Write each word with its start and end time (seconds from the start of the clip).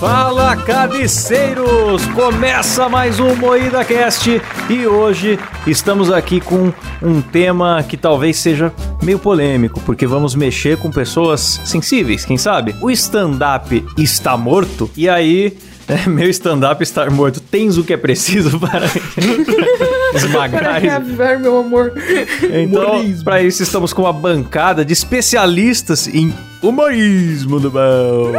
Fala, 0.00 0.54
cabeceiros! 0.54 2.06
Começa 2.14 2.88
mais 2.88 3.18
um 3.18 3.34
Moída 3.34 3.84
Cast 3.84 4.40
e 4.70 4.86
hoje 4.86 5.36
estamos 5.66 6.12
aqui 6.12 6.40
com 6.40 6.72
um 7.02 7.20
tema 7.20 7.82
que 7.82 7.96
talvez 7.96 8.36
seja 8.36 8.72
meio 9.02 9.18
polêmico, 9.18 9.80
porque 9.80 10.06
vamos 10.06 10.36
mexer 10.36 10.78
com 10.78 10.88
pessoas 10.88 11.60
sensíveis, 11.64 12.24
quem 12.24 12.38
sabe? 12.38 12.76
O 12.80 12.92
stand-up 12.92 13.84
está 13.96 14.36
morto 14.36 14.88
e 14.96 15.08
aí 15.08 15.58
é, 15.88 16.08
meu 16.08 16.30
stand-up 16.30 16.80
estar 16.80 17.10
morto. 17.10 17.40
Tens 17.40 17.76
o 17.76 17.82
que 17.82 17.92
é 17.92 17.96
preciso 17.96 18.56
para 18.60 18.86
esmagar 20.14 20.62
Para 20.62 20.78
reavivar, 20.78 21.40
meu 21.40 21.58
amor. 21.58 21.92
Então, 22.52 23.02
para 23.24 23.42
isso, 23.42 23.64
estamos 23.64 23.92
com 23.92 24.02
uma 24.02 24.12
bancada 24.12 24.84
de 24.84 24.92
especialistas 24.92 26.06
em 26.06 26.32
humorismo 26.62 27.58
do 27.58 27.70
bom. 27.70 28.32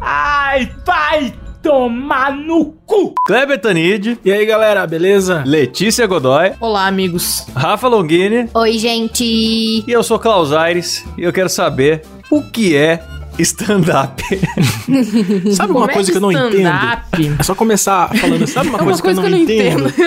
Ai, 0.00 0.70
vai 0.84 1.34
tomar 1.62 2.32
no 2.34 2.74
cu! 2.86 3.14
Kleber 3.26 3.60
Tanid, 3.60 4.18
E 4.24 4.32
aí, 4.32 4.44
galera, 4.46 4.86
beleza? 4.86 5.42
Letícia 5.46 6.06
Godoy, 6.06 6.52
Olá, 6.60 6.86
amigos. 6.86 7.46
Rafa 7.54 7.88
Longini 7.88 8.48
Oi, 8.54 8.78
gente. 8.78 9.24
e 9.24 9.84
eu 9.88 10.02
sou 10.02 10.18
Klaus 10.18 10.52
Aires 10.52 11.04
e 11.16 11.22
eu 11.22 11.32
quero 11.32 11.48
saber 11.48 12.02
o 12.30 12.42
que 12.42 12.76
é 12.76 13.00
stand-up. 13.38 14.22
Sabe 15.54 15.72
uma 15.72 15.80
Como 15.80 15.90
é 15.90 15.94
coisa 15.94 16.10
que 16.10 16.16
eu 16.16 16.20
não 16.20 16.32
entendo? 16.32 16.54
stand-up? 16.56 17.32
É 17.38 17.42
só 17.42 17.54
começar 17.54 18.08
falando, 18.16 18.46
sabe 18.46 18.68
uma, 18.68 18.78
É 18.78 18.82
uma 18.82 18.84
coisa, 18.84 19.02
coisa 19.02 19.20
que 19.20 19.26
eu 19.26 19.30
não 19.30 19.38
entendo? 19.38 19.92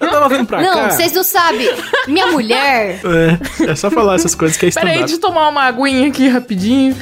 Eu 0.00 0.10
tava 0.10 0.28
vindo 0.28 0.46
pra 0.46 0.60
Não, 0.62 0.74
cá. 0.74 0.90
vocês 0.90 1.12
não 1.12 1.24
sabem. 1.24 1.68
Minha 2.06 2.26
mulher. 2.28 3.00
É, 3.58 3.70
é 3.70 3.74
só 3.74 3.90
falar 3.90 4.14
essas 4.16 4.34
coisas 4.34 4.56
que 4.56 4.66
é 4.66 4.70
Pera 4.70 4.86
aí, 4.90 4.96
stand-up. 4.96 5.10
deixa 5.10 5.14
eu 5.16 5.20
tomar 5.20 5.48
uma 5.48 5.62
aguinha 5.62 6.08
aqui 6.08 6.28
rapidinho. 6.28 6.94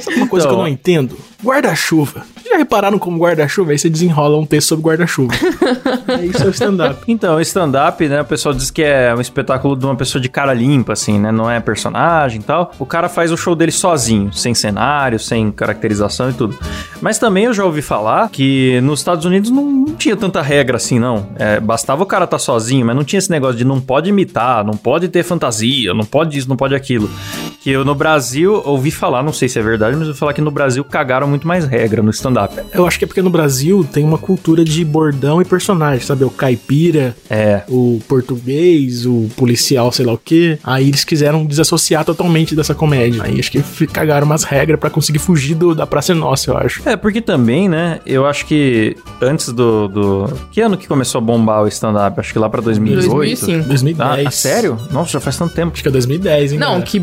Sabe 0.00 0.16
uma 0.16 0.26
coisa 0.26 0.46
que 0.46 0.52
eu 0.52 0.56
Então. 0.56 0.58
não 0.58 0.68
entendo? 0.68 1.16
Guarda-chuva. 1.44 2.22
Já 2.48 2.56
repararam 2.56 2.98
como 2.98 3.18
guarda-chuva? 3.18 3.72
Aí 3.72 3.78
você 3.78 3.90
desenrola 3.90 4.38
um 4.38 4.46
texto 4.46 4.68
sobre 4.68 4.84
guarda-chuva. 4.84 5.34
é 6.06 6.24
isso 6.24 6.44
é 6.44 6.46
o 6.46 6.50
stand-up. 6.50 7.02
Então, 7.08 7.40
stand-up, 7.40 8.08
né, 8.08 8.20
o 8.20 8.24
pessoal 8.24 8.54
diz 8.54 8.70
que 8.70 8.82
é 8.82 9.12
um 9.14 9.20
espetáculo 9.20 9.74
de 9.76 9.84
uma 9.84 9.96
pessoa 9.96 10.22
de 10.22 10.28
cara 10.28 10.54
limpa, 10.54 10.92
assim, 10.92 11.18
né, 11.18 11.32
não 11.32 11.50
é 11.50 11.58
personagem 11.58 12.40
e 12.40 12.44
tal. 12.44 12.72
O 12.78 12.86
cara 12.86 13.08
faz 13.08 13.32
o 13.32 13.36
show 13.36 13.56
dele 13.56 13.72
sozinho, 13.72 14.32
sem 14.32 14.54
cenário, 14.54 15.18
sem 15.18 15.50
caracterização 15.50 16.30
e 16.30 16.32
tudo. 16.32 16.56
Mas 17.00 17.18
também 17.18 17.44
eu 17.44 17.52
já 17.52 17.64
ouvi 17.64 17.82
falar 17.82 18.28
que 18.30 18.80
nos 18.82 19.00
Estados 19.00 19.24
Unidos 19.24 19.50
não, 19.50 19.64
não 19.64 19.94
tinha 19.96 20.16
tanta 20.16 20.40
regra 20.40 20.76
assim, 20.76 21.00
não. 21.00 21.26
É, 21.36 21.58
bastava 21.58 22.04
o 22.04 22.06
cara 22.06 22.24
estar 22.24 22.38
sozinho, 22.38 22.86
mas 22.86 22.94
não 22.94 23.02
tinha 23.02 23.18
esse 23.18 23.30
negócio 23.30 23.56
de 23.56 23.64
não 23.64 23.80
pode 23.80 24.10
imitar, 24.10 24.64
não 24.64 24.74
pode 24.74 25.08
ter 25.08 25.24
fantasia, 25.24 25.92
não 25.92 26.04
pode 26.04 26.38
isso, 26.38 26.48
não 26.48 26.56
pode 26.56 26.74
aquilo. 26.74 27.10
Que 27.62 27.70
eu 27.70 27.84
no 27.84 27.94
Brasil 27.94 28.60
ouvi 28.64 28.90
falar, 28.90 29.22
não 29.22 29.32
sei 29.32 29.48
se 29.48 29.56
é 29.58 29.62
verdade, 29.62 29.92
mas 29.92 30.02
eu 30.02 30.08
ouvi 30.08 30.18
falar 30.18 30.32
que 30.32 30.40
no 30.40 30.50
Brasil 30.50 30.82
cagaram 30.84 31.28
muito 31.28 31.46
mais 31.46 31.64
regra 31.64 32.02
no 32.02 32.10
stand-up. 32.10 32.56
Eu 32.74 32.86
acho 32.86 32.98
que 32.98 33.04
é 33.04 33.06
porque 33.06 33.22
no 33.22 33.30
Brasil 33.30 33.84
tem 33.90 34.04
uma 34.04 34.18
cultura 34.18 34.64
de 34.64 34.84
bordão 34.84 35.40
e 35.40 35.44
personagem, 35.44 36.04
sabe? 36.04 36.24
O 36.24 36.30
caipira, 36.30 37.14
É. 37.30 37.62
o 37.68 38.00
português, 38.08 39.06
o 39.06 39.28
policial, 39.36 39.92
sei 39.92 40.04
lá 40.06 40.12
o 40.12 40.18
quê. 40.18 40.58
Aí 40.64 40.88
eles 40.88 41.04
quiseram 41.04 41.44
desassociar 41.46 42.04
totalmente 42.04 42.56
dessa 42.56 42.74
comédia. 42.74 43.22
Aí 43.22 43.38
acho 43.38 43.52
que 43.52 43.62
cagaram 43.86 44.26
umas 44.26 44.42
regras 44.42 44.80
pra 44.80 44.90
conseguir 44.90 45.18
fugir 45.20 45.54
do, 45.54 45.74
da 45.74 45.86
Praça 45.86 46.12
é 46.12 46.14
Nossa, 46.14 46.50
eu 46.50 46.56
acho. 46.56 46.82
É, 46.88 46.96
porque 46.96 47.20
também, 47.20 47.68
né, 47.68 48.00
eu 48.04 48.26
acho 48.26 48.44
que 48.46 48.96
antes 49.20 49.52
do, 49.52 49.86
do... 49.88 50.32
Que 50.50 50.60
ano 50.60 50.76
que 50.76 50.88
começou 50.88 51.18
a 51.18 51.22
bombar 51.22 51.62
o 51.62 51.68
stand-up? 51.68 52.18
Acho 52.18 52.32
que 52.32 52.38
lá 52.38 52.50
pra 52.50 52.60
2018. 52.60 53.14
2005. 53.14 53.68
2010. 53.68 54.26
Ah, 54.26 54.30
sério? 54.30 54.76
Nossa, 54.90 55.12
já 55.12 55.20
faz 55.20 55.36
tanto 55.36 55.54
tempo. 55.54 55.72
Acho 55.72 55.82
que 55.82 55.88
é 55.88 55.92
2010, 55.92 56.52
hein? 56.54 56.58
Não, 56.58 56.66
galera? 56.68 56.84
que 56.86 56.98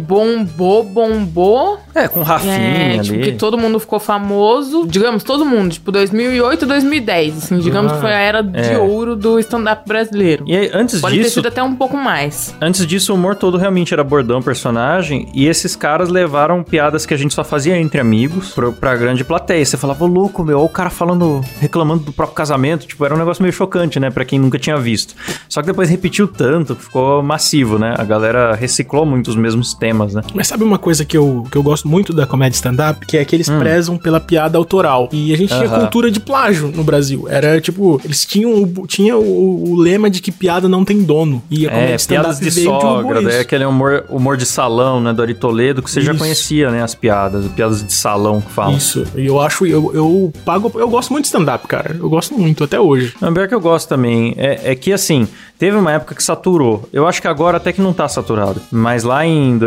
bombou, 0.56 0.84
bombou. 0.84 1.80
É, 1.96 2.08
com 2.08 2.22
Rafinha 2.22 2.54
É, 2.54 2.94
ali. 2.94 3.02
tipo, 3.02 3.20
que 3.24 3.32
todo 3.34 3.58
mundo 3.58 3.80
ficou 3.80 4.00
famoso. 4.00 4.86
Digamos, 4.88 5.24
todo 5.24 5.46
mundo. 5.46 5.72
Tipo, 5.72 5.92
2008, 5.92 6.66
2010. 6.66 7.38
Assim, 7.38 7.60
digamos 7.60 7.92
Ah, 7.92 7.96
que 7.96 8.02
foi 8.02 8.14
a 8.14 8.18
era 8.20 8.42
de 8.44 8.60
é. 8.74 8.78
ouro 8.78 9.16
do 9.16 9.40
stand-up 9.40 9.84
brasileiro. 9.88 10.44
E 10.48 10.56
aí, 10.56 10.70
antes 10.74 11.02
Pode 11.02 11.16
ter 11.16 11.24
disso, 11.24 11.36
sido 11.36 11.48
até 11.48 11.62
um 11.64 11.76
pouco 11.76 11.98
mais. 11.98 12.56
antes 12.62 12.86
disso, 12.86 13.12
o 13.12 13.16
humor 13.16 13.36
todo 13.36 13.58
realmente 13.58 13.94
era 13.94 14.04
bordão, 14.04 14.42
personagem, 14.42 15.28
e 15.34 15.48
esses 15.48 15.76
caras 15.76 16.10
levaram 16.10 16.64
piadas 16.64 17.06
que 17.06 17.14
a 17.14 17.18
gente 17.18 17.34
só 17.34 17.44
fazia 17.44 17.78
entre 17.78 18.00
amigos 18.00 18.52
pro, 18.52 18.72
pra 18.74 18.96
grande 18.96 19.24
plateia. 19.24 19.66
Você 19.66 19.78
falava, 19.78 20.04
"Ô, 20.04 20.08
louco, 20.08 20.44
meu, 20.44 20.60
ó, 20.60 20.66
o 20.66 20.70
cara 20.70 20.90
falando, 20.90 21.42
reclamando 21.60 22.04
do 22.04 22.14
próprio 22.14 22.36
casamento, 22.36 22.86
tipo, 22.86 23.04
era 23.06 23.14
um 23.14 23.18
negócio 23.18 23.42
meio 23.42 23.54
chocante, 23.54 24.00
né, 24.00 24.10
pra 24.10 24.24
quem 24.26 24.40
nunca 24.40 24.58
tinha 24.60 24.78
visto. 24.78 25.16
Só 25.48 25.62
que 25.62 25.68
depois 25.68 25.90
repetiu 25.90 26.28
tanto, 26.28 26.76
que 26.76 26.84
ficou 26.84 27.22
massivo, 27.24 27.78
né, 27.80 27.96
a 27.98 28.04
galera 28.04 28.54
reciclou 28.56 29.06
muito 29.06 29.28
os 29.30 29.36
mesmos 29.36 29.74
temas, 29.74 30.14
né. 30.14 30.22
Mas 30.40 30.48
sabe 30.48 30.64
uma 30.64 30.78
coisa 30.80 31.04
que 31.04 31.18
eu, 31.18 31.46
que 31.52 31.58
eu 31.58 31.62
gosto 31.62 31.86
muito 31.86 32.14
da 32.14 32.26
comédia 32.26 32.56
stand-up? 32.56 33.06
Que 33.06 33.18
é 33.18 33.26
que 33.26 33.36
eles 33.36 33.50
prezam 33.50 33.98
pela 33.98 34.22
piada 34.22 34.58
autoral. 34.58 35.10
E 35.12 35.34
a 35.34 35.38
gente 35.38 35.50
tinha 35.54 35.70
Hum. 35.70 35.80
Cultura 35.82 36.10
de 36.10 36.22
plágio 36.22 36.72
no 36.74 36.82
Brasil. 36.82 37.28
Era 37.30 37.60
tipo, 37.60 38.00
eles 38.06 38.24
tinham, 38.26 38.64
o- 38.64 38.88
tinha 38.88 39.18
o, 39.18 39.72
o 39.72 39.76
lema 39.76 40.10
de 40.10 40.22
que 40.22 40.32
piada 40.32 40.70
não 40.70 40.86
tem 40.86 41.04
dono. 41.04 41.44
E 41.52 41.68
a 41.68 41.70
comédia 41.72 41.94
É, 41.96 41.98
piadas 42.08 42.40
de 42.40 42.52
sogra, 42.52 43.22
isso. 43.22 43.42
aquele 43.42 43.66
humor, 43.66 44.06
humor 44.10 44.38
de 44.38 44.46
salão, 44.46 45.02
né, 45.02 45.12
do 45.12 45.22
Ari 45.22 45.34
Toledo, 45.34 45.84
que 45.84 45.92
você 45.92 46.00
já 46.00 46.12
Isso. 46.14 46.20
conhecia, 46.22 46.72
né, 46.72 46.82
as 46.82 46.96
piadas, 46.96 47.46
piadas 47.50 47.86
de 47.86 47.92
salão 47.94 48.40
que 48.40 48.50
falam. 48.50 48.78
Isso. 48.78 49.04
E 49.18 49.26
eu 49.26 49.42
acho, 49.42 49.66
eu, 49.66 49.92
eu 49.94 50.32
pago, 50.46 50.72
eu 50.76 50.88
gosto 50.88 51.12
muito 51.12 51.24
de 51.24 51.28
stand-up, 51.28 51.68
cara. 51.68 51.98
Eu 52.00 52.10
gosto 52.10 52.34
muito, 52.34 52.64
até 52.64 52.80
hoje. 52.80 53.14
Não, 53.20 53.34
pior 53.34 53.46
que 53.46 53.54
eu 53.54 53.60
gosto 53.60 53.90
também. 53.90 54.34
É, 54.38 54.72
é 54.72 54.76
que, 54.76 54.94
assim, 54.94 55.28
teve 55.58 55.76
uma 55.76 55.92
época 55.92 56.16
que 56.16 56.24
saturou. 56.24 56.88
Eu 56.94 57.06
acho 57.08 57.22
que 57.22 57.28
agora 57.28 57.58
até 57.58 57.74
que 57.74 57.82
não 57.82 57.92
tá 57.92 58.08
saturado. 58.08 58.62
Mas 58.72 59.04
lá 59.04 59.26
em 59.26 59.58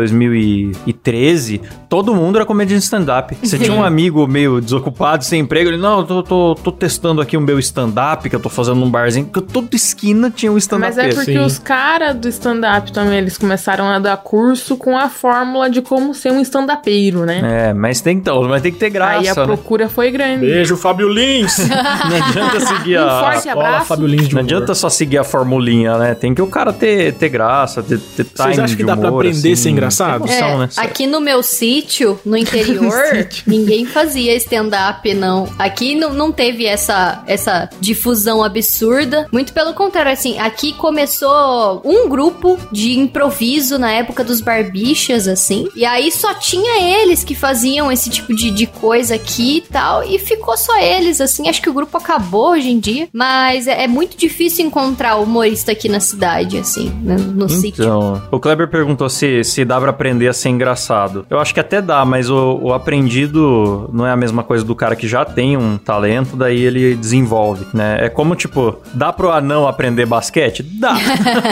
2013, 0.71 1.61
todo 1.89 2.13
mundo 2.15 2.37
era 2.37 2.45
comediante 2.45 2.79
de 2.79 2.85
stand-up. 2.85 3.35
Você 3.41 3.57
tinha 3.57 3.73
um 3.73 3.83
amigo 3.83 4.25
meio 4.27 4.61
desocupado, 4.61 5.23
sem 5.23 5.41
emprego, 5.41 5.69
ele, 5.69 5.77
não, 5.77 5.99
eu 5.99 6.05
tô, 6.05 6.23
tô, 6.23 6.55
tô 6.55 6.71
testando 6.71 7.21
aqui 7.21 7.35
o 7.37 7.41
meu 7.41 7.59
stand-up, 7.59 8.29
que 8.29 8.35
eu 8.35 8.39
tô 8.39 8.49
fazendo 8.49 8.77
num 8.77 8.89
barzinho, 8.89 9.25
porque 9.25 9.51
toda 9.53 9.75
esquina 9.75 10.31
tinha 10.31 10.51
um 10.51 10.57
stand-up. 10.57 10.95
Mas 10.95 10.97
é 10.97 11.13
porque 11.13 11.33
sim. 11.33 11.39
os 11.39 11.59
caras 11.59 12.15
do 12.15 12.27
stand-up 12.27 12.91
também, 12.91 13.17
eles 13.17 13.37
começaram 13.37 13.85
a 13.87 13.99
dar 13.99 14.17
curso 14.17 14.77
com 14.77 14.97
a 14.97 15.09
fórmula 15.09 15.69
de 15.69 15.81
como 15.81 16.13
ser 16.13 16.31
um 16.31 16.41
stand-upeiro, 16.41 17.25
né? 17.25 17.69
É, 17.69 17.73
mas 17.73 18.01
tem, 18.01 18.17
então, 18.17 18.43
mas 18.43 18.61
tem 18.61 18.71
que 18.71 18.79
ter 18.79 18.89
graça, 18.89 19.19
Aí 19.19 19.27
a 19.27 19.35
né? 19.35 19.45
procura 19.45 19.89
foi 19.89 20.11
grande. 20.11 20.45
Beijo, 20.45 20.75
Fábio 20.77 21.09
Lins! 21.09 21.57
Não 21.67 22.25
adianta 22.27 22.59
seguir 22.59 22.99
Um 22.99 23.07
a... 23.07 23.19
forte 23.19 23.49
Olha, 23.49 23.51
abraço. 23.51 23.85
Fábio 23.85 24.07
Lins 24.07 24.27
de 24.27 24.35
Não 24.35 24.41
humor. 24.41 24.51
adianta 24.53 24.73
só 24.75 24.89
seguir 24.89 25.17
a 25.17 25.23
formulinha, 25.23 25.97
né? 25.97 26.15
Tem 26.15 26.33
que 26.33 26.41
o 26.41 26.47
cara 26.47 26.71
ter, 26.73 27.13
ter 27.13 27.29
graça, 27.29 27.81
ter, 27.83 27.99
ter 27.99 28.25
Vocês 28.25 28.59
acham 28.59 28.67
que 28.67 28.75
de 28.77 28.83
dá 28.83 28.95
pra 28.95 29.09
humor, 29.09 29.25
aprender 29.25 29.49
a 29.49 29.53
assim. 29.53 29.55
ser 29.55 29.69
engraçado? 29.69 30.25
Tem 30.25 30.37
noção, 30.57 30.83
É, 30.83 30.85
né? 30.85 30.91
aqui 30.91 31.07
no 31.07 31.19
meu 31.19 31.41
sítio, 31.43 32.19
no 32.25 32.35
interior, 32.37 33.27
ninguém 33.45 33.85
fazia 33.85 34.35
stand-up, 34.35 35.13
não. 35.13 35.47
Aqui 35.57 35.95
não, 35.95 36.13
não 36.13 36.31
teve 36.31 36.65
essa, 36.65 37.23
essa 37.27 37.69
difusão 37.79 38.43
absurda. 38.43 39.27
Muito 39.31 39.53
pelo 39.53 39.73
contrário, 39.73 40.11
assim, 40.11 40.37
aqui 40.39 40.73
começou 40.73 41.81
um 41.85 42.07
grupo 42.09 42.57
de 42.71 42.97
improviso 42.99 43.77
na 43.77 43.91
época 43.91 44.23
dos 44.23 44.41
barbichas, 44.41 45.27
assim. 45.27 45.67
E 45.75 45.85
aí 45.85 46.11
só 46.11 46.33
tinha 46.33 46.81
eles 47.01 47.23
que 47.23 47.35
faziam 47.35 47.91
esse 47.91 48.09
tipo 48.09 48.35
de, 48.35 48.49
de 48.51 48.65
coisa 48.65 49.15
aqui 49.15 49.57
e 49.57 49.61
tal. 49.61 50.03
E 50.03 50.17
ficou 50.19 50.57
só 50.57 50.77
eles, 50.79 51.21
assim. 51.21 51.47
Acho 51.47 51.61
que 51.61 51.69
o 51.69 51.73
grupo 51.73 51.97
acabou 51.97 52.51
hoje 52.51 52.69
em 52.69 52.79
dia. 52.79 53.07
Mas 53.13 53.67
é, 53.67 53.83
é 53.83 53.87
muito 53.87 54.17
difícil 54.17 54.65
encontrar 54.65 55.17
humorista 55.17 55.71
aqui 55.71 55.87
na 55.89 55.99
cidade, 55.99 56.57
assim, 56.57 56.89
no, 57.03 57.15
no 57.17 57.49
sítio. 57.49 57.83
Então, 57.83 58.21
o 58.31 58.39
Kleber 58.39 58.67
perguntou 58.69 59.09
se, 59.09 59.43
se 59.43 59.63
dá 59.65 59.79
pra 59.79 59.89
aprender 59.89 60.27
a 60.27 60.33
ser 60.43 60.49
engraçado. 60.49 61.25
Eu 61.29 61.39
acho 61.39 61.53
que 61.53 61.59
até 61.59 61.81
dá, 61.81 62.05
mas 62.05 62.29
o, 62.29 62.59
o 62.61 62.73
aprendido 62.73 63.89
não 63.93 64.05
é 64.05 64.11
a 64.11 64.15
mesma 64.15 64.43
coisa 64.43 64.63
do 64.63 64.75
cara 64.75 64.95
que 64.95 65.07
já 65.07 65.25
tem 65.25 65.57
um 65.57 65.77
talento, 65.77 66.35
daí 66.35 66.61
ele 66.61 66.95
desenvolve, 66.95 67.65
né? 67.73 67.97
É 68.01 68.09
como, 68.09 68.35
tipo, 68.35 68.77
dá 68.93 69.11
pro 69.11 69.31
anão 69.31 69.67
aprender 69.67 70.05
basquete? 70.05 70.63
Dá. 70.63 70.93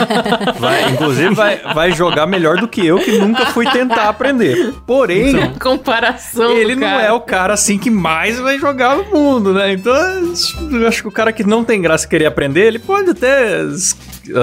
Vai- 0.58 0.90
inclusive, 0.92 1.34
vai, 1.34 1.60
vai 1.74 1.92
jogar 1.92 2.26
melhor 2.26 2.56
do 2.58 2.68
que 2.68 2.86
eu, 2.86 2.98
que 2.98 3.18
nunca 3.18 3.46
fui 3.46 3.66
tentar 3.66 4.08
aprender. 4.08 4.72
Porém, 4.86 5.50
Comparação. 5.60 6.52
ele 6.52 6.74
não 6.76 7.00
é 7.00 7.12
o 7.12 7.20
cara 7.20 7.54
assim 7.54 7.78
que 7.78 7.90
mais 7.90 8.38
vai 8.38 8.58
jogar 8.58 8.96
no 8.96 9.04
mundo, 9.04 9.52
né? 9.52 9.72
Então, 9.72 9.94
eu 10.70 10.86
acho 10.88 11.02
que 11.02 11.08
o 11.08 11.12
cara 11.12 11.32
que 11.32 11.44
não 11.44 11.64
tem 11.64 11.80
graça 11.80 12.06
querer 12.06 12.26
aprender, 12.26 12.66
ele 12.66 12.78
pode 12.78 13.10
até 13.10 13.62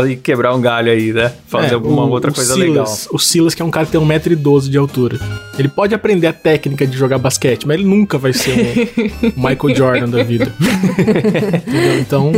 e 0.10 0.16
quebrar 0.16 0.54
um 0.54 0.62
galho 0.62 0.92
aí, 0.92 1.14
né? 1.14 1.32
Fazer 1.48 1.72
É, 1.72 1.74
alguma 1.74 2.04
o- 2.06 2.10
outra 2.10 2.32
o 2.32 2.34
coisa 2.34 2.54
Silas, 2.54 2.70
legal. 2.70 2.98
O 3.12 3.20
Silas, 3.20 3.54
que 3.56 3.62
é 3.62 3.66
um 3.66 3.72
cara 3.72 3.86
que 3.86 3.92
tem 3.92 4.02
1,12m 4.02 4.70
de 4.70 4.78
altura. 4.78 5.20
Ele 5.58 5.68
pode 5.68 5.94
aprender 5.94 6.28
a 6.28 6.34
técnica 6.34 6.88
de 6.88 6.98
jogar 6.98 7.18
basquete, 7.18 7.68
mas 7.68 7.78
ele 7.80 7.88
nunca 7.90 8.18
vai 8.18 8.32
ser 8.34 8.52
um 9.24 9.28
Michael 9.48 9.76
Jordan 9.76 10.10
da 10.10 10.24
vida. 10.24 10.54
Entendeu? 11.00 12.00
Então. 12.00 12.32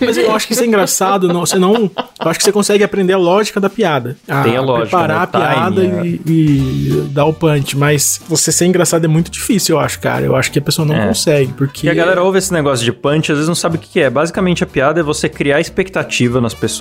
Mas 0.00 0.16
eu 0.16 0.32
acho 0.34 0.46
que 0.46 0.52
isso 0.52 0.62
é 0.62 0.66
engraçado. 0.66 1.28
Não, 1.28 1.40
você 1.46 1.58
não. 1.58 1.74
Eu 1.74 1.90
acho 2.30 2.38
que 2.38 2.44
você 2.44 2.52
consegue 2.52 2.84
aprender 2.84 3.12
a 3.12 3.18
lógica 3.18 3.60
da 3.60 3.68
piada. 3.68 4.16
A 4.28 4.42
Tem 4.42 4.56
a 4.56 4.60
lógica, 4.60 4.88
Preparar 4.88 5.16
né? 5.18 5.22
a 5.22 5.26
piada 5.26 5.84
e, 6.06 6.20
e 6.26 7.08
dar 7.12 7.24
o 7.26 7.32
punch. 7.32 7.76
Mas 7.76 8.20
você 8.28 8.52
ser 8.52 8.66
engraçado 8.66 9.04
é 9.04 9.08
muito 9.08 9.30
difícil, 9.30 9.76
eu 9.76 9.80
acho, 9.80 9.98
cara. 10.00 10.24
Eu 10.24 10.36
acho 10.36 10.50
que 10.52 10.58
a 10.58 10.62
pessoa 10.62 10.86
não 10.86 10.94
É. 10.94 11.06
consegue. 11.08 11.52
Porque. 11.54 11.86
E 11.86 11.90
a 11.90 11.94
galera 11.94 12.22
ouve 12.22 12.38
esse 12.38 12.52
negócio 12.52 12.84
de 12.84 12.92
punch, 12.92 13.30
às 13.32 13.38
vezes 13.38 13.48
não 13.48 13.54
sabe 13.54 13.76
o 13.76 13.80
que 13.80 14.00
é. 14.00 14.08
Basicamente, 14.10 14.62
a 14.62 14.66
piada 14.66 15.00
é 15.00 15.02
você 15.02 15.28
criar 15.28 15.60
expectativa 15.60 16.40
nas 16.40 16.54
pessoas 16.54 16.79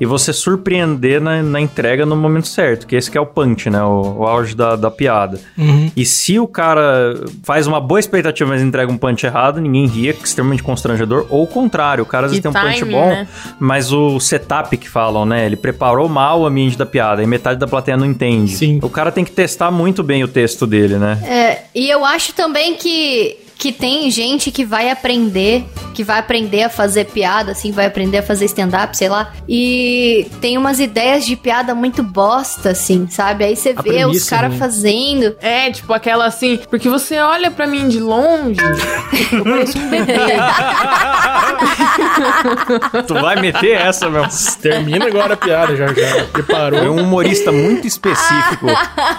e 0.00 0.06
você 0.06 0.32
surpreender 0.32 1.20
na, 1.20 1.42
na 1.42 1.60
entrega 1.60 2.04
no 2.04 2.16
momento 2.16 2.48
certo, 2.48 2.86
que 2.86 2.96
esse 2.96 3.10
que 3.10 3.18
é 3.18 3.20
o 3.20 3.26
punch, 3.26 3.68
né? 3.70 3.82
O, 3.82 4.18
o 4.18 4.26
auge 4.26 4.54
da, 4.54 4.76
da 4.76 4.90
piada. 4.90 5.40
Uhum. 5.56 5.90
E 5.96 6.04
se 6.04 6.38
o 6.38 6.46
cara 6.46 7.14
faz 7.42 7.66
uma 7.66 7.80
boa 7.80 8.00
expectativa, 8.00 8.50
mas 8.50 8.62
entrega 8.62 8.90
um 8.90 8.98
punch 8.98 9.24
errado, 9.24 9.60
ninguém 9.60 9.86
ria, 9.86 10.12
que 10.12 10.20
é 10.20 10.24
extremamente 10.24 10.62
constrangedor. 10.62 11.26
Ou 11.30 11.44
o 11.44 11.46
contrário, 11.46 12.02
o 12.02 12.06
cara 12.06 12.26
às 12.26 12.32
vezes 12.32 12.42
tem 12.42 12.50
um 12.50 12.54
punch 12.54 12.84
bom, 12.84 13.08
né? 13.08 13.28
mas 13.58 13.92
o 13.92 14.18
setup 14.20 14.76
que 14.76 14.88
falam, 14.88 15.24
né? 15.24 15.46
Ele 15.46 15.56
preparou 15.56 16.08
mal 16.08 16.40
o 16.40 16.46
ambiente 16.46 16.76
da 16.76 16.86
piada 16.86 17.22
e 17.22 17.26
metade 17.26 17.58
da 17.58 17.66
plateia 17.66 17.96
não 17.96 18.06
entende. 18.06 18.52
Sim. 18.52 18.78
O 18.82 18.88
cara 18.88 19.10
tem 19.10 19.24
que 19.24 19.32
testar 19.32 19.70
muito 19.70 20.02
bem 20.02 20.22
o 20.22 20.28
texto 20.28 20.66
dele, 20.66 20.96
né? 20.96 21.18
É, 21.24 21.62
e 21.74 21.88
eu 21.88 22.04
acho 22.04 22.32
também 22.34 22.74
que, 22.74 23.38
que 23.58 23.72
tem 23.72 24.10
gente 24.10 24.50
que 24.50 24.64
vai 24.64 24.90
aprender, 24.90 25.64
que 25.94 26.04
vai 26.04 26.18
aprender 26.18 26.64
a 26.64 26.68
fazer 26.68 27.06
piada, 27.06 27.52
assim, 27.52 27.72
vai 27.72 27.86
aprender 27.86 28.18
a 28.18 28.22
fazer 28.22 28.44
stand-up, 28.46 28.96
sei 28.96 29.08
lá. 29.08 29.32
E 29.48 30.26
tem 30.40 30.58
umas 30.58 30.80
ideias 30.80 31.24
de 31.24 31.36
piada 31.36 31.74
muito 31.74 32.02
bosta, 32.02 32.70
assim, 32.70 33.06
sabe? 33.08 33.44
Aí 33.44 33.56
você 33.56 33.72
vê 33.72 34.04
os 34.04 34.24
premissa, 34.26 34.36
caras 34.36 34.52
né? 34.52 34.58
fazendo. 34.58 35.36
É, 35.40 35.70
tipo 35.70 35.92
aquela 35.92 36.26
assim, 36.26 36.58
porque 36.68 36.88
você 36.88 37.20
olha 37.20 37.50
pra 37.50 37.66
mim 37.66 37.88
de 37.88 38.00
longe, 38.00 38.60
eu 39.32 39.44
pareço 39.44 39.78
um 39.78 39.88
bebê. 39.88 40.14
tu 43.06 43.14
vai 43.14 43.40
meter 43.40 43.72
essa, 43.72 44.10
meu. 44.10 44.24
Termina 44.60 45.06
agora 45.06 45.34
a 45.34 45.36
piada, 45.36 45.76
já 45.76 45.86
já. 45.86 46.24
Preparou. 46.32 46.80
Foi 46.80 46.88
um 46.88 47.00
humorista 47.00 47.52
muito 47.52 47.86
específico 47.86 48.66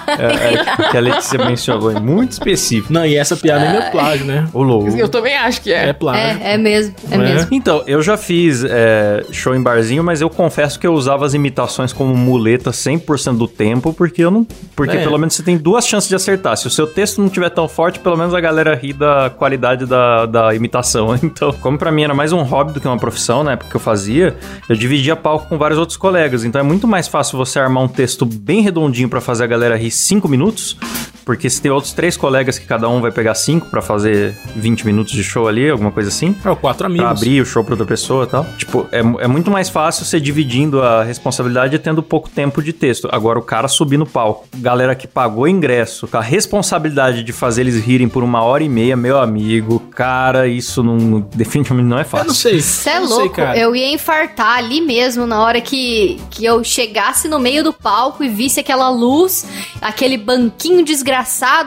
é, 0.07 0.53
é, 0.53 0.91
que 0.91 0.97
a 0.97 0.99
Letícia 0.99 1.43
mencionou, 1.43 1.91
é 1.91 1.99
muito 1.99 2.33
específico. 2.33 2.91
Não, 2.91 3.05
e 3.05 3.15
essa 3.15 3.35
piada 3.35 3.65
ainda 3.65 3.85
é 3.85 3.89
plágio, 3.89 4.24
né? 4.25 4.47
O 4.53 4.61
louco. 4.63 4.89
Eu 4.97 5.07
também 5.07 5.35
acho 5.35 5.61
que 5.61 5.71
É 5.71 5.89
é. 5.89 5.93
plágio. 5.93 6.41
É, 6.43 6.53
é 6.53 6.57
mesmo, 6.57 6.93
é 7.11 7.15
É. 7.15 7.17
mesmo. 7.17 7.47
Então, 7.51 7.83
eu 7.87 8.01
já 8.01 8.17
fiz 8.17 8.63
é, 8.67 9.23
show 9.31 9.55
em 9.55 9.61
barzinho, 9.61 10.03
mas 10.03 10.21
eu 10.21 10.29
confesso 10.29 10.79
que 10.79 10.85
eu 10.87 10.93
usava 10.93 11.25
as 11.25 11.33
imitações 11.33 11.93
como 11.93 12.15
muleta 12.15 12.71
100% 12.71 13.37
do 13.37 13.47
tempo, 13.47 13.93
porque 13.93 14.23
eu 14.23 14.31
não. 14.31 14.45
Porque 14.75 14.97
É. 14.97 15.03
pelo 15.03 15.17
menos 15.17 15.35
você 15.35 15.43
tem 15.43 15.57
duas 15.57 15.87
chances 15.87 16.09
de 16.09 16.15
acertar. 16.15 16.57
Se 16.57 16.67
o 16.67 16.69
seu 16.69 16.87
texto 16.87 17.21
não 17.21 17.29
tiver 17.29 17.49
tão 17.49 17.67
forte, 17.67 17.99
pelo 17.99 18.17
menos 18.17 18.33
a 18.33 18.39
galera 18.41 18.75
ri 18.75 18.91
da 18.93 19.29
qualidade 19.29 19.85
da, 19.85 20.25
da 20.25 20.53
imitação. 20.55 21.15
Então, 21.35 21.51
como 21.53 21.77
pra 21.77 21.91
mim 21.91 22.03
era 22.03 22.13
mais 22.13 22.31
um 22.31 22.41
hobby 22.43 22.71
do 22.73 22.79
que 22.79 22.87
uma 22.87 22.97
profissão, 22.97 23.43
né? 23.43 23.55
Porque 23.55 23.75
eu 23.75 23.79
fazia, 23.79 24.35
eu 24.69 24.75
dividia 24.75 25.15
palco 25.15 25.47
com 25.49 25.57
vários 25.57 25.77
outros 25.79 25.97
colegas. 25.97 26.43
Então 26.45 26.59
é 26.59 26.63
muito 26.63 26.87
mais 26.87 27.07
fácil 27.07 27.37
você 27.37 27.59
armar 27.59 27.83
um 27.83 27.87
texto 27.87 28.25
bem 28.25 28.61
redondinho 28.61 29.09
pra 29.09 29.19
fazer 29.19 29.43
a 29.43 29.47
galera 29.47 29.75
rir 29.75 29.91
5 29.91 30.27
minutos. 30.29 30.77
Porque 31.25 31.49
se 31.49 31.59
tem 31.59 31.71
outros 31.71 31.91
três 31.91 32.15
colegas 32.15 32.59
que 32.59 32.67
cada 32.67 32.87
um 32.87 33.01
vai 33.01 33.11
pegar 33.11 33.33
cinco 33.33 33.65
pra 33.71 33.81
fazer 33.81 34.37
20 34.55 34.85
minutos 34.85 35.11
de 35.11 35.23
show 35.23 35.47
ali, 35.47 35.67
alguma 35.67 35.91
coisa 35.91 36.09
assim. 36.09 36.35
É, 36.45 36.49
o 36.51 36.55
quatro 36.55 36.85
amigos. 36.85 37.03
Pra 37.03 37.11
abrir 37.17 37.41
o 37.41 37.45
show 37.45 37.63
pra 37.63 37.73
outra 37.73 37.87
pessoa 37.87 38.25
e 38.25 38.27
tal. 38.27 38.45
Tipo, 38.59 38.85
é, 38.91 38.99
é 38.99 39.27
muito 39.27 39.49
mais 39.49 39.67
fácil 39.67 40.05
você 40.05 40.19
dividindo 40.19 40.83
a 40.83 41.03
responsabilidade 41.03 41.75
e 41.75 41.79
tendo 41.79 42.03
pouco 42.03 42.29
tempo 42.29 42.61
de 42.61 42.71
texto. 42.71 43.09
Agora, 43.11 43.39
o 43.39 43.41
cara 43.41 43.67
subir 43.67 43.97
no 43.97 44.05
palco, 44.05 44.47
galera 44.57 44.93
que 44.93 45.07
pagou 45.07 45.47
ingresso, 45.47 46.07
com 46.07 46.17
a 46.17 46.21
responsabilidade 46.21 47.23
de 47.23 47.33
fazer 47.33 47.61
eles 47.61 47.83
rirem 47.83 48.07
por 48.07 48.23
uma 48.23 48.43
hora 48.43 48.63
e 48.63 48.69
meia, 48.69 48.95
meu 48.95 49.19
amigo, 49.19 49.79
cara, 49.95 50.47
isso 50.47 50.83
não, 50.83 51.21
definitivamente 51.33 51.87
não 51.87 51.97
é 51.97 52.01
Eu 52.01 52.05
fácil. 52.05 52.27
não 52.27 52.35
sei. 52.35 52.61
Você 52.61 52.89
é 52.91 52.97
Eu 52.97 53.01
não 53.01 53.07
sei, 53.07 53.17
louco, 53.17 53.35
cara. 53.35 53.57
eu 53.57 53.75
ia 53.75 53.91
infartar 53.91 54.59
ali 54.59 54.79
mesmo 54.79 55.25
na 55.25 55.41
hora 55.41 55.59
que, 55.59 56.21
que 56.29 56.45
eu 56.45 56.63
chegasse 56.63 57.27
no 57.27 57.39
meio 57.39 57.63
do 57.63 57.73
palco 57.73 58.23
e 58.23 58.29
visse 58.29 58.59
aquela 58.59 58.91
luz, 58.91 59.43
aquele 59.81 60.17
banquinho 60.19 60.85
desgraçado 60.85 61.14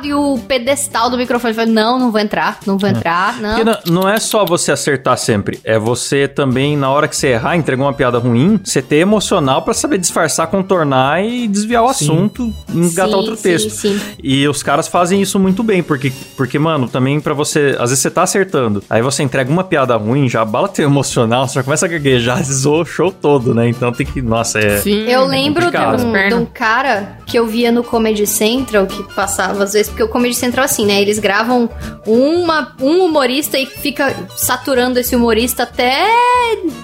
e 0.03 0.15
o 0.15 0.39
pedestal 0.47 1.11
do 1.11 1.17
microfone. 1.17 1.55
Falei, 1.55 1.73
não, 1.73 1.99
não 1.99 2.11
vou 2.11 2.21
entrar, 2.21 2.59
não 2.67 2.77
vou 2.77 2.89
entrar, 2.89 3.41
não. 3.41 3.57
Porque 3.57 3.65
não, 3.91 4.03
não 4.03 4.09
é 4.09 4.19
só 4.19 4.45
você 4.45 4.73
acertar 4.73 5.17
sempre, 5.17 5.61
é 5.65 5.79
você 5.79 6.29
também, 6.29 6.77
na 6.77 6.91
hora 6.91 7.09
que 7.09 7.17
você 7.17 7.29
errar, 7.29 7.57
entregou 7.57 7.87
uma 7.87 7.93
piada 7.93 8.19
ruim, 8.19 8.61
você 8.63 8.83
ter 8.83 8.97
emocional 8.97 9.63
pra 9.63 9.75
saber 9.75 9.99
disfarçar, 9.99 10.47
contornar 10.49 11.25
e 11.25 11.49
desviar 11.49 11.83
o 11.83 11.93
Sim. 11.93 12.05
assunto 12.05 12.55
e 12.73 12.79
engatar 12.79 13.09
Sim, 13.09 13.15
outro 13.15 13.37
sim, 13.37 13.43
texto. 13.43 13.71
sim. 13.71 14.01
E 14.23 14.47
os 14.47 14.63
caras 14.63 14.89
fazem 14.89 15.21
isso 15.21 15.39
muito 15.39 15.63
bem, 15.63 15.83
porque, 15.83 16.13
porque, 16.37 16.59
mano, 16.59 16.89
também 16.89 17.21
pra 17.21 17.35
você. 17.35 17.77
Às 17.79 17.91
vezes 17.91 18.01
você 18.01 18.11
tá 18.11 18.23
acertando, 18.23 18.83
aí 18.89 19.03
você 19.03 19.23
entrega 19.23 19.51
uma 19.51 19.65
piada 19.65 19.97
ruim, 19.97 20.29
já 20.29 20.43
abala 20.43 20.69
teu 20.69 20.85
emocional, 20.85 21.47
você 21.47 21.55
já 21.55 21.63
começa 21.63 21.87
a 21.87 21.89
gaguejar, 21.89 22.43
zoa 22.45 22.83
o 22.83 22.85
show 22.85 23.11
todo, 23.11 23.55
né? 23.55 23.69
Então 23.69 23.93
tem 23.93 24.07
que. 24.07 24.21
Nossa, 24.21 24.59
é. 24.59 24.79
Sim. 24.79 25.05
Eu 25.09 25.25
lembro 25.25 25.71
de 25.71 25.77
um, 25.77 26.29
de 26.29 26.35
um 26.35 26.45
cara 26.45 27.19
que 27.27 27.39
eu 27.39 27.47
via 27.47 27.71
no 27.73 27.83
Comedy 27.83 28.27
Central, 28.27 28.87
que 28.87 29.03
passava 29.15 29.38
às 29.43 29.73
vezes, 29.73 29.89
porque 29.89 30.03
o 30.03 30.09
Comedy 30.09 30.35
Central 30.35 30.65
é 30.65 30.67
assim, 30.67 30.87
né? 30.87 31.01
Eles 31.01 31.19
gravam 31.19 31.69
uma, 32.07 32.75
um 32.81 33.05
humorista 33.05 33.59
e 33.59 33.67
fica 33.67 34.15
saturando 34.37 34.99
esse 34.99 35.15
humorista 35.15 35.63
até, 35.65 36.07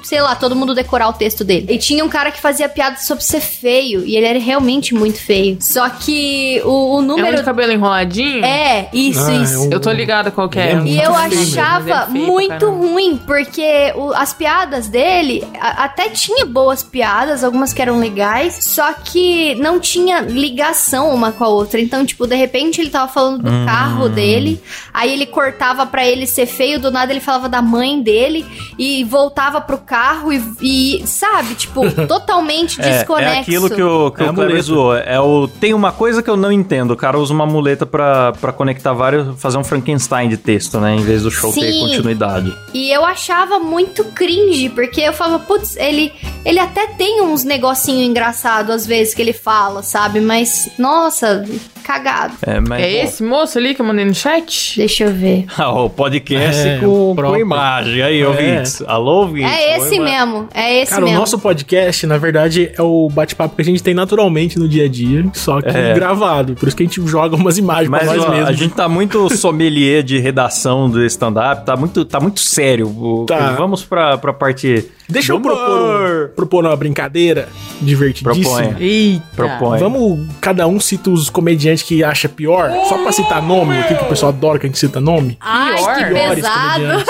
sei 0.02 0.20
lá, 0.20 0.34
todo 0.34 0.54
mundo 0.56 0.74
decorar 0.74 1.08
o 1.08 1.12
texto 1.12 1.44
dele. 1.44 1.66
E 1.70 1.78
tinha 1.78 2.04
um 2.04 2.08
cara 2.08 2.30
que 2.30 2.40
fazia 2.40 2.68
piada 2.68 2.96
sobre 2.98 3.24
ser 3.24 3.40
feio, 3.40 4.04
e 4.04 4.16
ele 4.16 4.26
era 4.26 4.38
realmente 4.38 4.94
muito 4.94 5.18
feio. 5.18 5.58
Só 5.60 5.88
que 5.88 6.60
o, 6.64 6.68
o 6.68 6.98
É 6.98 6.98
um 6.98 7.02
número. 7.02 7.36
de 7.38 7.42
cabelo 7.42 7.72
enroladinho? 7.72 8.44
É, 8.44 8.88
isso, 8.92 9.20
Ah, 9.26 9.32
isso. 9.42 9.54
é 9.54 9.58
um- 9.58 9.72
Eu 9.72 9.80
tô 9.80 9.90
ligada 9.90 10.30
qual 10.30 10.48
que 10.48 10.58
é. 10.58 10.72
É 10.72 10.74
E 10.84 11.00
eu 11.00 11.12
mesmo, 11.12 11.16
achava 11.16 11.90
é 11.90 11.94
pra 11.94 12.06
muito 12.08 12.70
ruim, 12.70 13.16
porque 13.26 13.92
o- 13.96 14.12
as 14.14 14.32
piadas 14.32 14.88
dele 14.88 15.44
a- 15.60 15.84
até 15.84 16.08
tinha 16.08 16.44
boas 16.44 16.82
piadas, 16.82 17.42
algumas 17.44 17.72
que 17.72 17.80
eram 17.82 17.98
legais, 17.98 18.58
só 18.64 18.92
que 18.92 19.54
não 19.56 19.80
tinha 19.80 20.20
ligação 20.20 21.14
uma 21.14 21.32
com 21.32 21.44
a 21.44 21.48
outra. 21.48 21.80
Então, 21.80 22.04
tipo, 22.04 22.26
de 22.26 22.36
repente 22.44 22.80
ele 22.80 22.90
tava 22.90 23.10
falando 23.12 23.42
do 23.42 23.50
Hum. 23.50 23.64
carro 23.66 24.08
dele, 24.08 24.60
aí 24.92 25.12
ele 25.12 25.26
cortava 25.26 25.86
pra 25.86 26.06
ele 26.06 26.26
ser 26.26 26.46
feio, 26.46 26.78
do 26.80 26.90
nada 26.90 27.12
ele 27.12 27.20
falava 27.20 27.48
da 27.48 27.60
mãe 27.62 28.00
dele 28.02 28.44
e 28.78 29.04
voltava 29.04 29.60
pro 29.60 29.78
carro 29.78 30.32
e, 30.32 30.42
e, 30.60 31.06
sabe, 31.06 31.54
tipo, 31.54 31.80
totalmente 32.06 32.80
É, 32.80 32.90
desconexo. 32.98 33.34
é 33.34 33.40
aquilo 33.40 33.70
que 33.70 33.82
o, 33.82 34.10
que 34.10 34.22
É 34.22 34.30
o 34.30 34.62
zoou. 34.62 34.96
É 34.96 35.20
o, 35.20 35.48
tem 35.48 35.74
uma 35.74 35.92
coisa 35.92 36.22
que 36.22 36.30
eu 36.30 36.36
não 36.36 36.50
entendo. 36.52 36.92
O 36.92 36.96
cara 36.96 37.18
usa 37.18 37.32
uma 37.32 37.46
muleta 37.46 37.84
pra, 37.86 38.32
pra 38.32 38.52
conectar 38.52 38.92
vários. 38.92 39.38
fazer 39.40 39.58
um 39.58 39.64
Frankenstein 39.64 40.28
de 40.28 40.36
texto, 40.36 40.78
né? 40.80 40.94
Em 40.96 41.00
vez 41.02 41.22
do 41.22 41.30
show 41.30 41.52
ter 41.52 41.72
Sim. 41.72 41.80
continuidade. 41.80 42.54
E 42.72 42.90
eu 42.90 43.04
achava 43.04 43.58
muito 43.58 44.04
cringe, 44.04 44.68
porque 44.68 45.00
eu 45.00 45.12
falava, 45.12 45.38
putz, 45.44 45.76
ele, 45.76 46.12
ele 46.44 46.58
até 46.58 46.86
tem 46.88 47.22
uns 47.22 47.44
negocinho 47.44 48.02
engraçado 48.04 48.70
às 48.72 48.86
vezes 48.86 49.14
que 49.14 49.22
ele 49.22 49.32
fala, 49.32 49.82
sabe? 49.82 50.20
Mas, 50.20 50.70
nossa, 50.78 51.44
cagado. 51.82 52.33
É, 52.42 52.60
mas, 52.60 52.82
É 52.82 52.90
bom. 52.98 53.04
esse 53.04 53.22
moço 53.22 53.58
ali 53.58 53.74
que 53.74 53.80
eu 53.80 53.86
mandei 53.86 54.04
no 54.04 54.14
chat? 54.14 54.76
Deixa 54.78 55.04
eu 55.04 55.12
ver. 55.12 55.46
Ah, 55.56 55.70
o 55.72 55.88
podcast 55.90 56.68
É, 56.68 56.78
com, 56.78 57.12
o 57.12 57.14
com 57.14 57.36
imagem. 57.36 58.02
Aí, 58.02 58.20
É. 58.20 58.26
ouvintes. 58.28 58.82
Alô, 58.86 59.22
ouvintes. 59.22 59.50
É 59.52 59.78
Oi, 59.78 59.78
esse 59.86 59.98
mano. 59.98 60.10
mesmo, 60.10 60.48
é 60.54 60.80
esse 60.82 60.90
Cara, 60.90 61.02
o 61.02 61.04
mesmo. 61.06 61.20
nosso 61.20 61.38
podcast, 61.38 62.06
na 62.06 62.18
verdade, 62.18 62.70
é 62.76 62.82
o 62.82 63.08
bate-papo 63.10 63.56
que 63.56 63.62
a 63.62 63.64
gente 63.64 63.82
tem 63.82 63.94
naturalmente 63.94 64.58
no 64.58 64.68
dia 64.68 64.84
a 64.84 64.88
dia, 64.88 65.24
só 65.32 65.60
que 65.60 65.68
É. 65.68 65.94
gravado. 65.94 66.54
Por 66.54 66.66
isso 66.68 66.76
que 66.76 66.82
a 66.82 66.86
gente 66.86 67.00
joga 67.06 67.36
umas 67.36 67.56
imagens 67.58 67.88
Mas 67.88 68.04
pra 68.04 68.14
nós 68.16 68.24
ó, 68.24 68.30
mesmos. 68.30 68.48
a 68.48 68.52
gente 68.52 68.74
tá 68.74 68.88
muito 68.88 69.34
sommelier 69.36 70.02
de 70.02 70.18
redação 70.18 70.88
do 70.90 71.04
stand-up, 71.06 71.64
tá 71.64 71.76
muito, 71.76 72.04
tá 72.04 72.20
muito 72.20 72.40
sério. 72.40 72.88
O- 72.88 73.24
Tá. 73.26 73.52
Vamos 73.52 73.84
pra, 73.84 74.18
pra 74.18 74.32
parte. 74.32 74.84
Deixa 75.08 75.32
eu 75.32 75.38
do 75.38 75.42
propor, 75.42 76.30
propor 76.34 76.64
uma 76.64 76.76
brincadeira 76.76 77.48
divertidíssima. 77.80 78.62
Proponha. 78.62 78.76
Eita. 78.80 79.24
Propõe. 79.36 79.78
Vamos, 79.78 80.26
cada 80.40 80.66
um 80.66 80.80
cita 80.80 81.10
os 81.10 81.28
comediantes 81.28 81.82
que 81.82 82.02
acha 82.02 82.28
pior, 82.28 82.70
só 82.88 82.98
pra 82.98 83.12
citar 83.12 83.42
nome, 83.42 83.78
aqui 83.78 83.94
que 83.94 84.04
o 84.04 84.08
pessoal 84.08 84.32
adora 84.32 84.58
que 84.58 84.66
a 84.66 84.68
gente 84.68 84.78
cita 84.78 85.00
nome. 85.00 85.36
Ai, 85.40 85.74
Pior. 85.76 85.96
que 85.96 86.04
Piores 86.06 86.34
pesado. 86.36 87.04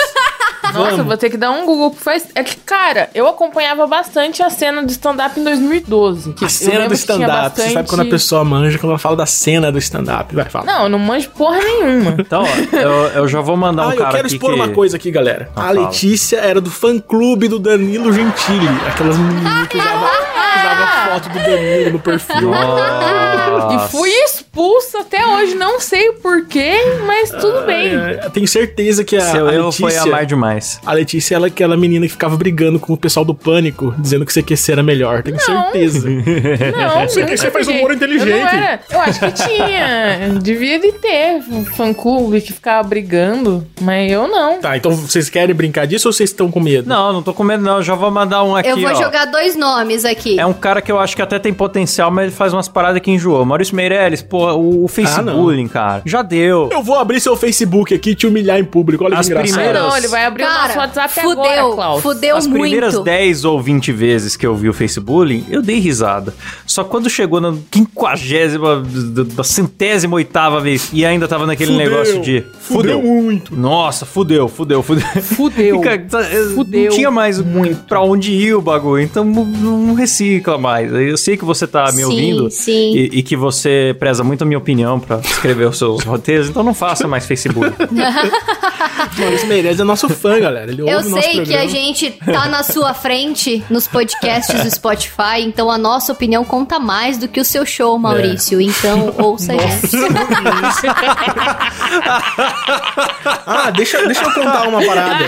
Nossa, 0.73 1.03
vou 1.03 1.17
ter 1.17 1.31
que 1.31 1.37
dar 1.37 1.51
um 1.51 1.67
Google. 1.67 1.95
Faz... 1.99 2.29
É 2.35 2.43
que, 2.43 2.57
cara, 2.57 3.11
eu 3.15 3.27
acompanhava 3.29 3.87
bastante 3.87 4.43
a 4.43 4.51
cena 4.51 4.83
do 4.83 4.91
stand-up 4.91 5.39
em 5.39 5.45
2012. 5.45 6.33
Que 6.33 6.45
A 6.45 6.47
eu 6.47 6.51
cena 6.51 6.85
do 6.85 6.91
que 6.91 6.95
stand-up. 6.95 7.31
Você 7.31 7.39
bastante- 7.41 7.73
sabe 7.73 7.89
quando 7.89 8.01
a 8.03 8.05
pessoa 8.07 8.45
manja, 8.45 8.79
quando 8.79 8.91
ela 8.91 8.99
fala 8.99 9.17
da 9.17 9.27
cena 9.27 9.71
do 9.71 9.79
stand-up. 9.79 10.35
Vai, 10.35 10.45
fala. 10.47 10.65
Não, 10.67 10.83
eu 10.85 10.89
não 10.89 10.99
manjo 10.99 11.31
porra 11.31 11.59
nenhuma. 11.59 12.15
Então, 12.25 12.43
ó, 12.43 12.77
eu, 12.77 12.91
eu 13.23 13.29
já 13.29 13.41
vou 13.41 13.57
mandar 13.57 13.87
um 13.87 13.91
ah, 13.91 13.95
eu 13.95 13.99
cara 13.99 14.11
quero 14.13 14.27
aqui 14.27 14.37
expor 14.37 14.51
que... 14.51 14.57
uma 14.57 14.69
coisa 14.69 14.97
aqui, 14.97 15.11
galera. 15.11 15.51
Ah, 15.55 15.61
a 15.61 15.65
fala. 15.67 15.81
Letícia 15.87 16.39
era 16.39 16.61
do 16.61 16.71
fã-clube 16.71 17.49
do 17.49 17.59
Danilo 17.59 18.13
Gentili. 18.13 18.67
Aquelas 18.89 19.19
menininhas 19.19 19.69
que 19.69 19.77
usavam... 19.77 20.34
usava 20.59 21.11
foto 21.11 21.29
do 21.31 21.39
Danilo 21.39 21.91
no 21.93 21.99
perfil. 21.99 22.51
Nossa. 22.51 23.75
E 23.75 23.89
fui 23.91 24.11
expulsa 24.11 25.01
até 25.01 25.27
hoje, 25.27 25.55
não 25.55 25.81
sei 25.81 26.11
o 26.11 26.15
porquê, 26.15 26.75
mas 27.07 27.31
tudo 27.31 27.65
bem. 27.67 27.95
É, 27.95 28.29
tenho 28.33 28.47
certeza 28.47 29.05
que 29.05 29.17
a, 29.17 29.21
Seu 29.21 29.49
a 29.49 29.51
Letícia... 29.51 29.89
foi 29.89 29.97
amar 29.97 30.27
demais. 30.27 30.81
A 30.85 30.93
Letícia 30.93 31.35
ela 31.35 31.47
é 31.47 31.49
aquela 31.49 31.77
menina 31.77 32.07
que 32.07 32.13
ficava 32.13 32.37
brigando 32.37 32.79
com 32.79 32.93
o 32.93 32.97
pessoal 32.97 33.25
do 33.25 33.35
Pânico, 33.35 33.95
dizendo 33.99 34.25
que 34.25 34.33
CQC 34.33 34.73
era 34.73 34.83
melhor. 34.83 35.23
Tenho 35.23 35.41
certeza. 35.41 36.09
Não, 36.09 37.07
que 37.07 37.21
nunca 37.21 37.37
você 37.37 37.51
faz 37.51 37.69
humor 37.69 37.93
inteligente. 37.93 38.31
Eu, 38.31 38.39
não 38.39 38.49
era. 38.49 38.81
eu 38.91 39.01
acho 39.01 39.21
que 39.21 39.33
tinha. 39.33 40.39
Devia 40.41 40.79
de 40.79 40.93
ter 40.93 41.43
um 41.51 41.65
fã-clube 41.65 42.41
que 42.41 42.53
ficava 42.53 42.87
brigando, 42.87 43.67
mas 43.81 44.11
eu 44.11 44.29
não. 44.29 44.61
Tá, 44.61 44.77
então 44.77 44.93
vocês 44.93 45.29
querem 45.29 45.55
brincar 45.55 45.87
disso 45.87 46.09
ou 46.09 46.13
vocês 46.13 46.31
estão 46.31 46.51
com 46.51 46.61
medo? 46.61 46.89
Não, 46.89 47.13
não 47.13 47.23
tô 47.23 47.33
com 47.33 47.45
medo 47.45 47.63
não, 47.63 47.83
já 47.83 47.95
vou 47.95 48.11
mandar 48.11 48.43
um 48.45 48.57
aqui, 48.57 48.69
Eu 48.69 48.77
vou 48.77 48.91
ó. 48.91 48.95
jogar 48.95 49.27
dois 49.27 49.57
nomes 49.57 50.05
aqui. 50.05 50.39
É 50.39 50.44
um 50.47 50.53
cara 50.53 50.81
que 50.83 50.91
eu 50.91 50.99
acho 50.99 51.15
que 51.17 51.23
até 51.23 51.39
tem 51.39 51.53
potencial, 51.53 52.11
mas 52.11 52.25
ele 52.27 52.33
faz 52.35 52.53
umas 52.53 52.69
paradas 52.69 53.01
que 53.01 53.11
enjoou. 53.11 53.45
Maurício 53.45 53.75
Meirelles, 53.77 54.23
pô, 54.23 54.53
o, 54.55 54.85
o 54.85 54.89
Facebook, 54.89 55.69
cara. 55.69 56.03
Já 56.05 56.23
deu. 56.23 56.69
Eu 56.73 56.83
vou 56.83 56.99
abrir 56.99 57.21
seu 57.21 57.37
Facebook 57.37 57.95
aqui 57.95 58.11
e 58.11 58.15
te 58.15 58.27
humilhar 58.27 58.59
em 58.59 58.65
público. 58.65 59.05
Olha 59.05 59.19
As 59.19 59.27
que 59.27 59.33
engraçado. 59.33 59.55
Ah, 59.55 59.63
primeiras- 59.63 59.83
não, 59.89 59.97
ele 59.97 60.09
vai 60.09 60.25
abrir 60.25 60.43
o 60.45 60.47
nosso 60.47 60.59
Cara, 60.69 60.81
WhatsApp 60.81 61.15
fudeu, 61.15 61.31
agora, 61.43 61.75
Klaus. 61.75 62.03
fudeu 62.03 62.37
As 62.37 62.47
primeiras 62.47 62.95
muito. 62.95 63.05
10 63.05 63.45
ou 63.45 63.61
20 63.61 63.93
vezes 63.93 64.37
que 64.37 64.47
eu 64.47 64.55
vi 64.55 64.69
o 64.69 64.73
Facebook, 64.73 65.45
eu 65.49 65.63
dei 65.63 65.79
risada. 65.79 66.35
Só 66.67 66.85
quando 66.85 67.09
chegou 67.11 67.41
na 67.41 67.55
quinquagésima, 67.71 68.83
da 69.35 69.45
centésima 69.45 70.17
oitava 70.17 70.61
vez 70.61 70.91
e 70.93 71.05
ainda 71.05 71.27
tava 71.29 71.47
naquele 71.47 71.73
Fudeu. 71.73 71.91
negócio 71.91 72.21
de 72.21 72.45
Fudeu 72.61 73.03
muito. 73.03 73.55
Nossa, 73.57 74.05
fudeu, 74.07 74.49
fudeu, 74.49 74.83
fudeu. 74.83 75.07
Fudeu. 75.23 75.79
Fica- 75.83 75.99
tá, 75.99 76.25
Fudeu 76.55 76.85
Não 76.91 76.97
tinha 76.97 77.11
mais 77.11 77.41
muito. 77.41 77.85
pra 77.85 78.01
onde 78.03 78.33
ir 78.33 78.55
o 78.55 78.61
bagulho, 78.63 79.03
então 79.03 79.25
não, 79.25 79.45
não 79.45 79.95
recicla 80.35 80.59
mais. 80.59 80.93
Eu 80.93 81.17
sei 81.17 81.37
que 81.37 81.45
você 81.45 81.67
tá 81.67 81.85
me 81.87 81.99
Sim, 81.99 82.05
ouvindo 82.05 82.51
sim. 82.51 82.95
E, 82.95 83.19
e 83.19 83.23
que 83.23 83.37
você 83.37 83.95
preza 83.99 84.25
muito 84.25 84.43
a 84.43 84.45
minha 84.47 84.59
opinião 84.59 84.99
pra 84.99 85.19
escrever 85.19 85.69
os 85.69 85.79
seus 85.79 86.03
roteiros, 86.03 86.49
então 86.49 86.63
não 86.63 86.75
faça 86.75 87.07
mais 87.07 87.27
Facebook. 87.27 87.73
Maurício 89.19 89.49
Meirelles 89.49 89.81
é 89.81 89.85
nosso 89.85 90.09
fã, 90.09 90.39
galera. 90.41 90.71
Ele 90.71 90.83
Eu 90.83 91.03
sei 91.03 91.43
que 91.45 91.55
a 91.55 91.67
gente 91.67 92.11
tá 92.11 92.49
na 92.49 92.63
sua 92.63 92.95
frente 92.95 93.63
nos 93.71 93.87
podcasts 93.87 94.63
do 94.63 94.71
Spotify, 94.71 95.41
então 95.41 95.71
a 95.71 95.79
nossa 95.79 96.13
opinião 96.13 96.45
conta 96.45 96.79
mais 96.79 97.19
do 97.19 97.29
que 97.29 97.41
o 97.41 97.45
seu 97.45 97.65
show, 97.65 97.99
Maurício. 97.99 98.61
Então 98.61 99.15
ouça 99.19 99.53
gente. 99.53 99.95
Ah, 103.47 103.71
deixa, 103.71 104.05
deixa 104.07 104.23
eu 104.23 104.33
contar 104.33 104.69
uma 104.69 104.85
parada. 104.85 105.25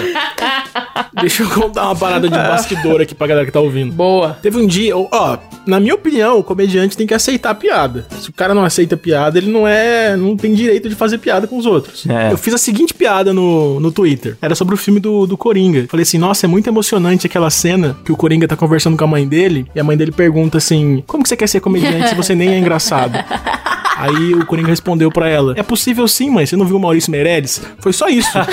Deixa 1.20 1.42
eu 1.42 1.50
contar 1.50 1.84
uma 1.84 1.96
parada 1.96 2.28
de 2.28 2.36
bastidor 2.36 3.00
aqui 3.00 3.14
pra 3.14 3.26
galera 3.26 3.46
que 3.46 3.52
tá 3.52 3.60
ouvindo. 3.60 3.92
Boa. 3.92 4.38
Teve 4.42 4.58
um 4.58 4.66
dia, 4.66 4.95
ó, 5.10 5.38
na 5.66 5.80
minha 5.80 5.94
opinião, 5.94 6.38
o 6.38 6.42
comediante 6.42 6.96
tem 6.96 7.06
que 7.06 7.14
aceitar 7.14 7.50
a 7.50 7.54
piada. 7.54 8.06
Se 8.20 8.30
o 8.30 8.32
cara 8.32 8.54
não 8.54 8.64
aceita 8.64 8.94
a 8.94 8.98
piada, 8.98 9.38
ele 9.38 9.50
não 9.50 9.66
é. 9.66 10.16
não 10.16 10.36
tem 10.36 10.54
direito 10.54 10.88
de 10.88 10.94
fazer 10.94 11.18
piada 11.18 11.46
com 11.46 11.58
os 11.58 11.66
outros. 11.66 12.06
É. 12.06 12.32
Eu 12.32 12.38
fiz 12.38 12.54
a 12.54 12.58
seguinte 12.58 12.94
piada 12.94 13.32
no, 13.32 13.80
no 13.80 13.90
Twitter. 13.90 14.36
Era 14.40 14.54
sobre 14.54 14.74
o 14.74 14.78
filme 14.78 15.00
do, 15.00 15.26
do 15.26 15.36
Coringa. 15.36 15.86
Falei 15.88 16.02
assim, 16.02 16.18
nossa, 16.18 16.46
é 16.46 16.48
muito 16.48 16.68
emocionante 16.68 17.26
aquela 17.26 17.50
cena 17.50 17.96
que 18.04 18.12
o 18.12 18.16
Coringa 18.16 18.46
tá 18.46 18.56
conversando 18.56 18.96
com 18.96 19.04
a 19.04 19.08
mãe 19.08 19.26
dele, 19.26 19.66
e 19.74 19.80
a 19.80 19.84
mãe 19.84 19.96
dele 19.96 20.12
pergunta 20.12 20.58
assim: 20.58 21.02
Como 21.06 21.22
que 21.22 21.28
você 21.28 21.36
quer 21.36 21.48
ser 21.48 21.60
comediante 21.60 22.08
se 22.08 22.14
você 22.14 22.34
nem 22.34 22.50
é 22.50 22.58
engraçado? 22.58 23.18
Aí 23.96 24.34
o 24.34 24.44
Coringa 24.44 24.68
respondeu 24.68 25.10
pra 25.10 25.28
ela: 25.28 25.54
É 25.56 25.62
possível 25.62 26.06
sim, 26.06 26.30
mãe. 26.30 26.44
Você 26.44 26.54
não 26.56 26.66
viu 26.66 26.76
o 26.76 26.80
Maurício 26.80 27.10
Meirelles? 27.10 27.62
Foi 27.78 27.92
só 27.92 28.08
isso. 28.08 28.28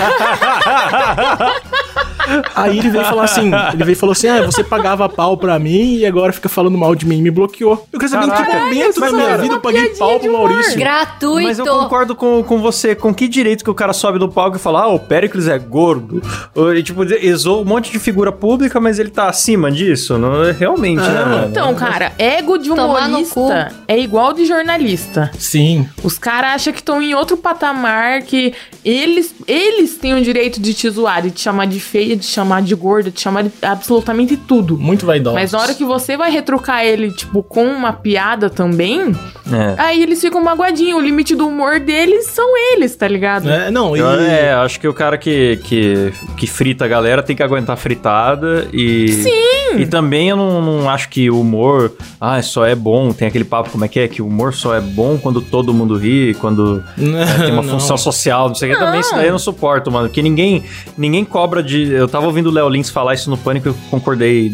Aí 2.56 2.80
ele 2.80 2.89
veio 2.89 3.06
falar 3.06 3.24
assim: 3.24 3.51
ele 3.74 3.84
veio 3.84 3.94
e 3.94 3.96
falou 3.96 4.12
assim: 4.12 4.27
Ah, 4.27 4.42
você 4.42 4.63
pagava 4.63 5.08
pau 5.08 5.38
pra 5.38 5.58
mim 5.58 5.96
e 5.96 6.06
agora 6.06 6.34
fica 6.34 6.50
falando 6.50 6.77
mal 6.77 6.94
de 6.96 7.06
mim 7.06 7.20
e 7.20 7.22
me 7.22 7.32
bloqueou. 7.32 7.88
Eu 7.92 8.00
queria 8.00 8.10
saber 8.10 8.27
em 8.27 8.32
que 8.32 8.53
momento 8.53 9.00
da 9.00 9.12
minha 9.12 9.25
cara, 9.25 9.42
vida 9.42 9.53
eu 9.56 9.60
paguei 9.60 9.89
pau 9.89 10.20
pro. 10.20 10.34
Maurício. 10.34 10.77
Gratuito. 10.77 11.48
Mas 11.48 11.60
eu 11.60 11.65
concordo 11.65 12.15
com, 12.15 12.44
com 12.44 12.60
você. 12.60 12.96
Com 12.96 13.13
que 13.13 13.27
direito 13.27 13.63
que 13.63 13.70
o 13.70 13.74
cara 13.74 13.94
sobe 13.94 14.20
no 14.20 14.30
palco 14.30 14.58
e 14.58 14.60
fala, 14.60 14.84
ah, 14.84 14.88
o 14.88 15.00
Pericles 15.00 15.48
é 15.48 15.58
gordo? 15.58 16.22
Ou, 16.56 16.75
e, 16.75 16.84
tipo, 16.84 17.03
exou 17.03 17.62
um 17.62 17.65
monte 17.65 17.92
de 17.92 18.00
figura 18.00 18.32
pública, 18.32 18.80
mas 18.80 19.00
ele 19.00 19.10
tá 19.10 19.30
acima 19.30 19.72
disso? 19.72 20.18
Não, 20.18 20.51
realmente, 20.51 21.01
né, 21.01 21.25
mano? 21.25 21.48
Então, 21.50 21.74
cara, 21.75 22.12
ego 22.18 22.58
de 22.58 22.72
humorista 22.72 23.72
é 23.88 24.00
igual 24.00 24.34
de 24.34 24.46
jornalista. 24.46 25.32
Sim. 25.38 25.88
Os 26.03 26.18
caras 26.18 26.56
acham 26.56 26.74
que 26.74 26.80
estão 26.80 27.01
em 27.01 27.13
outro 27.13 27.38
patamar, 27.38 28.24
que 28.24 28.53
eles, 28.84 29.34
eles 29.48 29.98
têm 29.98 30.13
o 30.13 30.22
direito 30.22 30.60
de 30.60 30.74
te 30.74 30.89
zoar, 30.89 31.22
de 31.22 31.32
te 31.32 31.42
chamar 31.42 31.65
de 31.65 31.80
feia, 32.13 32.17
de 32.17 32.25
chamar 32.25 32.62
de 32.62 32.75
gorda, 32.75 33.10
de 33.10 33.15
te 33.15 33.22
chamar 33.22 33.43
de 33.43 33.51
absolutamente 33.62 34.38
tudo. 34.38 34.77
Muito 34.77 35.05
vaidoso. 35.05 35.36
Mas 35.36 35.51
na 35.51 35.60
hora 35.60 35.74
que 35.74 35.84
você 35.84 36.15
vai 36.17 36.32
retrucar 36.32 36.84
ele, 36.86 37.12
tipo, 37.12 37.43
com 37.43 37.65
uma 37.65 37.91
piada 37.93 38.50
também, 38.50 39.13
É. 39.51 39.75
aí 39.77 40.01
eles 40.01 40.22
ficam 40.22 40.41
magoadinhos. 40.43 40.98
O 41.00 41.01
limite 41.01 41.36
do 41.36 41.48
humor 41.48 41.79
deles 41.79 42.27
são 42.27 42.46
eles, 42.74 42.96
tá 42.96 43.08
ligado? 43.08 43.50
É, 43.50 43.70
não, 43.72 43.96
e. 43.96 44.00
Eu, 44.00 44.10
é, 44.12 44.53
acho 44.53 44.79
que 44.79 44.88
o 44.88 44.93
cara 44.93 45.17
que, 45.17 45.60
que, 45.63 46.13
que 46.38 46.48
frita 46.48 46.86
a 46.86 46.88
galera 46.88 47.22
tem 47.24 47.36
que 47.36 47.43
aguentar 47.43 47.77
fritada 47.77 48.67
e. 48.72 49.08
Sim! 49.12 49.79
E 49.79 49.86
também 49.88 50.29
eu 50.29 50.38
não, 50.38 50.62
não 50.62 50.89
acho 50.89 51.10
que 51.10 51.32
o 51.32 51.39
humor, 51.41 51.91
ah, 52.22 52.39
só 52.43 52.63
é 52.65 52.75
bom. 52.75 53.12
Tem 53.12 53.27
aquele 53.27 53.43
papo, 53.43 53.72
como 53.72 53.84
é 53.84 53.88
que 53.88 54.00
é? 54.00 54.08
Que 54.08 54.22
o 54.22 54.27
humor 54.27 54.53
só 54.53 54.75
é 54.75 54.79
bom 54.82 55.17
quando 55.17 55.41
todo 55.41 55.74
mundo 55.74 55.98
ri, 55.98 56.36
quando 56.39 56.84
é, 56.98 57.43
tem 57.43 57.51
uma 57.51 57.63
Não. 57.63 57.79
função 57.79 57.98
social, 57.98 58.50
não 58.50 58.55
sei 58.55 58.70
o 58.72 58.74
que. 58.74 58.79
Também 58.79 59.00
isso 59.00 59.15
daí 59.15 59.25
eu 59.27 59.32
não 59.32 59.39
suporto, 59.39 59.91
mano. 59.91 60.08
Porque 60.10 60.22
ninguém, 60.22 60.63
ninguém 60.98 61.25
cobra 61.25 61.63
de. 61.63 61.96
Eu 62.04 62.08
tava 62.08 62.26
ouvindo 62.26 62.48
o 62.48 62.52
Léo 62.52 62.68
Lins 62.70 62.90
falar 62.90 63.14
isso 63.14 63.30
no 63.30 63.38
Pânico 63.38 63.68
e 63.68 63.72
eu 63.72 63.76
concordei 63.90 64.52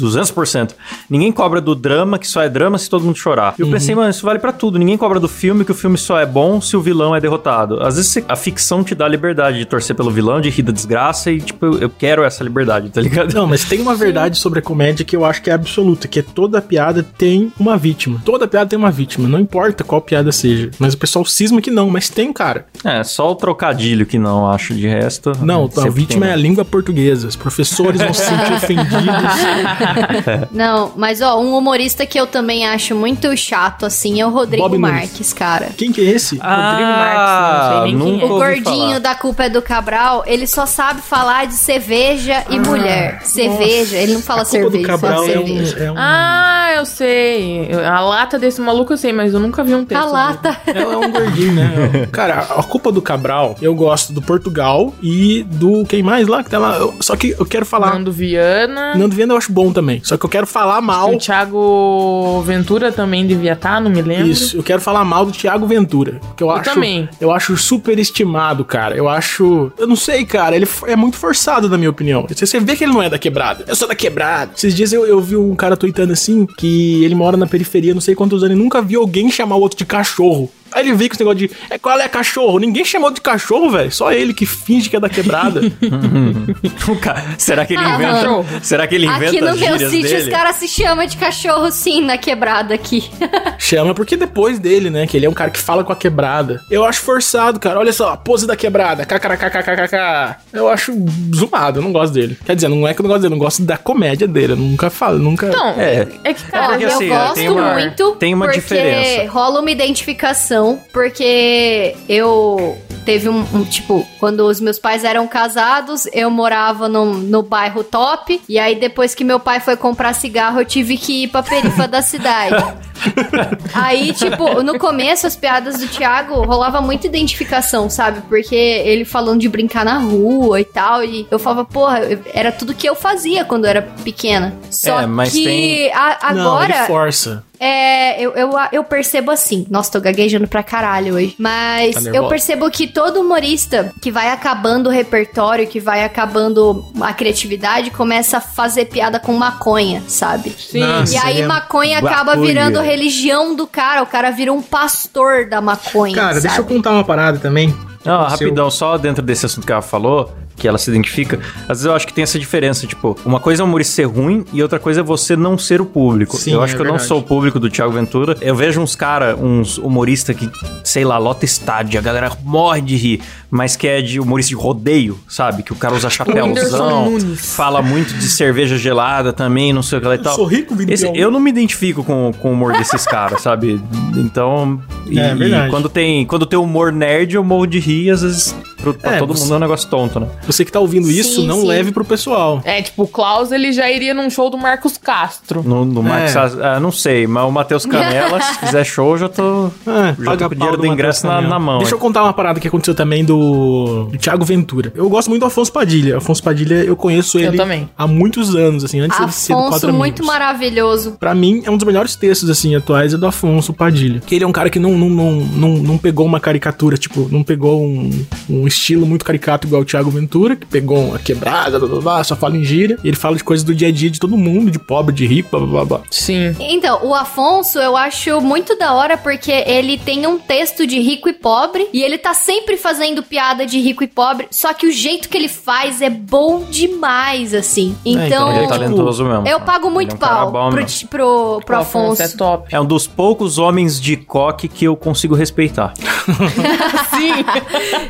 200%. 0.00 0.70
Ninguém 1.08 1.30
cobra 1.30 1.60
do 1.60 1.74
drama, 1.74 2.18
que 2.18 2.26
só 2.26 2.42
é 2.42 2.48
drama 2.48 2.78
se 2.78 2.88
todo 2.88 3.04
mundo 3.04 3.16
chorar. 3.16 3.54
Eu 3.58 3.70
pensei, 3.70 3.94
mano, 3.94 4.10
isso 4.10 4.24
vale 4.24 4.38
pra 4.38 4.52
tudo. 4.52 4.78
Ninguém 4.78 4.96
cobra 4.96 5.20
do 5.20 5.28
filme, 5.28 5.64
que 5.64 5.72
o 5.72 5.74
filme 5.74 5.98
só 5.98 6.18
é 6.18 6.26
bom 6.26 6.60
se 6.60 6.76
o 6.76 6.80
vilão 6.80 7.14
é 7.14 7.20
derrotado. 7.20 7.82
Às 7.82 7.96
vezes 7.96 8.24
a 8.28 8.36
ficção 8.36 8.82
te 8.82 8.94
dá 8.94 9.04
a 9.04 9.08
liberdade 9.08 9.58
de 9.58 9.64
torcer 9.64 9.94
pelo 9.94 10.10
vilão, 10.10 10.40
de 10.40 10.48
rir 10.50 10.62
da 10.62 10.72
desgraça 10.72 11.30
e, 11.30 11.40
tipo, 11.40 11.66
eu, 11.66 11.78
eu 11.78 11.90
quero 11.90 12.22
essa 12.22 12.42
liberdade, 12.42 12.88
tá 12.90 13.00
ligado? 13.00 13.34
Não, 13.34 13.46
mas 13.46 13.64
tem 13.64 13.80
uma 13.80 13.94
verdade 13.94 14.38
sobre 14.38 14.60
a 14.60 14.62
comédia 14.62 15.04
que 15.04 15.14
eu 15.14 15.24
acho 15.24 15.42
que 15.42 15.50
é 15.50 15.52
absoluta, 15.52 16.08
que 16.08 16.20
é 16.20 16.22
toda 16.22 16.62
piada 16.62 17.02
tem 17.02 17.52
uma 17.58 17.76
vítima. 17.76 18.20
Toda 18.24 18.48
piada 18.48 18.70
tem 18.70 18.78
uma 18.78 18.90
vítima, 18.90 19.28
não 19.28 19.38
importa 19.38 19.84
qual 19.84 20.00
piada 20.00 20.32
seja. 20.32 20.70
Mas 20.78 20.94
o 20.94 20.98
pessoal 20.98 21.24
cisma 21.24 21.60
que 21.60 21.70
não, 21.70 21.90
mas 21.90 22.08
tem, 22.08 22.32
cara. 22.32 22.66
É, 22.84 23.02
só 23.04 23.30
o 23.30 23.34
trocadilho 23.34 24.06
que 24.06 24.18
não 24.18 24.50
acho 24.50 24.74
de 24.74 24.86
resto. 24.86 25.32
Não, 25.42 25.68
a 25.76 25.88
vítima 25.88 26.22
tem, 26.22 26.30
é 26.30 26.32
a 26.32 26.36
né? 26.36 26.42
língua 26.42 26.64
portuguesa. 26.64 26.89
Os 27.28 27.36
professores 27.36 28.00
vão 28.00 28.12
se 28.12 28.22
sentir 28.24 28.52
ofendidos. 28.52 30.50
Não, 30.52 30.92
mas 30.96 31.20
ó, 31.20 31.40
um 31.40 31.56
humorista 31.56 32.04
que 32.06 32.18
eu 32.18 32.26
também 32.26 32.66
acho 32.66 32.94
muito 32.94 33.34
chato, 33.36 33.86
assim, 33.86 34.20
é 34.20 34.26
o 34.26 34.30
Rodrigo 34.30 34.62
Bob 34.68 34.78
Nunes. 34.78 34.94
Marques, 35.00 35.32
cara. 35.32 35.68
Quem 35.76 35.92
que 35.92 36.00
é 36.00 36.04
esse? 36.10 36.36
Rodrigo 36.36 36.90
Marques, 36.90 37.30
não 37.52 37.70
sei 37.70 37.80
nem 37.94 37.98
quem 37.98 38.20
é. 38.20 38.24
O 38.24 38.28
gordinho 38.28 38.86
falar. 38.88 38.98
da 39.00 39.14
culpa 39.14 39.44
é 39.44 39.48
do 39.48 39.62
Cabral, 39.62 40.24
ele 40.26 40.46
só 40.46 40.66
sabe 40.66 41.00
falar 41.02 41.46
de 41.46 41.54
cerveja 41.54 42.44
e 42.50 42.58
mulher. 42.58 43.20
Cerveja, 43.22 43.96
ele 43.96 44.14
não 44.14 44.20
fala 44.22 44.44
cerveja, 44.44 44.86
Cabral 44.86 45.24
ele 45.24 45.32
é 45.32 45.34
fala 45.34 45.44
um, 45.44 45.48
cerveja. 45.56 45.84
é 45.84 45.92
um- 45.92 45.94
Ah, 45.96 46.72
eu 46.76 46.84
sei. 46.86 47.70
A 47.84 48.00
lata 48.00 48.38
desse 48.38 48.60
maluco 48.60 48.92
eu 48.92 48.96
sei, 48.96 49.12
mas 49.12 49.32
eu 49.34 49.40
nunca 49.40 49.62
vi 49.62 49.74
um 49.74 49.84
texto. 49.84 50.00
A 50.02 50.06
lata. 50.06 50.56
É, 50.70 50.82
é 50.82 50.86
um 50.96 51.10
gordinho, 51.10 51.52
né? 51.54 52.08
Cara, 52.12 52.38
a 52.40 52.62
culpa 52.62 52.92
do 52.92 53.02
Cabral, 53.02 53.56
eu 53.60 53.74
gosto 53.74 54.12
do 54.12 54.22
Portugal 54.22 54.94
e 55.02 55.42
do 55.44 55.84
quem 55.84 56.02
mais 56.02 56.26
lá 56.28 56.44
que 56.44 56.50
tá 56.50 56.58
lá. 56.58 56.79
Eu- 56.80 56.94
só 57.00 57.14
que 57.16 57.34
eu 57.38 57.44
quero 57.46 57.64
falar. 57.66 57.94
Nando 57.94 58.10
Viana. 58.12 58.94
Nando 58.96 59.14
Viana 59.14 59.34
eu 59.34 59.36
acho 59.38 59.52
bom 59.52 59.72
também. 59.72 60.00
Só 60.02 60.16
que 60.16 60.24
eu 60.24 60.30
quero 60.30 60.46
falar 60.46 60.80
mal. 60.80 61.14
O 61.14 61.18
Thiago 61.18 62.42
Ventura 62.44 62.90
também 62.92 63.26
devia 63.26 63.52
estar, 63.52 63.80
não 63.80 63.90
me 63.90 64.02
lembro. 64.02 64.26
Isso, 64.28 64.56
eu 64.56 64.62
quero 64.62 64.80
falar 64.80 65.04
mal 65.04 65.24
do 65.26 65.32
Thiago 65.32 65.66
Ventura. 65.66 66.20
Que 66.36 66.42
eu, 66.42 66.50
acho. 66.50 66.64
também. 66.64 67.08
Eu 67.20 67.30
acho 67.30 67.56
super 67.56 67.98
estimado, 67.98 68.64
cara. 68.64 68.96
Eu 68.96 69.08
acho. 69.08 69.70
Eu 69.78 69.86
não 69.86 69.96
sei, 69.96 70.24
cara. 70.24 70.56
Ele 70.56 70.66
é 70.86 70.96
muito 70.96 71.16
forçado, 71.16 71.68
na 71.68 71.76
minha 71.76 71.90
opinião. 71.90 72.26
Você, 72.28 72.46
você 72.46 72.60
vê 72.60 72.74
que 72.76 72.84
ele 72.84 72.92
não 72.92 73.02
é 73.02 73.08
da 73.10 73.18
quebrada. 73.18 73.64
Eu 73.66 73.76
sou 73.76 73.86
da 73.88 73.94
quebrada. 73.94 74.52
Esses 74.56 74.74
dias 74.74 74.92
eu, 74.92 75.06
eu 75.06 75.20
vi 75.20 75.36
um 75.36 75.54
cara 75.54 75.76
tweetando 75.76 76.12
assim 76.12 76.46
que 76.58 77.04
ele 77.04 77.14
mora 77.14 77.36
na 77.36 77.46
periferia, 77.46 77.92
não 77.94 78.00
sei 78.00 78.14
quantos 78.14 78.42
anos, 78.42 78.56
e 78.56 78.60
nunca 78.60 78.80
viu 78.80 79.00
alguém 79.00 79.30
chamar 79.30 79.56
o 79.56 79.60
outro 79.60 79.76
de 79.78 79.84
cachorro. 79.84 80.50
Aí 80.72 80.82
ele 80.86 80.94
veio 80.94 81.10
com 81.10 81.14
esse 81.14 81.24
negócio 81.24 81.38
de. 81.48 81.50
É, 81.68 81.78
qual 81.78 81.98
é 81.98 82.08
cachorro? 82.08 82.58
Ninguém 82.58 82.84
chamou 82.84 83.10
de 83.10 83.20
cachorro, 83.20 83.70
velho. 83.70 83.90
Só 83.90 84.12
ele 84.12 84.32
que 84.34 84.46
finge 84.46 84.88
que 84.88 84.96
é 84.96 85.00
da 85.00 85.08
quebrada. 85.08 85.60
Será 87.38 87.64
que 87.66 87.74
ele 87.74 87.82
Ah, 87.84 87.94
inventa? 87.94 88.44
Será 88.62 88.86
que 88.86 88.94
ele 88.94 89.06
inventa 89.06 89.26
Aqui 89.30 89.40
no 89.40 89.46
meu 89.56 89.56
gírias 89.78 89.90
sítio 89.90 90.16
os 90.18 90.24
dele? 90.24 90.30
caras 90.30 90.56
se 90.56 90.68
chamam 90.68 91.06
de 91.06 91.16
cachorro 91.16 91.70
sim 91.70 92.02
na 92.04 92.16
quebrada 92.18 92.74
aqui. 92.74 93.10
Chama 93.58 93.94
porque 93.94 94.16
depois 94.16 94.58
dele, 94.58 94.90
né? 94.90 95.06
Que 95.06 95.16
ele 95.16 95.26
é 95.26 95.30
um 95.30 95.34
cara 95.34 95.50
que 95.50 95.58
fala 95.58 95.84
com 95.84 95.92
a 95.92 95.96
quebrada. 95.96 96.60
Eu 96.70 96.84
acho 96.84 97.00
forçado, 97.00 97.58
cara. 97.60 97.78
Olha 97.78 97.92
só, 97.92 98.10
a 98.12 98.16
pose 98.16 98.46
da 98.46 98.56
quebrada. 98.56 99.04
KKKKKK. 99.04 100.36
Eu 100.52 100.68
acho 100.68 100.92
zoado, 101.34 101.78
eu 101.78 101.82
não 101.82 101.92
gosto 101.92 102.12
dele. 102.12 102.36
Quer 102.44 102.54
dizer, 102.54 102.68
não 102.68 102.86
é 102.86 102.94
que 102.94 103.00
eu 103.00 103.02
não 103.04 103.08
gosto 103.10 103.22
dele, 103.22 103.32
eu 103.34 103.36
não 103.36 103.44
gosto 103.44 103.62
da 103.62 103.76
comédia 103.76 104.26
dele. 104.26 104.52
Eu 104.52 104.56
nunca 104.56 104.90
falo, 104.90 105.18
nunca. 105.18 105.48
Não, 105.48 105.70
É. 105.80 106.06
é, 106.24 106.34
que, 106.34 106.42
cara, 106.44 106.68
porque 106.70 106.84
Olha, 106.86 106.94
assim, 106.94 107.06
eu 107.06 107.14
é, 107.14 107.18
gosto 107.18 107.34
tem 107.34 107.48
uma- 107.48 107.72
muito 107.74 108.10
tem 108.16 108.34
uma 108.34 108.44
porque 108.46 108.60
diferença. 108.60 109.30
rola 109.30 109.60
uma 109.60 109.70
identificação 109.70 110.59
não, 110.60 110.78
porque 110.92 111.96
eu 112.08 112.76
teve 113.04 113.28
um, 113.30 113.40
um, 113.54 113.64
tipo, 113.64 114.06
quando 114.18 114.40
os 114.40 114.60
meus 114.60 114.78
pais 114.78 115.04
eram 115.04 115.26
casados, 115.26 116.06
eu 116.12 116.30
morava 116.30 116.86
no, 116.88 117.06
no 117.14 117.42
bairro 117.42 117.82
top, 117.82 118.40
e 118.48 118.58
aí 118.58 118.74
depois 118.78 119.14
que 119.14 119.24
meu 119.24 119.40
pai 119.40 119.58
foi 119.58 119.74
comprar 119.76 120.12
cigarro, 120.12 120.60
eu 120.60 120.64
tive 120.66 120.96
que 120.98 121.24
ir 121.24 121.28
pra 121.28 121.42
perifa 121.42 121.88
da 121.88 122.02
cidade. 122.02 122.62
Aí, 123.72 124.12
tipo, 124.12 124.62
no 124.62 124.78
começo, 124.78 125.26
as 125.26 125.34
piadas 125.34 125.78
do 125.78 125.88
Thiago 125.88 126.34
rolava 126.44 126.82
muita 126.82 127.06
identificação, 127.06 127.88
sabe? 127.88 128.20
Porque 128.28 128.54
ele 128.54 129.06
falando 129.06 129.40
de 129.40 129.48
brincar 129.48 129.86
na 129.86 129.96
rua 129.96 130.60
e 130.60 130.64
tal. 130.66 131.02
E 131.02 131.26
eu 131.30 131.38
falava, 131.38 131.64
porra, 131.64 132.00
era 132.34 132.52
tudo 132.52 132.74
que 132.74 132.86
eu 132.86 132.94
fazia 132.94 133.42
quando 133.42 133.64
eu 133.64 133.70
era 133.70 133.82
pequena. 134.04 134.54
Só 134.70 135.00
É, 135.00 135.06
mas 135.06 135.32
que 135.32 135.44
tem- 135.44 135.92
a- 135.94 136.34
Não, 136.34 136.52
agora. 136.52 136.76
ele 136.76 136.86
força. 136.86 137.42
É, 137.62 138.18
eu, 138.22 138.32
eu, 138.32 138.52
eu 138.72 138.82
percebo 138.82 139.30
assim. 139.30 139.66
Nossa, 139.68 139.92
tô 139.92 140.00
gaguejando 140.00 140.48
pra 140.48 140.62
caralho 140.62 141.14
hoje. 141.16 141.34
Mas 141.38 141.94
Tá 142.02 142.10
eu 142.10 142.26
percebo 142.26 142.70
que 142.70 142.86
todo 142.86 143.20
humorista 143.20 143.92
que 144.00 144.10
vai 144.10 144.30
acabando 144.30 144.86
o 144.86 144.90
repertório, 144.90 145.66
que 145.66 145.78
vai 145.78 146.02
acabando 146.02 146.82
a 147.02 147.12
criatividade, 147.12 147.90
começa 147.90 148.38
a 148.38 148.40
fazer 148.40 148.86
piada 148.86 149.20
com 149.20 149.34
maconha, 149.34 150.02
sabe? 150.08 150.50
Sim. 150.58 150.80
Nossa. 150.80 151.12
E 151.12 151.18
aí 151.18 151.46
maconha 151.46 151.98
acaba 151.98 152.34
virando 152.36 152.80
religião 152.80 153.54
do 153.54 153.66
cara. 153.66 154.02
O 154.02 154.06
cara 154.06 154.30
vira 154.30 154.50
um 154.50 154.62
pastor 154.62 155.46
da 155.46 155.60
maconha. 155.60 156.14
Cara, 156.14 156.34
sabe? 156.34 156.46
deixa 156.46 156.60
eu 156.60 156.64
contar 156.64 156.92
uma 156.92 157.04
parada 157.04 157.38
também. 157.38 157.68
Não, 158.02 158.20
Seu- 158.22 158.30
rapidão, 158.30 158.70
só 158.70 158.96
dentro 158.96 159.22
desse 159.22 159.44
assunto 159.44 159.66
que 159.66 159.72
ela 159.72 159.82
falou, 159.82 160.32
que 160.60 160.68
ela 160.68 160.78
se 160.78 160.90
identifica, 160.90 161.40
às 161.62 161.78
vezes 161.78 161.84
eu 161.86 161.94
acho 161.94 162.06
que 162.06 162.12
tem 162.12 162.22
essa 162.22 162.38
diferença, 162.38 162.86
tipo, 162.86 163.18
uma 163.24 163.40
coisa 163.40 163.62
é 163.62 163.64
o 163.64 163.66
humorista 163.66 163.94
ser 163.94 164.04
ruim 164.04 164.44
e 164.52 164.62
outra 164.62 164.78
coisa 164.78 165.00
é 165.00 165.02
você 165.02 165.34
não 165.34 165.56
ser 165.56 165.80
o 165.80 165.86
público. 165.86 166.36
Sim, 166.36 166.52
eu 166.52 166.62
acho 166.62 166.74
é 166.74 166.76
que 166.76 166.82
eu 166.82 166.84
não 166.84 166.92
verdade. 166.92 167.08
sou 167.08 167.18
o 167.18 167.22
público 167.22 167.58
do 167.58 167.70
Thiago 167.70 167.92
Ventura. 167.92 168.36
Eu 168.40 168.54
vejo 168.54 168.80
uns 168.80 168.94
cara, 168.94 169.34
uns 169.36 169.78
humoristas 169.78 170.36
que, 170.36 170.50
sei 170.84 171.04
lá, 171.04 171.16
lota 171.16 171.44
estádio, 171.44 171.98
a 171.98 172.02
galera 172.02 172.30
morre 172.44 172.82
de 172.82 172.96
rir, 172.96 173.22
mas 173.50 173.76
que 173.76 173.86
é 173.88 174.00
de 174.00 174.20
humorista 174.20 174.50
de 174.50 174.54
rodeio, 174.54 175.18
sabe? 175.28 175.62
Que 175.62 175.72
o 175.72 175.76
cara 175.76 175.94
usa 175.94 176.08
Whindersson 176.08 176.24
chapéuzão, 176.24 177.36
fala 177.36 177.82
muito 177.82 178.14
de 178.14 178.28
cerveja 178.28 178.76
gelada 178.78 179.32
também, 179.32 179.72
não 179.72 179.82
sei 179.82 179.98
o 179.98 180.00
que 180.00 180.06
lá 180.08 180.14
e 180.14 180.18
tal. 180.18 180.34
sou 180.34 180.44
rico. 180.46 180.74
Esse- 180.88 181.10
eu 181.14 181.30
não 181.30 181.40
me 181.40 181.50
identifico 181.50 182.02
com, 182.04 182.32
com 182.40 182.50
o 182.50 182.52
humor 182.52 182.72
desses 182.72 183.04
caras, 183.06 183.40
sabe? 183.42 183.80
Então, 184.16 184.80
e, 185.06 185.18
É, 185.18 185.34
verdade. 185.34 185.68
e 185.68 185.70
quando 185.70 185.88
tem 185.88 186.24
quando 186.26 186.46
tem 186.46 186.58
humor 186.58 186.92
nerd, 186.92 187.34
eu 187.34 187.44
morro 187.44 187.66
de 187.66 187.78
rir, 187.78 188.10
às 188.10 188.22
vezes 188.22 188.54
pro, 188.80 188.94
pra 188.94 189.16
É, 189.16 189.18
todo 189.18 189.34
você- 189.34 189.42
mundo 189.44 189.54
é 189.54 189.56
um 189.56 189.60
negócio 189.60 189.88
tonto, 189.88 190.20
né? 190.20 190.26
Você 190.46 190.64
que 190.64 190.72
tá 190.72 190.80
ouvindo 190.80 191.10
isso, 191.10 191.40
Sim, 191.42 191.46
não 191.46 191.60
sim. 191.62 191.66
leve 191.66 191.92
pro 191.92 192.04
pessoal. 192.04 192.60
É, 192.64 192.80
tipo, 192.82 193.02
o 193.02 193.08
Klaus, 193.08 193.52
ele 193.52 193.72
já 193.72 193.90
iria 193.90 194.14
num 194.14 194.30
show 194.30 194.48
do 194.50 194.56
Marcos 194.58 194.96
Castro. 194.96 195.62
No, 195.62 195.84
no 195.84 196.02
Max, 196.02 196.34
É. 196.36 196.38
ah, 196.62 196.80
não 196.80 196.90
sei, 196.92 197.26
mas 197.26 197.44
o 197.44 197.50
Matheus 197.50 197.84
Canela, 197.86 198.40
se 198.40 198.58
fizer 198.58 198.84
show, 198.84 199.12
eu 199.12 199.18
já 199.18 199.28
tô. 199.28 199.70
Ah, 199.86 200.14
Já 200.18 200.36
tô 200.36 200.48
com 200.48 200.54
o 200.54 200.54
dinheiro 200.56 200.76
pau 200.76 200.76
do 200.76 200.86
ingresso 200.86 201.26
na- 201.26 201.40
na 201.40 201.58
mão, 201.58 201.78
Deixa 201.78 201.94
é. 201.94 201.96
eu 201.96 201.98
contar 201.98 202.22
uma 202.22 202.32
parada 202.32 202.58
que 202.60 202.68
aconteceu 202.68 202.94
também 202.94 203.24
do, 203.24 203.39
do 203.40 204.18
Thiago 204.18 204.44
Ventura. 204.44 204.92
Eu 204.94 205.08
gosto 205.08 205.28
muito 205.28 205.40
do 205.40 205.46
Afonso 205.46 205.72
Padilha. 205.72 206.18
Afonso 206.18 206.42
Padilha, 206.42 206.76
eu 206.84 206.96
conheço 206.96 207.38
Eu 207.38 207.48
ele 207.48 207.56
também. 207.56 207.88
há 207.96 208.06
muitos 208.06 208.54
anos, 208.54 208.84
assim, 208.84 209.00
antes 209.00 209.18
de 209.26 209.32
ser 209.32 209.52
do 209.52 209.58
Afonso, 209.58 209.70
Quatro 209.70 209.92
muito 209.92 210.20
Amigos. 210.22 210.26
maravilhoso. 210.26 211.16
Pra 211.18 211.34
mim, 211.34 211.62
é 211.64 211.70
um 211.70 211.76
dos 211.76 211.86
melhores 211.86 212.14
textos, 212.16 212.48
assim, 212.50 212.74
atuais, 212.74 213.14
é 213.14 213.16
do 213.16 213.26
Afonso 213.26 213.72
Padilha. 213.72 214.20
Que 214.24 214.34
ele 214.34 214.44
é 214.44 214.46
um 214.46 214.52
cara 214.52 214.70
que 214.70 214.78
não, 214.78 214.96
não, 214.96 215.08
não, 215.08 215.32
não, 215.32 215.68
não 215.78 215.98
pegou 215.98 216.26
uma 216.26 216.40
caricatura, 216.40 216.96
tipo, 216.96 217.28
não 217.30 217.42
pegou 217.42 217.82
um, 217.82 218.10
um 218.48 218.66
estilo 218.66 219.06
muito 219.06 219.24
caricato 219.24 219.66
igual 219.66 219.82
o 219.82 219.84
Thiago 219.84 220.10
Ventura, 220.10 220.56
que 220.56 220.66
pegou 220.66 220.98
uma 221.08 221.18
quebrada, 221.18 221.78
blá, 221.78 221.88
blá, 221.88 222.00
blá, 222.00 222.24
só 222.24 222.36
fala 222.36 222.56
em 222.56 222.64
gíria. 222.64 222.98
E 223.02 223.08
ele 223.08 223.16
fala 223.16 223.36
de 223.36 223.44
coisas 223.44 223.64
do 223.64 223.74
dia 223.74 223.88
a 223.88 223.92
dia 223.92 224.10
de 224.10 224.18
todo 224.20 224.36
mundo, 224.36 224.70
de 224.70 224.78
pobre, 224.78 225.14
de 225.14 225.26
rico, 225.26 225.48
blá, 225.50 225.60
blá, 225.60 225.68
blá, 225.70 225.84
blá. 225.84 226.00
Sim. 226.10 226.54
Então, 226.60 227.00
o 227.06 227.14
Afonso 227.14 227.78
eu 227.78 227.96
acho 227.96 228.40
muito 228.40 228.76
da 228.76 228.92
hora 228.92 229.16
porque 229.16 229.50
ele 229.52 229.98
tem 229.98 230.26
um 230.26 230.38
texto 230.38 230.86
de 230.86 230.98
rico 231.00 231.28
e 231.28 231.32
pobre 231.32 231.88
e 231.92 232.02
ele 232.02 232.18
tá 232.18 232.34
sempre 232.34 232.76
fazendo 232.76 233.22
piada 233.30 233.64
de 233.64 233.78
rico 233.80 234.02
e 234.02 234.08
pobre, 234.08 234.48
só 234.50 234.74
que 234.74 234.86
o 234.88 234.90
jeito 234.92 235.28
que 235.28 235.38
ele 235.38 235.46
faz 235.48 236.02
é 236.02 236.10
bom 236.10 236.64
demais, 236.68 237.54
assim. 237.54 237.96
então, 238.04 238.26
Então, 238.26 238.48
Ele 238.50 238.58
é 238.58 238.62
tipo, 238.62 238.72
talentoso 238.72 239.24
mesmo. 239.24 239.46
eu 239.46 239.60
pago 239.60 239.88
muito 239.88 240.10
é 240.12 240.14
um 240.16 240.18
pau 240.18 240.50
pro, 240.70 240.84
pro, 241.08 241.60
pro 241.64 241.76
O 241.76 241.80
Afonso 241.80 242.22
Afonso. 242.22 242.22
é 242.22 242.28
top. 242.36 242.74
É 242.74 242.80
um 242.80 242.84
dos 242.84 243.06
poucos 243.06 243.56
homens 243.56 244.00
de 244.00 244.16
coque 244.16 244.66
que 244.66 244.84
eu 244.84 244.96
consigo 244.96 245.36
respeitar. 245.36 245.94
Sim. 247.10 247.32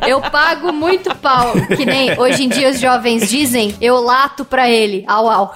Eu 0.07 0.21
pago 0.23 0.73
muito 0.73 1.15
pau. 1.17 1.53
Que 1.77 1.85
nem 1.85 2.19
hoje 2.19 2.45
em 2.45 2.49
dia 2.49 2.71
os 2.71 2.81
jovens 2.81 3.29
dizem, 3.29 3.75
eu 3.81 4.00
lato 4.00 4.45
pra 4.45 4.71
ele. 4.71 5.05
Au, 5.07 5.29
au. 5.29 5.55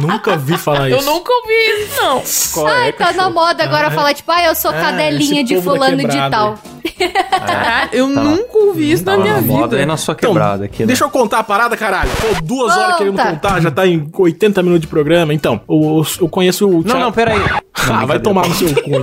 Nunca 0.00 0.36
vi 0.36 0.56
falar 0.56 0.90
isso. 0.90 0.98
Eu 1.00 1.02
nunca 1.12 1.32
ouvi 1.32 1.52
isso, 1.82 2.00
não. 2.02 2.22
Qual 2.52 2.66
Ai, 2.66 2.88
é, 2.90 2.92
tá 2.92 3.12
na 3.12 3.28
moda 3.30 3.64
agora 3.64 3.90
falar, 3.90 4.14
tipo, 4.14 4.30
ah, 4.30 4.44
eu 4.44 4.54
sou 4.54 4.70
Ah, 4.70 4.74
cadelinha 4.74 5.42
de 5.42 5.56
da 5.56 5.62
fulano 5.62 5.96
de 5.96 6.30
tal. 6.30 6.58
Caralho, 6.98 7.90
eu 7.92 8.14
Tá 8.14 8.20
lá. 8.22 8.30
nunca 8.30 8.58
ouvi 8.58 8.92
isso 8.92 9.04
na 9.04 9.16
minha 9.16 9.34
na 9.34 9.40
moda 9.42 9.62
vida. 9.68 9.76
aí 9.78 9.86
na 9.86 9.96
sua 9.96 10.12
Então, 10.18 10.30
quebrada 10.30 10.64
aqui, 10.64 10.82
né? 10.82 10.86
Deixa 10.86 11.04
eu 11.04 11.10
contar 11.10 11.38
a 11.40 11.44
parada, 11.44 11.76
caralho. 11.76 12.10
Tô 12.20 12.40
duas 12.42 12.72
horas 12.72 12.84
Conta. 12.92 12.98
querendo 12.98 13.16
contar, 13.22 13.60
já 13.60 13.70
tá 13.70 13.86
em 13.86 14.08
80 14.12 14.62
minutos 14.62 14.82
de 14.82 14.86
programa. 14.86 15.32
Então, 15.34 15.60
o- 15.66 16.00
o- 16.00 16.06
eu 16.20 16.28
conheço 16.28 16.68
o 16.68 16.72
Não, 16.74 16.82
Thiago... 16.82 17.00
não, 17.00 17.12
peraí. 17.12 17.40
Ah, 17.90 18.06
vai 18.06 18.18
tomar 18.18 18.48
no 18.48 18.54
seu 18.54 18.74
cu. 18.74 18.90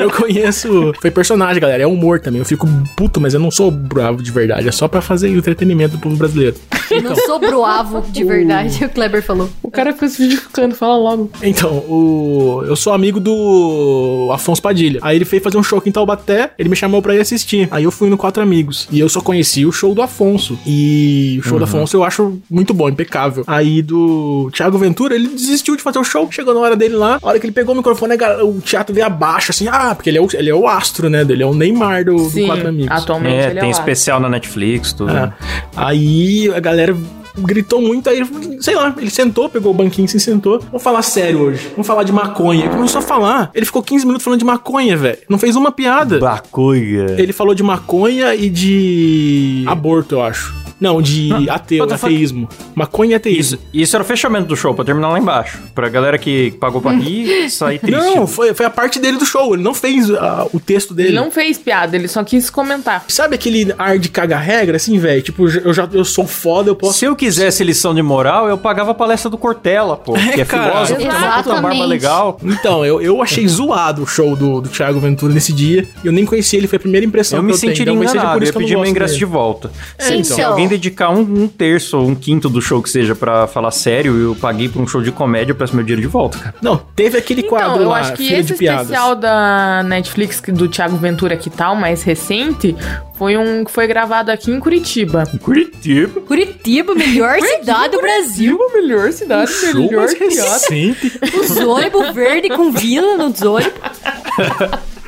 eu 0.00 0.10
conheço. 0.10 0.92
Foi 1.00 1.10
personagem, 1.10 1.60
galera. 1.60 1.82
É 1.82 1.86
humor 1.86 2.20
também. 2.20 2.40
Eu 2.40 2.44
fico 2.44 2.66
puto, 2.96 3.20
mas 3.20 3.34
eu 3.34 3.40
não 3.40 3.50
sou 3.50 3.70
bravo 3.70 4.22
de 4.22 4.30
verdade. 4.30 4.68
É 4.68 4.72
só 4.72 4.88
pra 4.88 5.00
fazer 5.00 5.28
entretenimento 5.28 5.96
do 5.96 6.00
povo 6.00 6.16
brasileiro. 6.16 6.56
Não 7.02 7.16
sou 7.16 7.38
broavo 7.38 8.02
de 8.10 8.24
verdade, 8.24 8.82
o 8.84 8.88
Kleber 8.88 9.22
falou. 9.22 9.48
O 9.62 9.70
cara 9.70 9.92
ficou 9.92 10.08
se 10.08 10.30
justificando, 10.30 10.74
fala 10.74 10.96
logo. 10.96 11.30
Então, 11.42 11.78
o... 11.88 12.62
eu 12.66 12.76
sou 12.76 12.92
amigo 12.92 13.18
do 13.18 14.30
Afonso 14.32 14.60
Padilha. 14.60 15.00
Aí 15.02 15.16
ele 15.16 15.24
fez 15.24 15.42
fazer 15.42 15.56
um 15.56 15.62
show 15.62 15.78
aqui 15.78 15.88
em 15.88 15.92
Taubaté, 15.92 16.52
ele 16.58 16.68
me 16.68 16.76
chamou 16.76 17.00
pra 17.00 17.14
ir 17.14 17.20
assistir. 17.20 17.68
Aí 17.70 17.84
eu 17.84 17.90
fui 17.90 18.10
no 18.10 18.18
Quatro 18.18 18.42
Amigos. 18.42 18.88
E 18.90 19.00
eu 19.00 19.08
só 19.08 19.20
conheci 19.20 19.64
o 19.64 19.72
show 19.72 19.94
do 19.94 20.02
Afonso. 20.02 20.58
E 20.66 21.38
o 21.40 21.42
show 21.42 21.58
do 21.58 21.64
Afonso 21.64 21.96
eu 21.96 22.04
acho 22.04 22.38
muito 22.50 22.74
bom, 22.74 22.88
impecável. 22.88 23.44
Aí 23.46 23.82
do 23.82 24.50
Thiago 24.52 24.78
Ventura, 24.78 25.14
ele 25.14 25.28
desistiu 25.28 25.76
de 25.76 25.82
fazer 25.82 25.98
o 25.98 26.04
show. 26.04 26.30
Chegou 26.30 26.43
na 26.52 26.60
hora 26.60 26.76
dele 26.76 26.96
lá, 26.96 27.18
a 27.22 27.26
hora 27.26 27.38
que 27.38 27.46
ele 27.46 27.52
pegou 27.52 27.74
o 27.74 27.78
microfone, 27.78 28.14
o 28.42 28.60
teatro 28.60 28.94
veio 28.94 29.06
abaixo, 29.06 29.50
assim, 29.50 29.68
ah, 29.68 29.94
porque 29.94 30.10
ele 30.10 30.18
é 30.18 30.20
o, 30.20 30.28
ele 30.34 30.50
é 30.50 30.54
o 30.54 30.66
astro, 30.66 31.08
né? 31.08 31.22
Ele 31.22 31.42
é 31.42 31.46
o 31.46 31.54
Neymar 31.54 32.04
do, 32.04 32.16
do 32.16 32.30
Sim, 32.30 32.46
Quatro 32.46 32.68
Amigos. 32.68 32.90
atualmente 32.90 33.34
É, 33.34 33.50
ele 33.50 33.60
tem 33.60 33.70
é 33.70 33.72
o 33.72 33.76
especial 33.76 34.20
na 34.20 34.28
Netflix, 34.28 34.92
tudo. 34.92 35.10
É. 35.10 35.14
né? 35.14 35.32
Aí 35.76 36.50
a 36.54 36.60
galera 36.60 36.94
gritou 37.36 37.80
muito, 37.80 38.08
aí 38.08 38.18
ele, 38.18 38.62
sei 38.62 38.74
lá, 38.74 38.94
ele 38.96 39.10
sentou, 39.10 39.48
pegou 39.48 39.72
o 39.72 39.74
banquinho, 39.74 40.06
se 40.08 40.20
sentou. 40.20 40.60
Vamos 40.60 40.82
falar 40.82 41.02
sério 41.02 41.40
hoje. 41.40 41.68
Vamos 41.72 41.86
falar 41.86 42.04
de 42.04 42.12
maconha. 42.12 42.64
Ele 42.64 42.74
começou 42.74 43.00
a 43.00 43.02
falar. 43.02 43.50
Ele 43.54 43.66
ficou 43.66 43.82
15 43.82 44.06
minutos 44.06 44.24
falando 44.24 44.38
de 44.38 44.44
maconha, 44.44 44.96
velho. 44.96 45.18
Não 45.28 45.38
fez 45.38 45.56
uma 45.56 45.72
piada. 45.72 46.18
Bacuia. 46.18 47.16
Ele 47.18 47.32
falou 47.32 47.54
de 47.54 47.62
maconha 47.62 48.34
e 48.34 48.48
de 48.48 49.64
aborto, 49.66 50.16
eu 50.16 50.22
acho. 50.22 50.63
Não, 50.80 51.00
de 51.00 51.30
ateu, 51.48 51.86
the 51.86 51.96
fuck? 51.96 52.06
ateísmo. 52.12 52.48
Maconha 52.74 53.12
e 53.12 53.14
ateísmo. 53.14 53.40
Isso, 53.40 53.58
isso 53.72 53.96
era 53.96 54.02
o 54.02 54.06
fechamento 54.06 54.46
do 54.46 54.56
show, 54.56 54.74
pra 54.74 54.84
terminar 54.84 55.08
lá 55.08 55.18
embaixo. 55.18 55.58
Pra 55.74 55.88
galera 55.88 56.18
que 56.18 56.50
pagou 56.60 56.80
pra 56.80 56.92
rir, 56.92 57.48
sair 57.50 57.78
triste. 57.78 57.96
Não, 57.98 58.26
foi, 58.26 58.52
foi 58.54 58.66
a 58.66 58.70
parte 58.70 58.98
dele 58.98 59.16
do 59.18 59.24
show. 59.26 59.54
Ele 59.54 59.62
não 59.62 59.74
fez 59.74 60.10
ah, 60.10 60.46
o 60.52 60.60
texto 60.60 60.92
dele. 60.92 61.10
Ele 61.10 61.16
não 61.16 61.30
fez 61.30 61.58
piada, 61.58 61.96
ele 61.96 62.08
só 62.08 62.22
quis 62.24 62.50
comentar. 62.50 63.04
Sabe 63.08 63.34
aquele 63.36 63.74
ar 63.78 63.98
de 63.98 64.08
caga-regra, 64.08 64.76
assim, 64.76 64.98
velho? 64.98 65.22
Tipo, 65.22 65.48
eu 65.48 65.72
já 65.72 65.88
eu 65.92 66.04
sou 66.04 66.26
foda, 66.26 66.70
eu 66.70 66.76
posso 66.76 66.98
Se 66.98 67.04
eu 67.04 67.14
quisesse 67.16 67.62
lição 67.64 67.94
de 67.94 68.02
moral, 68.02 68.48
eu 68.48 68.58
pagava 68.58 68.90
a 68.90 68.94
palestra 68.94 69.30
do 69.30 69.38
Cortella, 69.38 69.96
pô. 69.96 70.12
que 70.34 70.40
é 70.40 70.44
cara. 70.44 70.70
filósofo, 70.70 71.00
tem 71.00 71.08
uma 71.08 71.42
puta 71.42 71.60
barba 71.60 71.84
legal. 71.84 72.38
Então, 72.42 72.84
eu, 72.84 73.00
eu 73.00 73.22
achei 73.22 73.46
zoado 73.46 74.02
o 74.02 74.06
show 74.06 74.34
do, 74.36 74.60
do 74.60 74.68
Thiago 74.68 74.98
Ventura 75.00 75.32
nesse 75.32 75.52
dia. 75.52 75.86
Eu 76.04 76.12
nem 76.12 76.24
conheci 76.24 76.56
ele, 76.56 76.66
foi 76.66 76.76
a 76.76 76.80
primeira 76.80 77.06
impressão 77.06 77.38
Eu 77.38 77.42
que 77.42 77.46
me 77.46 77.52
eu 77.52 77.58
tenho. 77.60 77.72
sentiria 77.72 77.92
Então, 77.92 78.02
enganado, 78.04 78.38
eu 78.38 78.42
isso 78.42 78.48
ia 78.48 78.52
que 78.52 78.56
eu 78.56 78.60
não 78.60 78.66
pedir 78.68 78.76
meu 78.80 78.86
ingresso 78.90 79.14
dele. 79.14 79.18
de 79.26 79.32
volta. 79.32 79.70
É, 79.98 80.04
Se, 80.04 80.14
então. 80.14 80.36
se 80.36 80.42
alguém 80.42 80.63
dedicar 80.68 81.10
um, 81.10 81.20
um 81.20 81.48
terço 81.48 81.98
ou 81.98 82.08
um 82.08 82.14
quinto 82.14 82.48
do 82.48 82.60
show 82.60 82.82
que 82.82 82.88
seja 82.90 83.14
pra 83.14 83.46
falar 83.46 83.70
sério, 83.70 84.16
eu 84.16 84.34
paguei 84.34 84.68
pra 84.68 84.80
um 84.80 84.86
show 84.86 85.02
de 85.02 85.10
comédia, 85.12 85.52
eu 85.52 85.56
peço 85.56 85.74
meu 85.74 85.84
dinheiro 85.84 86.02
de 86.02 86.08
volta, 86.08 86.38
cara. 86.38 86.54
Não, 86.62 86.76
teve 86.94 87.18
aquele 87.18 87.42
quadro 87.42 87.70
Então, 87.72 87.82
eu 87.82 87.88
lá, 87.88 88.00
acho 88.00 88.14
que 88.14 88.32
esse 88.32 88.52
especial 88.52 89.14
da 89.14 89.82
Netflix 89.84 90.40
do 90.48 90.68
Thiago 90.68 90.96
Ventura 90.96 91.36
que 91.36 91.50
tal, 91.50 91.74
mais 91.76 92.02
recente, 92.02 92.74
foi 93.16 93.36
um 93.36 93.64
que 93.64 93.70
foi 93.70 93.86
gravado 93.86 94.30
aqui 94.30 94.50
em 94.50 94.58
Curitiba. 94.60 95.24
Curitiba. 95.40 96.20
Curitiba, 96.22 96.94
melhor 96.94 97.40
cidade 97.40 97.96
do 97.96 98.00
Brasil. 98.00 98.56
Curitiba, 98.58 98.82
melhor 98.82 99.12
cidade, 99.12 99.50
Um 99.50 99.54
show 99.54 99.80
melhor 99.82 99.96
mais 100.06 100.10
cidade. 100.12 100.50
recente. 100.50 101.20
Os 101.38 101.56
ônibus 101.56 102.14
verde 102.14 102.48
com 102.50 102.72
vila 102.72 103.16
nos 103.16 103.40
ônibus. 103.42 103.72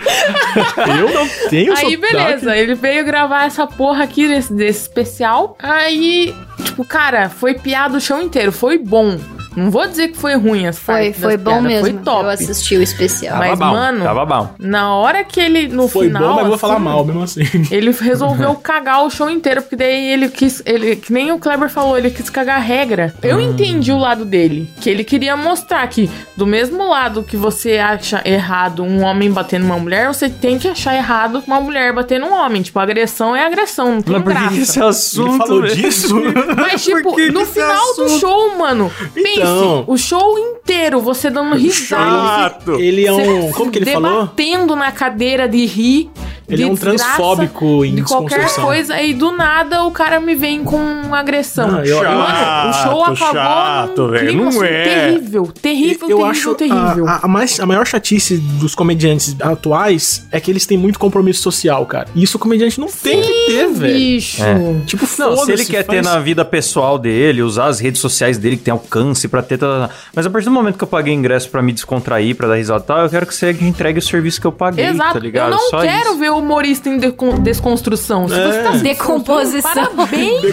Eu 0.99 1.13
não 1.13 1.29
tenho 1.49 1.77
Aí, 1.77 1.97
beleza, 1.97 2.57
ele 2.57 2.75
veio 2.75 3.05
gravar 3.05 3.45
essa 3.45 3.67
porra 3.67 4.05
aqui 4.05 4.27
desse, 4.29 4.53
desse 4.53 4.83
especial. 4.83 5.57
Aí, 5.59 6.35
tipo, 6.65 6.85
cara, 6.85 7.29
foi 7.29 7.55
piada 7.55 7.97
o 7.97 8.01
show 8.01 8.21
inteiro, 8.21 8.53
foi 8.53 8.79
bom. 8.79 9.19
Não 9.57 9.71
vou 9.71 9.87
dizer 9.87 10.09
que 10.09 10.19
foi 10.19 10.35
ruim 10.37 10.67
as 10.67 10.79
Foi, 10.79 11.13
foi 11.13 11.37
bom 11.37 11.63
piadas, 11.63 11.67
mesmo. 11.67 11.85
Foi 11.85 11.93
top. 12.05 12.25
Eu 12.25 12.31
assisti 12.31 12.77
o 12.77 12.83
especial. 12.83 13.39
Mas, 13.39 13.59
Tava 13.59 13.65
bom, 13.67 13.73
mano, 13.73 14.05
Tava 14.05 14.27
bom. 14.27 14.51
Na 14.59 14.95
hora 14.95 15.25
que 15.25 15.41
ele, 15.41 15.69
no 15.69 15.89
Foi 15.89 16.07
final. 16.07 16.23
bom, 16.23 16.35
mas 16.37 16.47
vou 16.49 16.59
falar 16.59 16.75
assim, 16.75 16.85
mal 16.85 17.05
mesmo 17.05 17.23
assim. 17.23 17.41
Ele 17.71 17.91
resolveu 17.91 18.55
cagar 18.57 19.05
o 19.05 19.11
show 19.11 19.29
inteiro, 19.31 19.63
porque 19.63 19.77
daí 19.77 20.13
ele 20.13 20.29
quis. 20.29 20.63
Ele, 20.67 20.97
que 20.97 21.13
nem 21.13 21.33
o 21.33 21.39
Kleber 21.39 21.69
falou, 21.69 21.97
ele 21.97 22.11
quis 22.11 22.29
cagar 22.31 22.57
a 22.57 22.61
regra. 22.61 23.15
Eu 23.23 23.41
entendi 23.41 23.93
o 23.93 23.99
lado 23.99 24.25
dele. 24.25 24.71
Que 24.81 24.91
ele 24.91 25.05
queria 25.05 25.37
mostrar 25.37 25.87
que, 25.89 26.11
do 26.37 26.47
mesmo 26.47 26.89
lado 26.89 27.23
que 27.23 27.37
você 27.37 27.79
acha 27.79 28.21
errado 28.25 28.83
um 28.83 29.03
homem 29.03 29.31
batendo 29.31 29.65
uma 29.65 29.79
mulher, 29.79 30.09
você 30.09 30.29
tem 30.29 30.59
que 30.59 30.69
achar 30.69 30.95
errado 30.95 31.43
uma 31.47 31.61
mulher 31.61 31.93
batendo 31.93 32.27
um 32.27 32.35
homem. 32.35 32.63
Tipo, 32.63 32.79
agressão 32.79 33.35
é 33.35 33.45
agressão, 33.47 33.95
não 33.97 34.03
tem 34.03 34.15
Mas 34.15 34.23
por 34.23 34.33
graça. 34.33 34.49
que 34.51 34.61
esse 34.61 34.83
assunto... 34.83 35.29
Ele 35.31 35.39
falou 35.39 35.63
disso? 35.63 36.15
Mas, 36.57 36.85
tipo, 36.85 37.17
no 37.33 37.47
final 37.47 37.95
do 37.95 38.03
assunto? 38.05 38.21
show, 38.21 38.59
mano, 38.59 38.93
pense, 39.15 39.46
Então. 39.51 39.85
o 39.87 39.97
show 39.97 40.39
inteiro, 40.39 41.01
você 41.01 41.31
dando 41.31 41.55
risada. 41.57 42.73
Ele 42.79 43.07
é 43.07 43.13
um. 43.13 43.53
Como 43.53 43.71
que 43.71 43.79
ele 43.79 43.91
falou? 43.93 44.23
Debatendo 44.23 44.77
na 44.77 44.93
cadeira 44.93 45.49
de 45.49 45.65
rir. 45.67 46.11
Ele 46.49 46.59
de 46.59 46.63
é 46.63 46.67
um 46.73 46.77
transfóbico 46.77 47.85
em 47.85 47.97
De 47.97 48.03
qualquer 48.03 48.49
coisa, 48.55 49.01
e 49.03 49.13
do 49.15 49.33
nada 49.33 49.83
o 49.85 49.91
cara 49.91 50.21
me 50.21 50.35
vem 50.35 50.63
com 50.63 50.77
uma 50.77 51.19
agressão. 51.19 51.71
Não, 51.73 51.85
eu- 51.85 51.97
Mano, 52.03 52.71
o 52.71 52.73
show 52.73 53.17
Chato, 53.17 53.25
acabou 53.25 53.33
chato, 53.43 54.03
num 54.03 54.11
velho. 54.11 54.27
clima, 54.29 54.43
Não 54.43 54.49
assim, 54.51 54.65
é. 54.65 54.85
terrível. 54.85 55.53
Terrível, 55.61 55.93
eu 56.09 56.17
terrível, 56.19 56.25
acho 56.27 56.55
terrível. 56.55 57.09
A, 57.09 57.21
a- 57.25 57.29
mais, 57.29 57.59
a 57.59 57.67
maior 57.67 57.87
chatice 57.87 58.37
dos 58.37 58.75
comediantes 58.75 59.35
atuais 59.41 60.27
é 60.31 60.39
que 60.41 60.51
eles 60.51 60.67
têm 60.67 60.79
muito 60.79 60.99
compromisso 60.99 61.43
social, 61.43 61.85
cara. 61.87 62.07
E 62.15 62.23
isso 62.23 62.37
o 62.37 62.41
comediante 62.41 62.79
não 62.79 62.89
tem 62.89 63.23
que 63.23 63.33
ter, 63.47 63.69
velho. 63.69 63.95
Bicho. 63.95 64.43
É. 64.43 64.55
Tipo, 64.87 65.07
Não, 65.19 65.37
se 65.39 65.53
ele 65.53 65.65
quer 65.65 65.83
ter 65.85 66.03
faz- 66.03 66.07
na 66.07 66.19
vida 66.21 66.45
pessoal 66.45 66.99
dele, 66.99 67.43
usar 67.43 67.67
as 67.67 67.81
redes 67.81 68.01
sociais 68.01 68.39
dele 68.39 68.57
que 68.57 68.63
tem 68.63 68.73
alcance 68.73 69.27
pra 69.29 69.43
ter. 69.43 69.59
tá, 69.59 69.67
tá, 69.67 69.89
tá. 69.89 69.95
Mas 70.15 70.27
a 70.27 70.31
partir 70.31 70.45
do 70.47 70.51
momento 70.53 70.77
que 70.79 70.85
eu 70.85 70.89
paguei 70.89 71.13
ingresso 71.15 71.49
pra 71.51 71.61
me 71.63 71.73
descontrair, 71.73 72.35
pra 72.37 72.47
dar 72.49 72.55
risada 72.57 72.83
e 72.83 72.87
tal, 72.87 72.99
eu 73.01 73.09
quero 73.11 73.27
que 73.27 73.35
você 73.35 73.51
entregue 73.61 73.99
o 73.99 74.03
serviço 74.03 74.41
que 74.41 74.47
eu 74.47 74.53
paguei, 74.53 74.87
Exato. 74.87 75.15
tá 75.15 75.19
ligado? 75.19 75.47
eu 75.53 75.57
não 75.57 75.71
Só 75.71 75.81
quero 75.81 76.11
isso. 76.11 76.19
ver 76.19 76.31
o 76.31 76.36
humorista 76.39 76.89
em 76.89 76.99
desconstrução. 77.43 78.29
Se 78.29 78.35
você 78.35 78.63
tá 78.63 78.73
se 78.73 78.79
Decomposição. 78.79 79.73
Parabéns, 79.73 80.45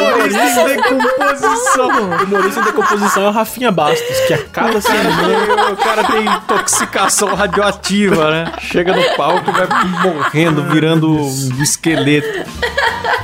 Humorista 0.00 0.60
em 0.60 0.98
decomposição. 0.98 1.88
Humorista 2.24 2.60
em 2.60 2.64
decomposição 2.64 3.22
é 3.24 3.28
o 3.28 3.32
Rafinha 3.32 3.72
Bastos, 3.72 4.20
que 4.26 4.34
a 4.34 4.38
cada 4.38 4.80
semana. 4.80 5.72
o 5.72 5.76
cara 5.76 6.04
tem 6.04 6.24
intoxicação 6.24 7.34
radioativa, 7.34 8.30
né? 8.30 8.52
Chega 8.60 8.94
no 8.94 9.16
palco 9.16 9.50
e 9.50 9.52
vai 9.52 9.68
morrendo, 10.02 10.62
virando 10.64 11.10
um 11.10 11.62
esqueleto. 11.62 12.50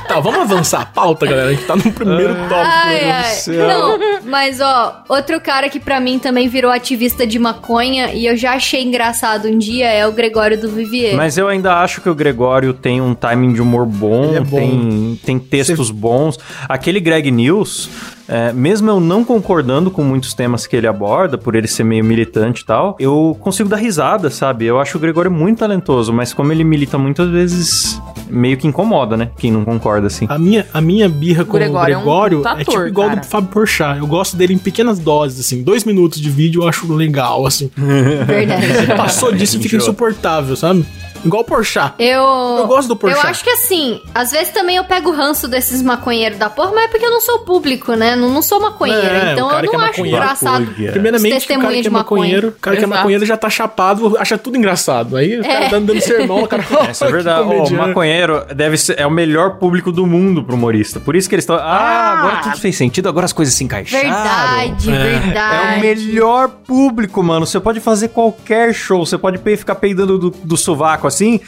Tá, 0.09 0.19
vamos 0.19 0.39
avançar 0.41 0.81
a 0.81 0.85
pauta, 0.87 1.23
galera. 1.27 1.49
A 1.49 1.53
gente 1.53 1.65
tá 1.65 1.75
no 1.75 1.91
primeiro 1.91 2.33
tópico. 2.33 2.55
Ai, 2.55 2.89
meu 2.89 2.99
Deus 2.99 3.13
do 3.13 3.25
ai. 3.27 3.35
céu. 3.35 3.67
Não, 3.67 3.99
mas 4.23 4.59
ó, 4.59 5.03
outro 5.07 5.39
cara 5.39 5.69
que 5.69 5.79
pra 5.79 5.99
mim 5.99 6.17
também 6.17 6.47
virou 6.49 6.71
ativista 6.71 7.27
de 7.27 7.37
maconha 7.37 8.11
e 8.11 8.25
eu 8.25 8.35
já 8.35 8.53
achei 8.53 8.81
engraçado 8.81 9.47
um 9.47 9.57
dia 9.57 9.87
é 9.87 10.07
o 10.07 10.11
Gregório 10.11 10.59
do 10.59 10.67
Vivier. 10.67 11.08
Mas 11.15 11.37
eu 11.37 11.47
ainda 11.47 11.77
acho 11.81 12.01
que 12.01 12.09
o 12.09 12.15
Gregório 12.15 12.73
tem 12.73 13.01
um 13.01 13.13
timing 13.13 13.53
de 13.53 13.61
humor 13.61 13.85
bom, 13.85 14.35
é 14.35 14.39
bom. 14.39 14.57
Tem, 14.57 15.19
tem 15.25 15.39
textos 15.39 15.91
bons. 15.91 16.37
Aquele 16.67 16.99
Greg 16.99 17.31
News, 17.31 17.89
é, 18.29 18.53
mesmo 18.53 18.89
eu 18.89 18.99
não 18.99 19.25
concordando 19.25 19.89
com 19.89 20.03
muitos 20.03 20.35
temas 20.35 20.67
que 20.67 20.75
ele 20.75 20.85
aborda, 20.85 21.37
por 21.37 21.55
ele 21.55 21.67
ser 21.67 21.83
meio 21.83 22.05
militante 22.05 22.61
e 22.61 22.65
tal, 22.65 22.95
eu 22.99 23.35
consigo 23.39 23.67
dar 23.67 23.77
risada, 23.77 24.29
sabe? 24.29 24.65
Eu 24.65 24.79
acho 24.79 24.97
o 24.97 25.01
Gregório 25.01 25.31
muito 25.31 25.59
talentoso, 25.59 26.13
mas 26.13 26.31
como 26.31 26.51
ele 26.51 26.63
milita 26.63 26.97
muitas 26.97 27.27
vezes, 27.29 27.99
meio 28.29 28.55
que 28.55 28.67
incomoda, 28.67 29.17
né? 29.17 29.31
Quem 29.37 29.51
não 29.51 29.65
concorda 29.65 30.05
assim. 30.05 30.27
A 30.29 30.37
minha, 30.37 30.67
a 30.71 30.79
minha 30.79 31.09
birra 31.09 31.43
com 31.43 31.53
Gregório 31.53 31.93
é 31.93 31.97
o 31.97 31.99
um 31.99 32.03
Gregório 32.03 32.37
puta 32.37 32.51
é, 32.51 32.63
tipo 32.63 32.85
igual 32.85 33.09
cara. 33.09 33.21
do 33.21 33.25
Fábio 33.25 33.49
Porchat. 33.49 33.97
Eu 33.97 34.07
gosto 34.07 34.37
dele 34.37 34.53
em 34.53 34.59
pequenas 34.59 34.99
doses, 34.99 35.39
assim. 35.39 35.63
Dois 35.63 35.83
minutos 35.83 36.21
de 36.21 36.29
vídeo 36.29 36.61
eu 36.61 36.67
acho 36.67 36.91
legal, 36.93 37.47
assim. 37.47 37.71
Verdade. 37.75 38.67
Passou 38.95 39.31
disso 39.31 39.57
e 39.57 39.59
fica 39.59 39.77
insuportável, 39.77 40.55
sabe? 40.55 40.85
Igual 41.23 41.41
o 41.41 41.45
Porchat. 41.45 41.93
Eu. 41.99 42.23
Eu 42.23 42.67
gosto 42.67 42.87
do 42.87 42.95
Porchat. 42.95 43.23
Eu 43.23 43.29
acho 43.29 43.43
que 43.43 43.49
assim, 43.49 44.01
às 44.13 44.31
vezes 44.31 44.49
também 44.49 44.77
eu 44.77 44.83
pego 44.83 45.09
o 45.09 45.13
ranço 45.13 45.47
desses 45.47 45.81
maconheiros 45.81 46.37
da 46.37 46.49
porra, 46.49 46.71
mas 46.73 46.85
é 46.85 46.87
porque 46.87 47.05
eu 47.05 47.11
não 47.11 47.21
sou 47.21 47.39
público, 47.39 47.93
né? 47.93 48.15
Não, 48.15 48.29
não 48.29 48.41
sou 48.41 48.59
maconheira. 48.59 49.29
É, 49.29 49.33
então 49.33 49.51
eu 49.51 49.69
que 49.69 49.77
não 49.77 49.83
é 49.83 49.89
acho 49.89 49.97
maconheiro. 49.99 50.17
engraçado. 50.17 50.65
Primeiramente, 50.91 51.37
Os 51.37 51.43
o 51.43 51.47
cara 51.47 51.73
que 51.81 51.87
é 51.87 51.89
maconheiro, 51.89 52.47
o 52.49 52.51
cara 52.53 52.77
que 52.77 52.83
é 52.83 52.87
maconheiro 52.87 53.25
já 53.25 53.37
tá 53.37 53.49
chapado, 53.49 54.17
acha 54.17 54.37
tudo 54.37 54.57
engraçado. 54.57 55.15
Aí 55.17 55.39
o 55.39 55.43
cara 55.43 55.65
É. 55.65 55.69
dando, 55.69 55.87
dando 55.87 56.01
sermão, 56.01 56.43
o 56.43 56.47
cara. 56.47 56.63
Essa 56.89 57.05
é 57.05 57.11
verdade. 57.11 57.73
o 57.73 57.77
maconheiro 57.77 58.45
deve 58.55 58.77
ser, 58.77 58.99
é 58.99 59.05
o 59.05 59.11
melhor 59.11 59.57
público 59.57 59.91
do 59.91 60.05
mundo 60.05 60.43
pro 60.43 60.55
humorista. 60.55 60.99
Por 60.99 61.15
isso 61.15 61.27
que 61.27 61.35
eles 61.35 61.43
estão. 61.43 61.55
Ah, 61.57 62.17
agora 62.19 62.37
tudo 62.43 62.57
fez 62.57 62.75
sentido, 62.77 63.09
agora 63.09 63.25
as 63.25 63.33
coisas 63.33 63.53
se 63.53 63.63
encaixaram. 63.63 64.03
Verdade, 64.09 64.91
É 64.91 65.19
verdade. 65.19 65.77
o 65.77 65.81
melhor 65.81 66.47
público, 66.49 67.21
mano. 67.23 67.45
Você 67.45 67.59
pode 67.59 67.79
fazer 67.79 68.09
qualquer 68.09 68.73
show. 68.73 69.05
Você 69.05 69.17
pode 69.17 69.37
ficar 69.57 69.75
peidando 69.75 70.17
do, 70.17 70.29
do 70.29 70.57
sovaco 70.57 71.07
assim. 71.09 71.39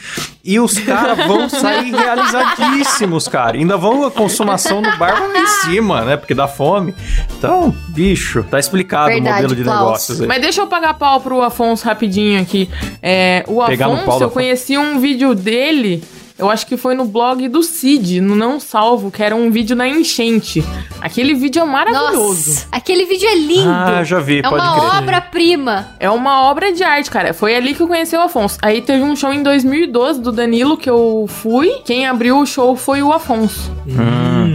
E 0.44 0.60
os 0.60 0.78
caras 0.78 1.26
vão 1.26 1.48
sair 1.48 1.90
realizadíssimos, 1.90 3.28
cara. 3.28 3.56
Ainda 3.56 3.76
vão 3.76 4.04
a 4.04 4.10
consumação 4.10 4.80
no 4.80 4.96
bar 4.98 5.20
lá 5.20 5.38
em 5.38 5.46
cima, 5.46 6.02
né? 6.02 6.16
Porque 6.16 6.34
dá 6.34 6.46
fome. 6.46 6.94
Então, 7.38 7.74
bicho, 7.88 8.44
tá 8.50 8.58
explicado 8.58 9.08
Verdade, 9.08 9.30
o 9.30 9.32
modelo 9.34 9.56
de 9.56 9.62
Klaus. 9.62 9.80
negócios 9.80 10.20
aí. 10.20 10.26
Mas 10.26 10.40
deixa 10.40 10.60
eu 10.60 10.66
pagar 10.66 10.94
pau 10.94 11.20
pro 11.20 11.42
Afonso 11.42 11.84
rapidinho 11.84 12.40
aqui. 12.40 12.68
É, 13.02 13.44
o 13.48 13.62
Afonso, 13.62 14.24
eu 14.24 14.30
conheci 14.30 14.76
um 14.76 14.98
vídeo 14.98 15.34
dele. 15.34 16.02
Eu 16.38 16.50
acho 16.50 16.66
que 16.66 16.76
foi 16.76 16.94
no 16.94 17.04
blog 17.04 17.46
do 17.48 17.62
Cid, 17.62 18.20
no 18.20 18.34
Não 18.34 18.58
Salvo, 18.58 19.10
que 19.10 19.22
era 19.22 19.34
um 19.36 19.50
vídeo 19.50 19.76
na 19.76 19.86
enchente. 19.88 20.64
Aquele 21.00 21.34
vídeo 21.34 21.62
é 21.62 21.64
maravilhoso. 21.64 22.50
Nossa, 22.50 22.66
aquele 22.72 23.04
vídeo 23.06 23.28
é 23.28 23.34
lindo. 23.34 23.68
Ah, 23.70 24.02
já 24.04 24.18
vi, 24.18 24.38
é 24.38 24.42
pode 24.42 24.54
uma 24.64 24.74
crer. 24.80 24.98
obra-prima. 25.02 25.88
É 26.00 26.10
uma 26.10 26.42
obra 26.50 26.72
de 26.72 26.82
arte, 26.82 27.10
cara. 27.10 27.32
Foi 27.34 27.54
ali 27.54 27.74
que 27.74 27.82
eu 27.82 27.88
conheci 27.88 28.16
o 28.16 28.20
Afonso. 28.20 28.58
Aí 28.62 28.80
teve 28.80 29.02
um 29.02 29.14
show 29.14 29.32
em 29.32 29.42
2012 29.42 30.20
do 30.20 30.32
Danilo 30.32 30.76
que 30.76 30.88
eu 30.90 31.26
fui. 31.28 31.70
Quem 31.84 32.06
abriu 32.06 32.38
o 32.38 32.46
show 32.46 32.74
foi 32.76 33.02
o 33.02 33.12
Afonso. 33.12 33.70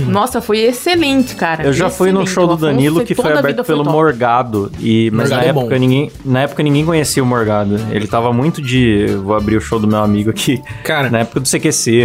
Nossa, 0.07 0.41
foi 0.41 0.59
excelente, 0.59 1.35
cara. 1.35 1.63
Eu 1.63 1.73
já 1.73 1.89
fui 1.89 2.11
no 2.11 2.21
Excelente. 2.23 2.33
show 2.33 2.47
do 2.47 2.55
Danilo 2.57 2.95
foi- 2.97 3.05
que 3.05 3.15
foi 3.15 3.31
aberto 3.33 3.57
foi 3.57 3.65
pelo 3.65 3.83
top. 3.83 3.95
Morgado. 3.95 4.71
E, 4.79 5.09
mas 5.11 5.29
Morgado 5.29 5.41
na 5.43 5.49
é 5.49 5.53
bom. 5.53 5.59
época, 5.61 5.77
ninguém, 5.79 6.11
na 6.23 6.41
época 6.41 6.63
ninguém 6.63 6.85
conhecia 6.85 7.21
o 7.21 7.25
Morgado. 7.25 7.79
Ele 7.91 8.07
tava 8.07 8.31
muito 8.31 8.61
de. 8.61 9.05
Vou 9.23 9.35
abrir 9.35 9.57
o 9.57 9.61
show 9.61 9.79
do 9.79 9.87
meu 9.87 9.99
amigo 9.99 10.29
aqui. 10.29 10.61
Cara, 10.83 11.09
Na 11.09 11.19
época 11.19 11.39
do 11.41 11.47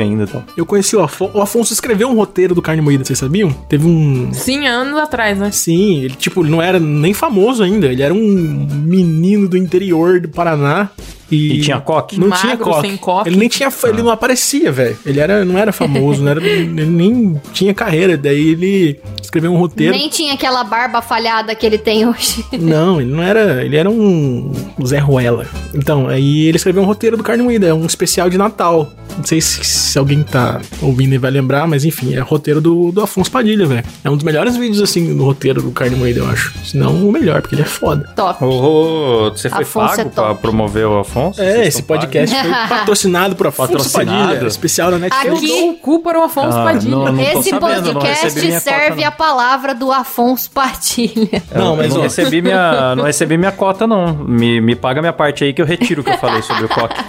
Ainda. 0.01 0.25
Então. 0.25 0.45
eu 0.57 0.65
conheci 0.67 0.95
o 0.97 1.03
Afonso. 1.03 1.37
O 1.37 1.43
Afonso 1.43 1.73
escreveu 1.73 2.09
um 2.09 2.15
roteiro 2.15 2.55
do 2.55 2.63
Carne 2.63 2.81
Moída, 2.83 3.05
vocês 3.05 3.19
sabiam? 3.19 3.51
Teve 3.69 3.87
um. 3.87 4.31
Sim, 4.33 4.67
anos 4.67 4.99
atrás, 4.99 5.39
né? 5.39 5.51
Sim, 5.51 6.03
ele, 6.05 6.15
tipo, 6.15 6.43
não 6.45 6.61
era 6.63 6.79
nem 6.81 7.13
famoso 7.15 7.63
ainda. 7.63 7.87
Ele 7.87 8.03
era 8.03 8.13
um 8.15 8.67
menino 8.85 9.49
do 9.49 9.57
interior 9.57 10.21
do 10.21 10.29
Paraná. 10.29 10.91
E, 11.31 11.55
E 11.55 11.61
tinha 11.63 11.81
coque? 11.81 12.21
Não 12.21 12.29
Magro, 12.29 12.43
tinha 12.43 12.57
coque. 12.59 12.89
sem 12.89 12.97
coque. 12.97 13.29
Ele 13.31 13.37
nem 13.37 13.49
tinha. 13.49 13.71
Ele 13.85 14.03
não 14.03 14.11
aparecia, 14.11 14.71
velho. 14.71 14.99
Ele 15.07 15.19
era, 15.19 15.45
não 15.47 15.57
era 15.59 15.73
famoso, 15.73 16.23
não 16.23 16.31
era, 16.31 16.41
ele 16.47 16.85
nem 16.85 17.41
tinha 17.55 17.73
carreira. 17.73 18.19
Daí 18.19 18.51
ele 18.51 19.01
escreveu 19.23 19.53
um 19.53 19.57
roteiro. 19.57 19.95
Nem 19.97 20.09
tinha 20.09 20.35
aquela 20.35 20.63
barba 20.65 21.01
falhada 21.01 21.55
que 21.55 21.65
ele 21.65 21.79
tem 21.79 22.07
hoje. 22.07 22.45
Não, 22.59 23.01
ele 23.01 23.11
não 23.13 23.23
era. 23.23 23.65
Ele 23.65 23.77
era 23.77 23.89
um 23.91 24.53
Zé 24.85 24.99
Ruela. 24.99 25.47
Então, 25.75 26.09
aí 26.09 26.47
ele 26.47 26.57
escreveu 26.57 26.83
um 26.83 26.87
roteiro 26.87 27.17
do 27.17 27.23
Carne 27.23 27.43
Moída, 27.43 27.67
é 27.67 27.75
um 27.75 27.87
especial 27.87 28.29
de 28.31 28.37
Natal. 28.39 28.93
Não 29.17 29.25
sei 29.25 29.41
se, 29.43 29.63
se 29.65 29.99
alguém 29.99 30.23
tá 30.23 30.61
ouvindo 30.81 31.15
e 31.15 31.19
vai 31.19 31.31
lembrar, 31.31 31.67
mas 31.67 31.85
enfim, 31.85 32.15
é 32.15 32.21
roteiro 32.21 32.61
do, 32.63 32.91
do 32.93 33.03
Afonso 33.03 33.31
Padilha, 33.31 33.67
velho. 33.67 33.85
É 34.03 34.09
um 34.11 34.15
dos 34.15 34.25
melhores 34.25 34.57
vídeos, 34.57 34.81
assim, 34.81 35.15
do 35.15 35.25
roteiro 35.25 35.61
do 35.61 35.71
Carne 35.71 35.97
Moída, 35.97 36.21
eu 36.21 36.29
acho. 36.31 36.53
Se 36.65 36.77
não, 36.77 37.07
o 37.09 37.13
melhor, 37.13 37.43
porque 37.43 37.55
ele 37.55 37.63
é 37.63 37.67
foda. 37.67 38.09
Top. 38.17 38.43
Ô, 38.43 38.49
ô, 39.27 39.31
você 39.31 39.51
foi 39.51 39.63
Afonso 39.63 39.97
pago 39.97 40.01
é 40.01 40.05
pra 40.11 40.35
promover 40.35 40.87
o 40.87 41.01
Afonso? 41.01 41.43
É, 41.43 41.53
Vocês 41.57 41.69
esse 41.69 41.83
podcast 41.83 42.35
foi 42.35 42.51
patrocinado 42.69 43.37
por 43.37 43.47
Afonso 43.49 43.69
Patrocinado? 43.73 44.29
Padilha, 44.29 44.49
especial 44.49 44.91
da 44.91 44.99
Netflix. 44.99 45.37
Aqui- 45.37 45.51
Eu 45.51 45.57
dou 45.59 45.71
o 45.71 45.75
cu 45.75 45.99
para 46.03 46.19
o 46.19 46.23
Afonso 46.23 46.57
Ah, 46.59 46.65
Padilha. 46.65 46.91
não, 46.97 47.13
não 47.13 47.21
Esse 47.23 47.51
podcast 47.59 48.61
serve 48.61 49.03
não. 49.03 49.09
A 49.13 49.17
palavra 49.17 49.75
do 49.75 49.93
Afonso 49.93 50.51
Partilha. 50.51 51.43
Eu- 51.51 51.53
Não, 51.63 51.71
eu 51.73 51.77
mas, 51.77 51.93
não 51.93 52.01
ó. 52.01 52.03
recebi 52.05 52.43
minha, 52.43 52.95
não 52.97 53.05
recebi 53.05 53.37
minha 53.37 53.53
cota 53.53 53.87
não. 53.87 54.15
Me, 54.15 54.61
me 54.61 54.75
paga 54.75 55.01
minha 55.01 55.13
parte 55.13 55.45
aí 55.45 55.53
que 55.53 55.61
eu 55.63 55.67
retiro 55.67 56.01
o 56.01 56.05
que 56.05 56.11
eu 56.11 56.19
falei 56.19 56.43
sobre 56.43 56.65
o 56.65 56.69
coque. 56.69 56.95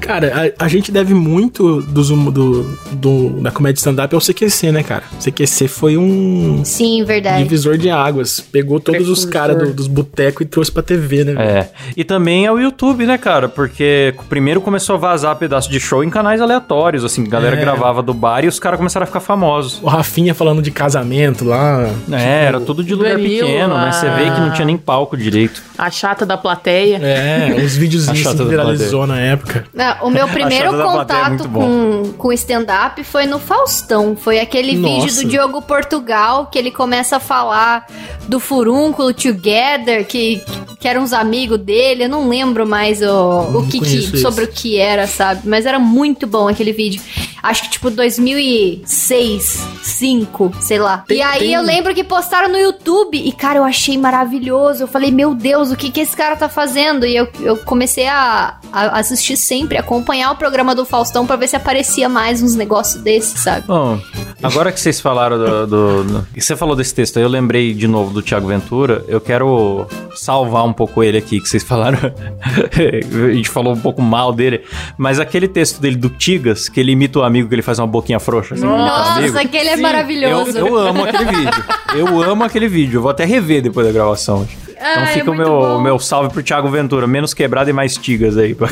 Cara, 0.00 0.52
a, 0.58 0.64
a 0.64 0.68
gente 0.68 0.90
deve 0.90 1.14
muito 1.14 1.82
do, 1.82 2.02
do, 2.30 2.62
do- 2.92 3.30
da 3.42 3.50
comédia 3.50 3.78
stand-up 3.78 4.14
ao 4.14 4.20
CQC, 4.20 4.72
né, 4.72 4.82
cara? 4.82 5.04
CQC 5.20 5.68
foi 5.68 5.96
um 5.96 6.62
Sim, 6.64 7.04
verdade. 7.04 7.42
divisor 7.42 7.76
de 7.78 7.90
águas. 7.90 8.40
Pegou 8.40 8.80
todos 8.80 9.08
os 9.08 9.24
Precursor. 9.24 9.32
caras 9.32 9.58
do- 9.68 9.74
dos 9.74 9.86
botecos 9.86 10.42
e 10.42 10.44
trouxe 10.48 10.72
pra 10.72 10.82
TV, 10.82 11.24
né? 11.24 11.34
velho? 11.34 11.40
É. 11.48 11.70
E 11.96 12.04
também 12.04 12.46
é 12.46 12.52
o 12.52 12.58
YouTube, 12.58 13.06
né, 13.06 13.18
cara? 13.18 13.48
Porque 13.48 14.14
primeiro 14.28 14.60
começou 14.60 14.96
a 14.96 14.98
vazar 14.98 15.36
pedaço 15.36 15.70
de 15.70 15.78
show 15.78 16.02
em 16.02 16.10
canais 16.10 16.40
aleatórios, 16.40 17.04
assim, 17.04 17.24
a 17.24 17.28
galera 17.28 17.56
É. 17.56 17.60
gravava 17.60 18.02
do 18.02 18.14
bar 18.14 18.44
e 18.44 18.48
os 18.48 18.58
caras 18.58 18.78
começaram 18.78 19.04
a 19.04 19.06
ficar 19.06 19.20
famosos. 19.20 19.69
O 19.82 19.88
Rafinha 19.88 20.34
falando 20.34 20.62
de 20.62 20.70
casamento 20.70 21.44
lá. 21.44 21.90
É, 22.10 22.44
era 22.46 22.60
tudo 22.60 22.82
de 22.82 22.94
lugar 22.94 23.16
Danilo, 23.16 23.46
pequeno, 23.46 23.76
né? 23.76 23.92
Você 23.92 24.08
vê 24.10 24.24
que 24.24 24.40
não 24.40 24.52
tinha 24.52 24.64
nem 24.64 24.76
palco 24.76 25.16
direito. 25.16 25.62
A 25.76 25.90
chata 25.90 26.24
da 26.26 26.36
plateia. 26.36 26.98
É, 26.98 27.54
os 27.64 27.76
videozinhos 27.76 28.20
A 28.20 28.22
chata 28.22 28.44
do 28.44 28.48
viralizou 28.50 29.06
na 29.06 29.18
época. 29.18 29.64
Não, 29.72 30.06
o 30.06 30.10
meu 30.10 30.26
primeiro 30.28 30.74
A 30.74 30.80
é 30.80 30.82
contato 30.82 31.48
bom. 31.48 31.60
com, 31.60 32.12
com 32.12 32.32
stand-up 32.32 33.02
foi 33.04 33.26
no 33.26 33.38
Faustão. 33.38 34.16
Foi 34.16 34.40
aquele 34.40 34.76
Nossa. 34.76 35.06
vídeo 35.06 35.22
do 35.22 35.28
Diogo 35.28 35.62
Portugal 35.62 36.46
que 36.46 36.58
ele 36.58 36.70
começa 36.70 37.16
a 37.16 37.20
falar 37.20 37.86
do 38.28 38.38
furúnculo 38.38 39.12
Together, 39.12 40.06
que, 40.06 40.42
que 40.78 40.88
eram 40.88 41.02
uns 41.02 41.12
amigos 41.12 41.58
dele. 41.58 42.04
Eu 42.04 42.08
não 42.08 42.28
lembro 42.28 42.66
mais 42.66 43.02
o, 43.02 43.58
o 43.58 43.66
que, 43.66 43.80
que 43.80 44.18
sobre 44.18 44.44
o 44.44 44.48
que 44.48 44.78
era, 44.78 45.06
sabe? 45.06 45.48
Mas 45.48 45.66
era 45.66 45.78
muito 45.78 46.26
bom 46.26 46.48
aquele 46.48 46.72
vídeo. 46.72 47.00
Acho 47.42 47.62
que 47.62 47.70
tipo 47.70 47.90
2006, 47.90 49.59
5, 49.82 50.52
sei 50.60 50.78
lá. 50.78 50.98
Tem- 51.06 51.18
e 51.18 51.22
aí 51.22 51.38
tem- 51.40 51.52
eu 51.54 51.62
lembro 51.62 51.94
que 51.94 52.02
postaram 52.04 52.48
no 52.48 52.58
YouTube 52.58 53.16
e, 53.18 53.32
cara, 53.32 53.58
eu 53.58 53.64
achei 53.64 53.96
maravilhoso. 53.98 54.82
Eu 54.84 54.88
falei, 54.88 55.10
meu 55.10 55.34
Deus, 55.34 55.70
o 55.70 55.76
que, 55.76 55.90
que 55.90 56.00
esse 56.00 56.16
cara 56.16 56.36
tá 56.36 56.48
fazendo? 56.48 57.04
E 57.06 57.16
eu, 57.16 57.28
eu 57.40 57.56
comecei 57.58 58.06
a, 58.06 58.56
a 58.72 58.98
assistir 58.98 59.36
sempre, 59.36 59.78
acompanhar 59.78 60.30
o 60.32 60.36
programa 60.36 60.74
do 60.74 60.84
Faustão 60.84 61.26
pra 61.26 61.36
ver 61.36 61.48
se 61.48 61.56
aparecia 61.56 62.08
mais 62.08 62.42
uns 62.42 62.54
negócios 62.54 63.02
desses, 63.02 63.40
sabe? 63.40 63.66
Bom, 63.66 64.00
agora 64.46 64.72
que 64.72 64.80
vocês 64.80 65.00
falaram 65.00 65.38
do, 65.38 65.66
do- 65.66 66.04
do- 66.04 66.26
você 66.36 66.56
falou 66.56 66.74
desse 66.76 66.94
texto 66.94 67.16
aí, 67.18 67.22
eu 67.22 67.28
lembrei 67.28 67.74
de 67.74 67.86
novo 67.86 68.12
do 68.12 68.22
Thiago 68.22 68.46
Ventura. 68.46 69.04
Eu 69.08 69.20
quero 69.20 69.86
salvar 70.14 70.64
um 70.64 70.72
pouco 70.72 71.02
ele 71.02 71.18
aqui, 71.18 71.40
que 71.40 71.48
vocês 71.48 71.62
falaram. 71.62 71.98
a 72.40 73.32
gente 73.32 73.48
falou 73.48 73.72
um 73.74 73.80
pouco 73.80 74.00
mal 74.02 74.32
dele. 74.32 74.62
Mas 74.96 75.18
aquele 75.20 75.48
texto 75.48 75.80
dele 75.80 75.96
do 75.96 76.08
Tigas, 76.08 76.68
que 76.68 76.80
ele 76.80 76.92
imita 76.92 77.18
o 77.18 77.22
amigo 77.22 77.48
que 77.48 77.54
ele 77.54 77.62
faz 77.62 77.78
uma 77.78 77.86
boquinha 77.86 78.18
frouxa. 78.20 78.54
Assim. 78.54 78.64
Nossa, 78.64 79.40
aquele 79.40 79.68
é 79.68 79.76
Sim, 79.76 79.82
maravilhoso. 79.82 80.58
Eu, 80.58 80.66
eu 80.68 80.78
amo 80.78 81.04
aquele 81.04 81.24
vídeo. 81.24 81.64
Eu 81.94 82.22
amo 82.22 82.44
aquele 82.44 82.68
vídeo. 82.68 82.98
Eu 82.98 83.02
vou 83.02 83.10
até 83.10 83.24
rever 83.24 83.62
depois 83.62 83.86
da 83.86 83.92
gravação. 83.92 84.46
Então 84.80 85.02
Ai, 85.02 85.12
fica 85.12 85.28
é 85.28 85.30
o 85.30 85.36
meu, 85.36 85.60
bom. 85.60 85.80
meu 85.82 85.98
salve 85.98 86.30
pro 86.32 86.42
Thiago 86.42 86.70
Ventura. 86.70 87.06
Menos 87.06 87.34
quebrado 87.34 87.68
e 87.68 87.72
mais 87.72 87.98
tigas 87.98 88.38
aí. 88.38 88.56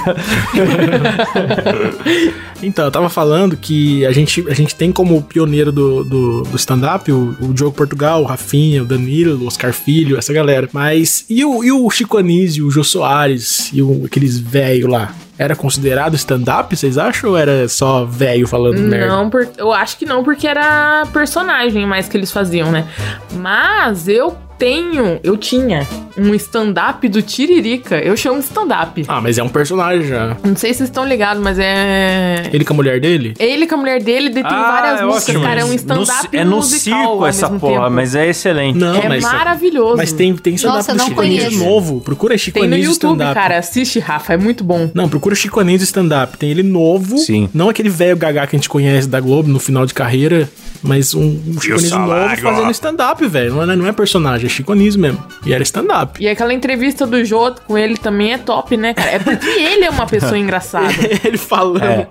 Então, 2.61 2.87
eu 2.87 2.91
tava 2.91 3.09
falando 3.09 3.57
que 3.57 4.05
a 4.05 4.11
gente, 4.11 4.45
a 4.49 4.55
gente 4.55 4.75
tem 4.75 4.91
como 4.91 5.23
pioneiro 5.23 5.71
do, 5.71 6.03
do, 6.03 6.43
do 6.43 6.57
stand-up 6.57 7.11
o, 7.13 7.37
o 7.41 7.55
Diogo 7.55 7.73
Portugal, 7.73 8.23
o 8.23 8.25
Rafinha, 8.25 8.83
o 8.83 8.85
Danilo, 8.85 9.45
o 9.45 9.47
Oscar 9.47 9.73
Filho, 9.73 10.19
essa 10.19 10.33
galera. 10.33 10.69
Mas 10.73 11.25
e 11.31 11.45
o, 11.45 11.63
e 11.63 11.71
o 11.71 11.89
Chico 11.91 12.19
Anísio, 12.19 12.67
o 12.67 12.71
Jô 12.71 12.83
Soares 12.83 13.71
e 13.73 13.81
o, 13.81 14.05
aqueles 14.05 14.39
velho 14.39 14.89
lá? 14.89 15.15
Era 15.39 15.55
considerado 15.55 16.15
stand-up, 16.17 16.77
vocês 16.77 16.99
acham? 16.99 17.31
Ou 17.31 17.37
era 17.37 17.69
só 17.69 18.05
velho 18.05 18.49
falando 18.49 18.81
merda? 18.81 19.07
Não, 19.07 19.31
eu 19.57 19.73
acho 19.73 19.97
que 19.97 20.05
não, 20.05 20.25
porque 20.25 20.49
era 20.49 21.07
personagem 21.13 21.87
mais 21.87 22.09
que 22.09 22.17
eles 22.17 22.33
faziam, 22.33 22.73
né? 22.73 22.89
Mas 23.35 24.09
eu 24.09 24.37
tenho, 24.59 25.21
eu 25.23 25.37
tinha 25.37 25.87
um 26.17 26.35
stand-up 26.35 27.09
do 27.09 27.23
Tiririca. 27.23 27.97
Eu 27.99 28.17
chamo 28.17 28.39
de 28.41 28.45
stand-up. 28.47 29.05
Ah, 29.07 29.21
mas 29.21 29.39
é 29.39 29.43
um 29.43 29.49
personagem 29.49 30.07
já. 30.09 30.37
Não 30.45 30.57
sei 30.57 30.73
se 30.73 30.79
vocês 30.79 30.89
estão 30.91 31.07
ligados, 31.07 31.43
mas 31.43 31.59
é. 31.59 32.51
Ele 32.53 32.65
com 32.65 32.73
a 32.75 32.77
mulher 32.77 33.01
dele? 33.01 33.35
Ele 33.39 33.67
com 33.67 33.77
a 33.77 33.79
mulher 33.79 34.03
dele, 34.03 34.27
ele 34.27 34.35
tem 34.35 34.43
várias 34.43 35.03
músicas, 35.03 35.43
cara. 35.43 35.61
É 35.61 35.65
um 35.65 35.73
stand-up 35.75 36.37
É 36.37 36.45
no 36.45 36.57
musical 36.57 37.03
circo 37.11 37.27
essa 37.27 37.49
porra, 37.49 37.83
tempo. 37.85 37.91
mas 37.91 38.15
é 38.15 38.29
excelente. 38.29 38.77
Não, 38.79 38.97
É 39.01 39.09
mas. 39.09 39.23
maravilhoso. 39.23 39.97
Mas 39.97 40.13
tem, 40.13 40.35
tem 40.37 40.55
stand-up 40.55 40.79
Nossa, 40.89 40.95
do 40.95 41.03
Chico 41.05 41.21
Anísio 41.21 41.59
novo. 41.59 42.01
Procura 42.01 42.37
Chico 42.37 42.59
Tem 42.59 42.69
no 42.69 42.75
Anísio 42.75 42.93
YouTube, 42.93 43.13
stand-up. 43.15 43.35
cara. 43.35 43.59
Assiste, 43.59 43.99
Rafa. 44.01 44.33
É 44.33 44.37
muito 44.37 44.65
bom. 44.65 44.91
Não, 44.93 45.09
procura 45.09 45.35
Chico 45.35 45.61
Anísio 45.61 45.85
stand-up. 45.85 46.37
Tem 46.37 46.51
ele 46.51 46.63
novo. 46.63 47.19
Sim. 47.19 47.49
Não 47.55 47.69
aquele 47.69 47.89
velho 47.89 48.17
gagá 48.17 48.47
que 48.47 48.57
a 48.57 48.59
gente 48.59 48.69
conhece 48.69 49.07
da 49.09 49.21
Globo 49.21 49.49
no 49.49 49.59
final 49.61 49.87
de 49.87 49.95
carreira, 49.95 50.49
mas 50.83 51.15
um, 51.15 51.41
um 51.47 51.61
Chico 51.61 51.79
Anísio 51.79 51.99
novo 51.99 52.37
fazendo 52.37 52.71
stand-up, 52.71 53.27
velho. 53.27 53.55
Não 53.55 53.63
é, 53.63 53.77
não 53.77 53.87
é 53.87 53.93
personagem, 53.93 54.47
é 54.47 54.49
Chico 54.49 54.73
Anísio 54.73 55.01
mesmo. 55.01 55.23
E 55.45 55.53
era 55.53 55.63
stand-up. 55.63 56.23
E 56.23 56.29
aquela 56.29 56.53
entrevista 56.53 57.07
do 57.07 57.25
Jô 57.25 57.55
com 57.67 57.79
ele 57.79 57.97
também 57.97 58.33
é 58.33 58.39
top, 58.39 58.77
né, 58.77 58.95
cara? 58.95 59.11
É 59.11 59.19
porque 59.19 59.47
ele 59.49 59.85
é 59.85 59.91
uma 59.91 60.07
pessoa 60.07 60.39
engraçada. 60.39 60.93
ele 61.25 61.39
falando. 61.39 61.83
É. 61.83 62.09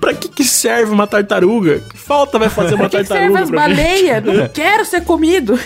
Pra 0.00 0.14
que, 0.14 0.28
que 0.28 0.44
serve 0.44 0.92
uma 0.92 1.06
tartaruga? 1.06 1.80
Que 1.80 1.98
falta 1.98 2.38
vai 2.38 2.48
fazer 2.48 2.74
uma 2.74 2.88
Pra 2.88 2.90
que, 2.90 2.98
que 2.98 3.04
serve 3.06 3.34
tartaruga 3.34 3.42
as 3.42 3.50
baleias? 3.50 4.24
Não 4.24 4.48
quero 4.48 4.84
ser 4.84 5.04
comido. 5.04 5.58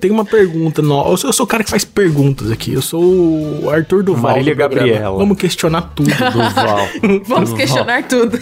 Tem 0.00 0.10
uma 0.10 0.24
pergunta. 0.24 0.82
No... 0.82 1.10
Eu, 1.10 1.16
sou, 1.16 1.30
eu 1.30 1.34
sou 1.34 1.44
o 1.44 1.46
cara 1.48 1.64
que 1.64 1.70
faz 1.70 1.84
perguntas 1.84 2.50
aqui. 2.50 2.72
Eu 2.72 2.82
sou 2.82 3.02
o 3.02 3.70
Arthur 3.70 4.02
Duval. 4.02 4.32
Marília 4.32 4.54
do. 4.54 4.58
Gabriela. 4.58 5.18
Vamos 5.18 5.38
questionar 5.38 5.92
tudo. 5.94 6.10
Duval. 6.10 6.88
Vamos 7.24 7.52
questionar 7.52 8.02
tudo. 8.04 8.38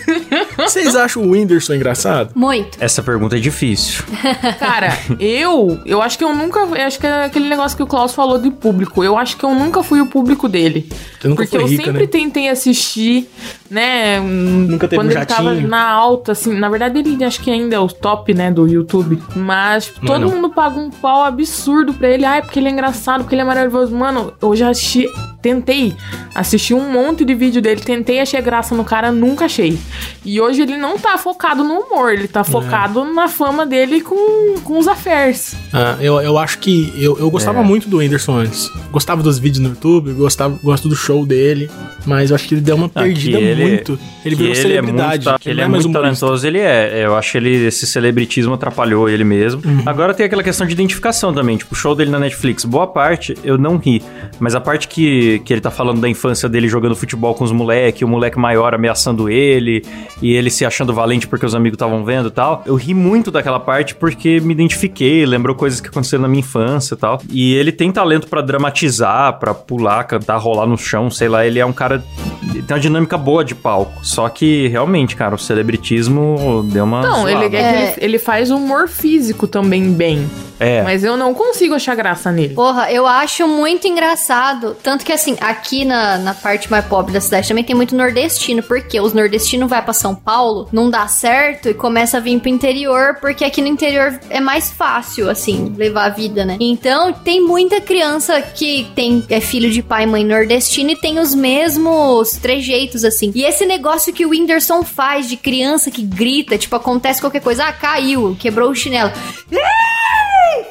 Vocês 0.57 0.97
acham 0.97 1.23
o 1.23 1.31
Whindersson 1.31 1.75
engraçado? 1.75 2.31
Muito. 2.43 2.77
Essa 2.81 3.05
pergunta 3.05 3.37
é 3.37 3.39
difícil. 3.39 4.03
Cara, 4.59 4.99
eu, 5.21 5.81
eu 5.87 6.03
acho 6.03 6.19
que 6.19 6.25
eu 6.25 6.35
nunca, 6.35 6.59
eu 6.59 6.87
acho 6.87 6.99
que 6.99 7.07
é 7.07 7.27
aquele 7.27 7.49
negócio 7.49 7.77
que 7.77 7.85
o 7.85 7.87
Klaus 7.87 8.13
falou 8.13 8.37
de 8.37 8.51
público. 8.51 9.05
Eu 9.05 9.17
acho 9.17 9.37
que 9.37 9.45
eu 9.45 9.55
nunca 9.55 9.81
fui 9.85 10.01
o 10.01 10.07
público 10.07 10.49
dele. 10.49 10.89
Você 11.21 11.29
nunca 11.29 11.45
Porque 11.45 11.57
foi 11.57 11.65
eu 11.65 11.69
rica, 11.69 11.85
sempre 11.85 12.01
né? 12.01 12.07
tentei 12.09 12.49
assistir, 12.49 13.31
né? 13.71 14.19
Nunca 14.19 14.89
teve 14.89 15.01
quando 15.01 15.11
um 15.11 15.17
ele 15.17 15.25
tava 15.25 15.51
jatinho? 15.51 15.69
na 15.69 15.89
alta, 15.89 16.33
assim. 16.33 16.53
Na 16.59 16.69
verdade, 16.69 16.99
ele 16.99 17.25
acho 17.25 17.41
que 17.41 17.49
ainda 17.49 17.77
é 17.77 17.79
o 17.79 17.87
top, 17.87 18.35
né, 18.35 18.51
do 18.51 18.67
YouTube. 18.67 19.23
Mas 19.37 19.85
tipo, 19.85 20.05
é 20.05 20.09
todo 20.09 20.29
mundo 20.29 20.51
paga 20.51 20.81
um 20.81 20.91
pau 20.91 21.23
absurdo 21.23 21.95
pra 21.95 22.09
ele. 22.09 22.25
Ai, 22.25 22.43
porque 22.43 22.59
ele 22.59 22.67
é 22.67 22.73
engraçado, 22.73 23.23
porque 23.23 23.37
ele 23.37 23.43
é 23.43 23.45
maravilhoso. 23.45 23.95
Mano, 23.95 24.33
eu 24.43 24.57
já 24.57 24.69
assisti. 24.71 25.07
Tentei 25.41 25.93
assistir 26.35 26.73
um 26.73 26.93
monte 26.93 27.25
de 27.25 27.35
vídeo 27.35 27.61
dele, 27.61 27.81
tentei 27.81 28.21
achar 28.21 28.41
graça 28.41 28.77
no 28.77 28.85
cara, 28.85 29.11
nunca 29.11 29.47
achei. 29.47 29.77
E 30.25 30.41
hoje 30.41 30.63
ele 30.63 30.77
não 30.77 30.97
tá 30.97 31.19
focado 31.19 31.65
no 31.65 31.81
humor, 31.81 32.13
ele 32.13 32.29
É. 32.29 32.32
tá 32.33 32.43
focado 32.45 33.05
na 33.13 33.29
fama 33.29 33.67
dele 33.67 34.01
com, 34.01 34.55
com 34.65 34.79
os 34.79 34.89
affairs. 34.89 35.55
Ah, 35.73 35.97
eu, 36.01 36.21
eu 36.21 36.39
acho 36.39 36.59
que 36.59 36.93
eu, 36.97 37.19
eu 37.19 37.31
gostava 37.31 37.61
É. 37.61 37.63
muito 37.63 37.89
do 37.89 37.99
Whindersson 37.99 38.37
antes. 38.39 38.71
Gostava 38.91 39.23
dos 39.23 39.39
vídeos 39.39 39.59
no 39.63 39.71
YouTube, 39.71 40.13
gostava, 40.13 40.59
gosto 40.63 40.89
do 40.89 40.97
show 40.97 41.25
dele, 41.27 41.71
mas 42.07 42.31
eu 42.31 42.37
acho 42.37 42.49
que 42.49 42.55
ele 42.55 42.61
deu 42.61 42.77
uma 42.77 42.87
Ah, 42.87 43.03
perdida 43.03 43.39
que 43.39 43.45
ele- 43.45 43.63
muito. 43.65 43.99
Ele 44.25 44.37
virou 44.37 44.53
ele 44.53 44.61
celebridade. 44.61 45.27
É 45.27 45.31
muito, 45.33 45.49
ele 45.49 45.61
é, 45.61 45.69
muito 45.69 45.87
humorista. 45.89 46.01
talentoso, 46.27 46.47
ele 46.47 46.59
é. 46.59 47.05
Eu 47.05 47.17
acho 47.17 47.33
que 47.33 47.39
ele, 47.39 47.67
esse 47.67 47.87
celebritismo 47.87 48.55
atrapalhou 48.55 49.09
ele 49.09 49.25
mesmo. 49.25 49.61
Uhum. 49.65 49.83
Agora 49.85 50.15
tem 50.15 50.25
aquela 50.25 50.43
questão 50.45 50.65
de 50.67 50.73
identificação 50.73 51.35
também. 51.35 51.57
Tipo, 51.57 51.75
o 51.75 51.77
show 51.77 51.95
dele 51.95 52.11
na 52.11 52.21
Netflix. 52.21 52.65
Boa 52.65 52.87
parte 52.87 53.37
eu 53.43 53.59
não 53.59 53.77
ri. 53.79 54.01
Mas 54.39 54.55
a 54.55 54.61
parte 54.61 54.87
que, 54.87 55.41
que 55.45 55.53
ele 55.53 55.61
tá 55.61 55.71
falando 55.73 56.01
da 56.01 56.09
infância 56.09 56.49
dele 56.49 56.69
jogando 56.69 56.95
futebol 56.95 57.35
com 57.35 57.43
os 57.45 57.51
moleques, 57.51 58.03
o 58.03 58.07
moleque 58.09 58.39
maior 58.39 58.75
ameaçando 58.75 59.29
ele, 59.29 59.85
e 60.23 60.33
ele 60.35 60.51
se 60.51 60.65
achando 60.65 60.95
valente 60.95 61.27
porque 61.27 61.45
os 61.45 61.55
amigos 61.55 61.75
estavam 61.75 62.05
vendo 62.05 62.22
e 62.29 62.31
tal. 62.31 62.63
Eu 62.67 62.75
ri 62.75 62.95
muito 62.95 63.31
daquela 63.31 63.61
parte 63.61 63.95
porque 63.95 64.41
me 64.41 64.53
identifiquei, 64.53 65.25
lembrou 65.27 65.55
coisas 65.55 65.81
que 65.81 65.89
aconteceram 65.89 66.23
na 66.23 66.29
minha 66.29 66.41
infância 66.41 66.95
e 66.95 66.99
tal. 66.99 67.21
E 67.31 67.55
ele 67.55 67.73
tem 67.73 67.91
talento 67.91 68.29
pra 68.29 68.41
dramatizar, 68.41 69.39
pra 69.39 69.55
pular, 69.55 70.05
cantar, 70.05 70.37
rolar 70.37 70.67
no 70.67 70.77
chão, 70.77 71.11
sei 71.11 71.29
lá. 71.29 71.47
Ele 71.47 71.59
é 71.59 71.67
um 71.67 71.73
cara. 71.73 72.03
ele 72.43 72.63
Tem 72.63 72.75
uma 72.77 72.81
dinâmica 72.81 73.17
boa 73.17 73.45
de 73.45 73.55
palco. 73.55 74.05
Só 74.05 74.29
que, 74.29 74.69
realmente, 74.69 75.17
cara, 75.17 75.35
o 75.35 75.39
celebritismo 75.39 76.67
deu 76.73 76.85
uma. 76.85 77.03
Não, 77.03 77.29
ele, 77.29 77.41
zoada. 77.41 77.57
é 77.57 77.93
que 77.93 78.01
ele, 78.01 78.07
ele 78.07 78.19
faz 78.19 78.51
humor 78.51 78.89
físico 78.89 79.47
também 79.47 79.93
bem. 79.93 80.29
É. 80.63 80.83
Mas 80.83 81.05
eu 81.05 81.17
não 81.17 81.35
consigo 81.35 81.75
achar 81.75 81.95
graça 81.95 82.31
nele. 82.31 82.55
Porra, 82.55 82.91
eu 82.91 83.07
acho 83.07 83.47
muito 83.49 83.87
engraçado. 83.87 84.77
Tanto 84.83 85.05
que, 85.05 85.13
assim, 85.13 85.37
aqui 85.41 85.85
na, 85.85 86.19
na 86.19 86.35
parte 86.35 86.71
mais 86.71 86.85
pobre 86.85 87.13
da 87.13 87.21
cidade 87.21 87.49
também 87.49 87.65
tem 87.65 87.75
muito 87.75 87.97
nordestino. 87.97 88.63
Porque 88.63 89.01
os 89.01 89.13
nordestinos 89.13 89.69
vai 89.69 89.83
pra 89.83 89.93
São 89.93 90.15
Paulo, 90.15 90.69
não 90.73 90.91
dá 90.91 91.07
certo 91.09 91.69
e 91.69 91.75
começa 91.75 92.19
a 92.19 92.21
vir 92.21 92.39
pro 92.41 92.49
interior. 92.49 93.17
Porque 93.21 93.45
aqui 93.45 93.61
no 93.61 93.69
interior 93.69 94.19
é 94.31 94.41
mais 94.41 94.71
fácil, 94.71 95.29
assim, 95.29 95.75
levar 95.77 96.05
a 96.05 96.09
vida, 96.11 96.45
né? 96.45 96.57
Então, 96.61 97.13
tem 97.13 97.41
muita 97.41 97.81
criança 97.81 98.41
que 98.41 98.91
tem 98.95 99.25
é 99.29 99.41
filho 99.41 99.71
de 99.71 99.83
pai 99.83 100.05
e 100.05 100.07
mãe 100.07 100.25
nordestino 100.25 100.91
e 100.91 100.97
tem 100.97 101.19
os 101.19 101.35
mesmos 101.35 102.33
trejeitos, 102.33 103.05
assim. 103.05 103.33
E 103.35 103.45
esse 103.45 103.67
negócio 103.67 104.13
que 104.13 104.25
o 104.25 104.31
Whindersson 104.31 104.83
faz 104.83 105.29
de 105.29 105.37
criança 105.37 105.91
que 105.91 106.03
grita, 106.03 106.59
tipo, 106.59 106.75
acontece 106.77 107.21
qualquer 107.21 107.41
coisa. 107.41 107.65
Ah, 107.65 107.73
caiu, 107.73 108.37
quebrou 108.39 108.71
o 108.71 108.75
chinelo. 108.75 109.11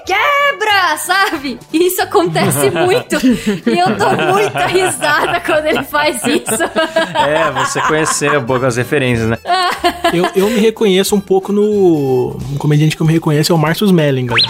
Quebra, 0.05 0.97
sabe? 0.97 1.59
Isso 1.73 2.01
acontece 2.01 2.69
muito. 2.71 3.15
e 3.25 3.79
eu 3.79 3.95
dou 3.95 4.33
muita 4.33 4.65
risada 4.67 5.39
quando 5.45 5.65
ele 5.65 5.83
faz 5.83 6.23
isso. 6.25 6.41
É, 7.21 7.51
você 7.51 7.79
conheceu 7.81 8.39
um 8.39 8.43
pouco 8.45 8.65
as 8.65 8.75
referências, 8.77 9.27
né? 9.27 9.37
Eu, 10.13 10.27
eu 10.35 10.49
me 10.49 10.59
reconheço 10.59 11.15
um 11.15 11.19
pouco 11.21 11.53
no. 11.53 12.37
Um 12.51 12.57
comediante 12.57 12.95
que 12.97 13.01
eu 13.01 13.07
me 13.07 13.13
reconheço 13.13 13.51
é 13.51 13.55
o 13.55 13.57
Márcio 13.57 13.85
Smelling, 13.85 14.25
galera. 14.25 14.47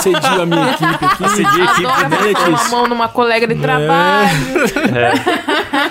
Cedi 0.00 0.26
a 0.26 0.46
minha 0.46 0.70
equipe 0.70 1.04
aqui. 1.04 1.28
Cedi 1.30 1.60
a 1.60 1.64
equipe, 1.64 1.84
né, 1.84 2.48
uma 2.48 2.64
mão 2.68 2.86
numa 2.88 3.08
colega 3.08 3.46
de 3.46 3.54
trabalho. 3.56 4.30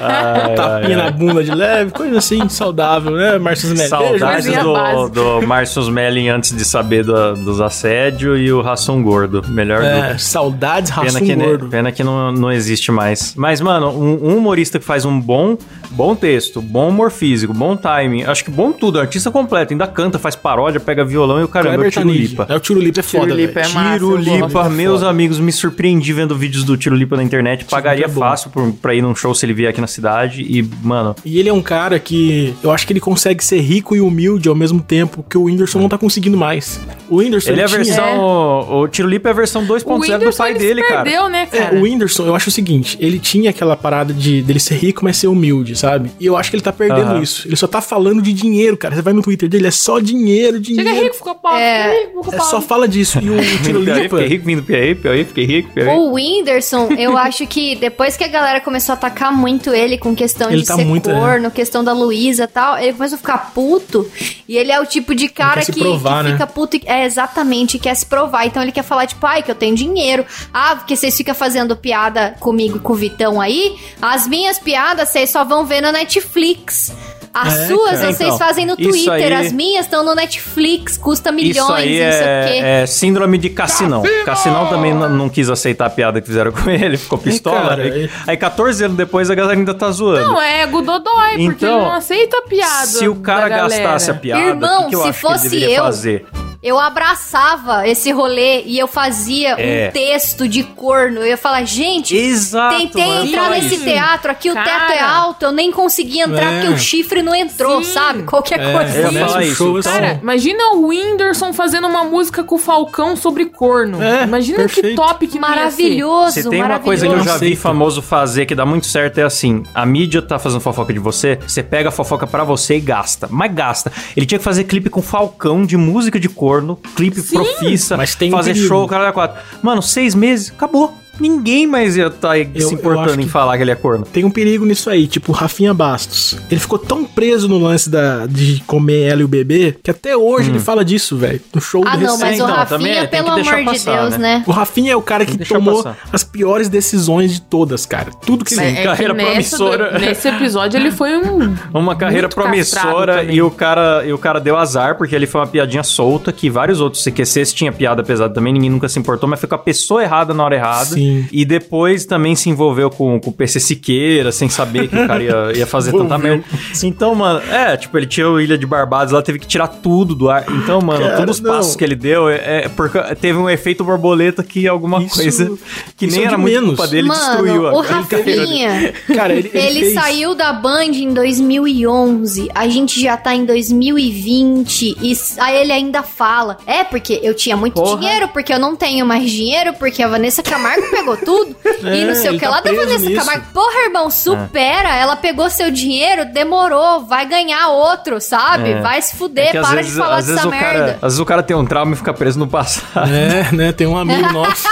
Ai, 0.02 0.56
Tapinha 0.56 0.98
na 0.98 1.12
bunda 1.12 1.44
de 1.44 1.52
leve, 1.54 1.92
coisa 1.92 2.18
assim, 2.18 2.48
saudável, 2.50 3.12
né, 3.12 3.38
Márcio 3.38 3.68
Smelling? 3.74 3.90
Saudades 3.90 4.46
do, 4.58 5.10
do 5.10 5.48
Márcio 5.48 5.82
Smelling 5.84 6.30
antes 6.30 6.56
de 6.56 6.66
saber 6.66 7.04
do- 7.04 7.36
dos 7.36 7.62
assédios 7.94 8.40
e 8.40 8.52
o 8.52 8.62
Ração 8.62 9.02
Gordo. 9.04 9.44
Melhor 9.48 9.84
É, 9.84 10.02
dupla. 10.02 10.18
saudades, 10.18 10.92
né, 10.92 11.36
gordo. 11.36 11.68
pena 11.70 11.92
que 11.92 12.04
não, 12.04 12.32
não 12.32 12.52
existe 12.52 12.92
mais. 12.92 13.34
Mas, 13.38 13.62
mano, 13.62 13.90
um, 13.90 14.32
um 14.32 14.38
humorista 14.38 14.80
que 14.80 14.86
faz 14.86 15.06
um 15.06 15.20
bom, 15.20 15.58
bom 15.92 16.16
texto, 16.16 16.62
bom 16.62 16.90
humor 16.90 17.12
físico, 17.12 17.54
bom 17.54 17.76
timing, 17.76 18.24
acho 18.24 18.44
que 18.44 18.52
bom 18.52 18.72
tudo, 18.72 19.00
artista 19.00 19.30
completo, 19.32 19.74
ainda 19.74 19.88
canta, 19.88 20.18
faz 20.18 20.36
paródia, 20.36 20.80
pega 20.80 21.06
violão 21.06 21.40
e 21.40 21.44
o 21.44 21.48
caramba, 21.48 21.70
é 21.86 21.88
o 21.88 21.92
Kleber 21.92 21.92
Tiro 21.92 22.06
Tanid. 22.08 22.28
Lipa. 22.30 22.46
É, 22.50 22.56
o 22.56 22.60
Tiro 22.60 22.80
Lipa 22.80 23.00
é 23.00 23.04
foda, 23.04 23.34
Lipa 23.34 23.54
velho. 23.62 23.66
é 23.72 23.74
massa, 23.74 23.94
Tiro 23.94 24.12
eu 24.12 24.18
Lipa, 24.18 24.48
gosto. 24.48 24.70
meus 24.72 25.04
amigos, 25.04 25.40
me 25.40 25.52
surpreendi 25.52 26.14
vendo 26.14 26.36
vídeos 26.36 26.64
do 26.64 26.76
Tiro 26.78 26.96
Lipa 26.96 27.16
na 27.16 27.24
internet. 27.24 27.66
Pagaria 27.66 28.08
Lipa 28.08 28.18
é 28.18 28.20
fácil 28.20 28.50
por, 28.50 28.72
pra 28.74 28.94
ir 28.96 29.02
num 29.02 29.16
show 29.16 29.34
se 29.36 29.46
ele 29.46 29.54
vier 29.54 29.70
aqui 29.70 29.82
na 29.82 29.88
cidade 29.88 30.42
e, 30.42 30.68
mano, 30.82 31.16
E 31.26 31.40
ele 31.40 31.50
é 31.50 31.54
um 31.54 31.62
cara 31.62 32.00
que 32.00 32.54
eu 32.64 32.72
acho 32.72 32.86
que 32.88 32.94
ele 32.94 33.00
consegue 33.00 33.44
ser 33.44 33.60
rico 33.62 33.96
e 33.96 34.02
humilde 34.02 34.50
ao 34.50 34.56
mesmo 34.56 34.82
tempo 34.82 35.24
que 35.30 35.38
o 35.38 35.44
Whindersson 35.44 35.80
não 35.80 35.90
tá 35.90 35.98
conseguindo 35.98 36.38
mais. 36.38 36.80
O 37.10 37.18
Whindersson 37.18 37.52
ele 37.52 37.62
é 37.62 37.68
versão. 37.78 38.70
O 38.82 38.88
Tiro 38.88 39.08
Lipa 39.08 39.30
é 39.30 39.32
a 39.32 39.36
versão 39.36 39.64
O 39.64 39.68
2.0 39.68 40.20
do 40.20 40.36
pai 40.36 40.52
ele 40.52 40.60
dele, 40.60 40.84
cara. 40.84 41.04
perdeu, 41.04 41.30
né, 41.30 41.48
É, 41.52 41.58
cara? 41.58 41.76
o 41.76 41.82
Whindersson, 41.82 42.26
eu 42.26 42.36
acho 42.36 42.50
o 42.50 42.52
seguinte, 42.52 42.98
ele 43.00 43.20
tinha 43.20 43.50
aquela 43.50 43.76
parada 43.76 44.14
de 44.14 44.42
dele 44.42 44.60
ser 44.60 44.76
rico, 44.76 45.04
mas 45.04 45.18
ser 45.18 45.28
humilde, 45.28 45.76
sabe? 45.76 46.12
E 46.20 46.26
eu 46.26 46.36
acho 46.38 46.50
que 46.50 46.56
ele 46.56 46.64
tá 46.64 46.72
perdendo 46.74 47.12
Aham. 47.12 47.22
isso. 47.22 47.48
Ele 47.48 47.56
só 47.56 47.68
tá 47.68 47.82
falando 47.82 48.22
de 48.22 48.34
dinheiro, 48.34 48.78
cara. 48.78 48.96
Você 48.96 49.02
vai 49.02 49.14
no 49.14 49.22
Twitter 49.22 49.48
dele, 49.50 49.68
é 49.68 49.72
só 49.72 50.00
dinheiro, 50.00 50.60
dinheiro. 50.60 50.90
Chega 50.90 51.04
rico, 51.04 51.16
ficou 51.16 51.36
pobre. 51.36 51.60
É. 51.62 52.04
rico, 52.06 52.24
ficou 52.24 52.40
É 52.40 52.42
só 52.50 52.62
fala 52.62 52.88
disso. 52.88 53.20
E 53.22 53.30
o 53.30 53.38
Tiro 53.64 53.84
Piauí, 53.84 54.02
Lipa. 54.04 54.18
fiquei 54.18 54.28
rico, 54.36 54.46
vindo 54.46 54.64
Piauí, 54.64 54.96
Piauí, 54.96 55.24
fiquei 55.24 55.46
rico, 55.46 55.70
Piauí. 55.74 55.90
O 55.98 56.14
Whindersson, 56.14 56.90
eu 56.98 57.18
acho 57.18 57.46
que 57.48 57.76
depois 57.76 58.18
que 58.18 58.24
a 58.24 58.28
galera 58.28 58.60
começou 58.62 58.94
a 58.94 58.96
atacar 58.96 59.32
muito 59.32 59.70
ele 59.72 59.98
com 59.98 60.16
questão 60.16 60.50
Ele 60.52 60.62
de 60.62 60.68
tá 60.68 60.76
ser 60.76 60.86
muito, 60.86 61.10
é. 61.10 61.14
corno, 61.14 61.52
questão 61.52 61.84
da 61.84 61.94
Luísa 61.94 62.44
e 62.44 62.48
tal, 62.48 62.78
ele 62.78 62.94
começou 62.94 63.16
a 63.16 63.20
ficar 63.20 63.52
puto. 63.54 64.10
E 64.48 64.58
ele 64.58 64.72
é 64.72 64.80
o 64.80 64.86
tipo 64.86 65.16
de 65.16 65.28
cara 65.30 65.62
que, 65.64 65.80
provar, 65.80 66.18
que 66.24 66.30
né? 66.30 66.32
fica 66.34 66.48
puto. 66.48 66.78
e- 66.78 66.82
É, 66.86 67.06
exatamente, 67.06 67.63
quer 67.80 67.96
se 67.96 68.06
provar. 68.06 68.46
Então 68.46 68.62
ele 68.62 68.72
quer 68.72 68.84
falar, 68.84 69.06
tipo, 69.08 69.26
ai, 69.26 69.42
que 69.44 69.52
eu 69.52 69.56
tenho 69.56 69.76
dinheiro. 69.76 70.26
Ah, 70.54 70.76
porque 70.76 70.96
vocês 70.96 71.16
ficam 71.16 71.34
fazendo 71.36 71.76
piada 71.76 72.36
comigo 72.40 72.78
e 72.78 72.80
com 72.80 72.94
o 72.94 72.96
Vitão 72.96 73.40
aí. 73.42 73.76
As 74.02 74.28
minhas 74.28 74.60
piadas 74.60 75.10
vocês 75.10 75.30
só 75.30 75.44
vão 75.44 75.66
ver 75.66 75.82
na 75.82 75.92
Netflix. 75.92 76.94
As 77.36 77.62
É, 77.62 77.66
suas 77.68 77.92
cara. 78.00 78.14
vocês 78.14 78.20
Então, 78.22 78.38
fazem 78.38 78.64
no 78.64 78.78
Twitter, 78.78 79.12
aí- 79.12 79.34
as 79.34 79.52
minhas 79.52 79.86
estão 79.88 80.06
no 80.06 80.14
Netflix, 80.14 80.98
custa 80.98 81.32
milhões, 81.32 81.58
Isso 81.58 81.74
aí 81.74 82.00
não 82.06 82.12
sei 82.12 82.22
o 82.22 82.24
quê. 82.62 82.64
é, 82.64 82.82
é 82.84 82.86
síndrome 82.86 83.40
de 83.40 83.50
Cassinão. 83.50 84.04
Cassinão 84.24 84.68
também 84.70 84.92
n- 84.92 85.08
não 85.10 85.28
quis 85.30 85.50
aceitar 85.50 85.88
a 85.88 85.90
piada 85.90 86.22
que 86.22 86.28
fizeram 86.28 86.52
com 86.54 86.70
ele, 86.70 86.96
ficou 86.96 87.18
pistola. 87.18 87.70
cara, 87.70 87.82
aí, 87.82 88.08
aí 88.28 88.38
14 88.38 88.84
anos 88.86 88.96
depois 88.96 89.32
a 89.32 89.36
galera 89.36 89.58
ainda 89.58 89.74
tá 89.74 89.90
zoando. 89.90 90.28
Não, 90.28 90.40
é 90.40 90.62
ego 90.62 90.84
dodói, 90.84 91.30
porque 91.30 91.42
Então, 91.42 91.78
ele 91.78 91.86
não 91.86 91.92
aceita 91.94 92.40
piada. 92.48 92.86
Se 92.86 93.08
o 93.08 93.16
cara 93.16 93.50
gastasse 93.50 94.12
a 94.12 94.14
piada, 94.14 94.44
Irmão, 94.50 94.82
o 94.82 94.84
que, 94.84 94.90
que 94.92 94.96
eu 94.96 95.02
se 95.02 95.08
acho 95.10 95.20
que 95.20 95.26
ele 95.26 95.34
fosse 95.34 95.50
deveria 95.50 95.78
eu, 95.78 95.84
fazer? 95.86 96.26
Eu 96.64 96.80
abraçava 96.80 97.88
esse 97.88 98.12
rolê 98.12 98.64
e 98.64 98.80
eu 98.80 98.88
fazia 98.88 99.50
É. 99.60 99.90
um 99.90 99.92
texto 99.92 100.48
de 100.48 100.64
corno. 100.64 101.20
Eu 101.20 101.28
ia 101.28 101.38
falar, 101.38 101.64
gente, 101.66 102.16
Exato, 102.16 102.78
tentei 102.78 103.06
mano, 103.06 103.26
entrar 103.26 103.50
nesse 103.50 103.76
isso. 103.76 103.84
teatro 103.84 104.32
aqui, 104.32 104.50
o 104.50 104.54
Cara. 104.54 104.66
teto 104.88 104.92
é 104.94 105.00
alto, 105.02 105.44
eu 105.44 105.52
nem 105.52 105.72
consegui 105.72 106.22
entrar 106.22 106.52
É. 106.54 106.62
porque 106.62 106.74
o 106.74 106.78
chifre 106.78 107.22
não 107.22 107.36
entrou, 107.36 107.84
Sim. 107.84 107.92
sabe? 107.92 108.24
Qualquer 108.24 108.60
É, 108.62 108.72
coisa. 108.74 109.12
falar 109.12 109.38
o 109.40 109.42
isso, 109.42 109.56
show 109.56 109.78
assim. 109.78 109.90
Cara, 109.90 110.20
imagina 110.22 110.74
o 110.76 110.88
Whindersson 110.88 111.52
fazendo 111.52 111.88
uma 111.88 112.04
música 112.06 112.44
com 112.44 112.56
o 112.56 112.58
Falcão 112.58 113.16
sobre 113.18 113.46
corno. 113.46 114.02
É, 114.02 114.24
imagina 114.24 114.60
que 114.68 114.76
perfeito. 114.82 114.96
top 114.96 115.28
que 115.28 115.36
ia 115.38 115.42
ser. 115.42 115.48
Maravilhoso, 115.50 116.32
Se 116.32 116.50
tem 116.50 116.64
uma 116.64 116.80
coisa 116.80 117.02
que 117.06 117.08
eu 117.12 117.18
maravilhoso. 117.18 117.40
já 117.44 117.46
vi 117.50 117.56
famoso 117.56 118.02
fazer 118.02 118.46
que 118.46 118.56
dá 118.56 118.66
muito 118.66 118.88
certo 118.88 119.18
é 119.18 119.24
assim: 119.24 119.64
a 119.76 119.86
mídia 119.86 120.22
tá 120.22 120.40
fazendo 120.40 120.62
fofoca 120.62 120.94
de 120.94 121.00
você, 121.00 121.38
você 121.46 121.62
pega 121.62 121.90
a 121.90 121.92
fofoca 121.92 122.26
pra 122.26 122.44
você 122.46 122.78
e 122.78 122.80
gasta. 122.80 123.28
Mas 123.30 123.54
gasta. 123.54 123.92
Ele 124.16 124.26
tinha 124.26 124.40
que 124.40 124.44
fazer 124.46 124.64
clipe 124.64 124.90
com 124.90 125.02
Falcão 125.02 125.66
de 125.66 125.76
música 125.76 126.20
de 126.20 126.30
corno, 126.30 126.53
clipe 126.96 127.22
Sim. 127.22 127.36
profissa, 127.36 127.98
fazer 128.32 128.54
perigo. 128.54 128.68
show, 128.68 128.88
cara 128.88 129.06
da 129.06 129.12
quatro. 129.12 129.42
Mano, 129.62 129.82
seis 129.82 130.14
meses, 130.16 130.52
acabou. 130.52 131.03
Ninguém 131.20 131.68
mais 131.68 131.96
ia 131.96 132.08
estar 132.08 132.38
Eu- 132.38 132.68
se 132.68 132.74
importando 132.74 133.22
em 133.22 133.28
falar 133.28 133.56
que 133.58 133.64
ele 133.64 133.72
é 133.72 133.76
corno. 133.76 134.06
Tem 134.06 134.24
um 134.26 134.32
perigo 134.32 134.66
nisso 134.66 134.90
aí, 134.90 135.08
tipo 135.08 135.32
o 135.32 135.36
Rafinha 135.36 135.74
Bastos. 135.74 136.36
Ele 136.50 136.60
ficou 136.60 136.80
tão 136.80 137.06
preso 137.06 137.48
no 137.48 137.58
lance 137.60 137.90
da, 137.90 138.26
de 138.26 138.62
comer 138.66 139.04
ela 139.12 139.22
e 139.22 139.24
o 139.24 139.28
bebê 139.28 139.76
que 139.84 139.92
até 139.92 140.18
hoje 140.18 140.50
Hum. 140.50 140.54
ele 140.56 140.60
fala 140.60 140.84
disso, 140.84 141.16
velho. 141.18 141.40
No 141.54 141.62
show 141.62 141.84
Ah, 141.86 141.96
do 141.96 142.04
não, 142.04 142.18
mas 142.18 142.22
recente. 142.22 142.42
o 142.42 142.44
então, 142.46 142.56
Rafinha, 142.56 142.78
também 142.78 142.94
tem 143.08 143.08
pelo 143.24 143.30
amor 143.30 143.56
de 143.56 143.64
passar, 143.66 144.02
Deus, 144.02 144.18
né? 144.18 144.38
né? 144.40 144.44
O 144.48 144.52
Rafinha 144.52 144.92
é 144.94 144.96
o 144.96 145.02
cara 145.02 145.26
que 145.26 145.38
tomou 145.46 145.84
passar. 145.84 145.98
as 146.12 146.24
piores 146.24 146.68
decisões 146.70 147.34
de 147.34 147.42
todas, 147.42 147.86
cara. 147.86 148.10
Tudo 148.26 148.44
que 148.44 148.56
Sim. 148.56 148.64
ele 148.64 148.78
É 148.80 148.84
carreira 148.84 149.14
nessa 149.14 149.30
promissora. 149.58 149.92
do- 149.92 150.00
nesse 150.00 150.28
episódio 150.28 150.80
ele 150.80 150.92
foi 150.92 151.16
um. 151.18 151.54
Uma 151.74 151.96
carreira 151.96 152.28
promissora 152.30 153.24
e 153.24 153.42
o 153.42 153.52
cara 153.52 154.04
e 154.06 154.12
o 154.14 154.18
cara 154.18 154.40
deu 154.40 154.58
azar 154.58 154.98
porque 154.98 155.16
ele 155.16 155.28
foi 155.28 155.42
uma 155.42 155.48
piadinha 155.48 155.84
solta 155.84 156.32
que 156.32 156.50
vários 156.50 156.80
outros 156.80 157.04
CQCs 157.04 157.54
tinha 157.54 157.72
piada 157.72 158.02
pesada 158.04 158.34
também, 158.34 158.54
ninguém 158.54 158.70
nunca 158.70 158.88
se 158.90 158.98
importou, 158.98 159.28
mas 159.30 159.40
foi 159.40 159.48
com 159.50 159.56
a 159.56 159.60
pessoa 159.60 160.02
errada 160.02 160.34
na 160.34 160.44
hora 160.44 160.56
errada. 160.56 160.86
Sim. 160.86 161.03
E 161.32 161.46
depois 161.46 162.06
também 162.06 162.36
se 162.36 162.50
envolveu 162.50 162.90
com, 162.90 163.20
com 163.20 163.30
o 163.30 163.34
PC 163.34 163.60
Siqueira, 163.60 164.32
sem 164.32 164.50
saber 164.50 164.88
que 164.88 164.96
o 164.96 165.08
cara 165.08 165.24
ia, 165.24 165.52
ia 165.58 165.68
fazer 165.68 165.92
tanta 165.92 166.18
merda. 166.18 166.44
Então, 166.84 167.14
mano, 167.16 167.40
é, 167.52 167.76
tipo, 167.78 167.98
ele 167.98 168.06
tinha 168.08 168.30
o 168.30 168.40
Ilha 168.40 168.58
de 168.58 168.66
Barbados 168.66 169.14
lá, 169.14 169.22
teve 169.22 169.40
que 169.40 169.48
tirar 169.48 169.68
tudo 169.68 170.16
do 170.16 170.30
ar. 170.30 170.46
Então, 170.50 170.82
mano, 170.82 171.02
Cara, 171.04 171.18
todos 171.18 171.38
os 171.38 171.42
não. 171.44 171.52
passos 171.52 171.76
que 171.76 171.84
ele 171.84 171.96
deu 171.96 172.30
é, 172.30 172.64
é 172.66 172.70
porque 172.70 173.00
teve 173.16 173.38
um 173.38 173.50
efeito 173.50 173.84
borboleta 173.84 174.44
que 174.44 174.68
alguma 174.68 175.02
Isso- 175.04 175.16
coisa 175.16 175.52
que 175.98 176.06
isso 176.06 176.16
nem 176.16 176.26
é 176.26 176.28
era 176.28 176.38
muito 176.38 176.54
menos. 176.54 176.70
culpa 176.76 176.88
dele, 176.88 177.08
Mano, 177.08 177.20
destruiu 177.22 177.64
o. 177.64 177.82
Rafinha, 177.82 178.94
Cara, 179.16 179.34
ele, 179.34 179.50
ele 179.54 179.66
ele 179.68 179.80
fez- 179.82 179.94
saiu 179.94 180.36
da 180.36 180.52
Band 180.54 180.86
em 180.94 181.14
2011. 181.14 182.50
A 182.54 182.68
gente 182.68 183.02
já 183.02 183.18
tá 183.18 183.34
em 183.36 183.46
2020 183.46 184.96
e 185.02 185.18
aí 185.40 185.58
ele 185.62 185.72
ainda 185.72 186.04
fala: 186.04 186.58
"É 186.66 186.84
porque 186.84 187.20
eu 187.24 187.34
tinha 187.34 187.56
muito 187.58 187.76
Porra. 187.76 188.00
dinheiro, 188.00 188.28
porque 188.30 188.54
eu 188.54 188.60
não 188.60 188.76
tenho 188.76 189.06
mais 189.06 189.30
dinheiro, 189.30 189.74
porque 189.74 190.02
a 190.02 190.08
Vanessa 190.08 190.42
Camargo 190.44 190.84
pegou 190.96 191.18
tudo". 191.18 191.56
e 191.84 192.02
É, 192.02 192.06
não 192.06 192.16
sei 192.16 192.28
o 192.28 192.32
ele 192.32 192.40
que 192.40 192.46
tá 192.46 192.52
lá 192.52 192.58
da 192.58 192.62
preso 192.64 192.78
Vanessa 192.86 193.06
nisso. 193.10 193.26
Camargo. 193.26 193.46
Porra, 193.54 193.80
irmão, 193.86 194.10
supera. 194.10 194.96
Ela 194.96 195.16
pegou 195.16 195.50
seu 195.50 195.72
dinheiro, 195.72 196.26
demorou, 196.26 197.06
vai 197.06 197.26
ganhar 197.26 197.68
outro, 197.70 198.20
sabe? 198.22 198.72
É. 198.72 198.82
Vai 198.82 199.02
se 199.02 199.16
fuder, 199.16 199.56
É 199.56 199.62
para 199.62 199.76
vezes- 199.78 199.92
de 199.92 199.98
falar 199.98 200.22
dessa 200.22 200.48
o 200.48 200.52
merda. 200.52 200.68
Cara, 200.70 200.92
às 200.98 201.02
vezes 201.02 201.20
o 201.20 201.26
cara 201.26 201.44
tem 201.44 201.56
um 201.56 201.66
trauma 201.66 201.94
e 201.94 201.96
fica 201.96 202.14
preso 202.14 202.38
no 202.40 202.48
passado. 202.48 203.10
É, 203.14 203.52
né? 203.56 203.72
Tem 203.72 203.88
um 203.88 203.98
amigo 203.98 204.32
nosso. 204.34 204.68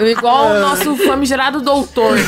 Igual 0.00 0.46
o 0.50 0.60
nosso 0.60 0.96
famigerado 0.96 1.60
doutor, 1.60 2.14
né? 2.16 2.22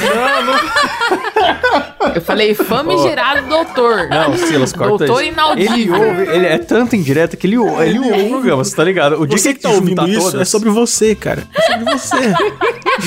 Eu 2.14 2.20
falei 2.20 2.54
famigerado 2.54 3.46
doutor. 3.48 4.08
Não, 4.08 4.36
Silas, 4.36 4.72
corta 4.72 5.06
Doutor 5.06 5.22
inaudível. 5.24 5.72
Ele 5.74 5.90
ouve, 5.90 6.22
ele 6.34 6.46
é 6.46 6.58
tanto 6.58 6.96
indireta 6.96 7.36
que 7.36 7.46
ele, 7.46 7.56
ou- 7.58 7.82
ele 7.82 7.98
ouve 7.98 8.22
o 8.22 8.28
programa, 8.30 8.64
você 8.64 8.74
tá 8.76 8.84
ligado? 8.84 9.20
O 9.20 9.26
dia 9.26 9.38
Você 9.38 9.48
que 9.50 9.56
que 9.56 9.62
tá 9.62 9.68
ele 9.70 9.78
ouvindo 9.78 10.08
isso 10.08 10.20
todas, 10.32 10.40
é 10.40 10.44
sobre 10.44 10.70
você, 10.70 11.14
cara. 11.14 11.44
É 11.54 11.60
sobre 11.62 11.92
você. 11.92 12.16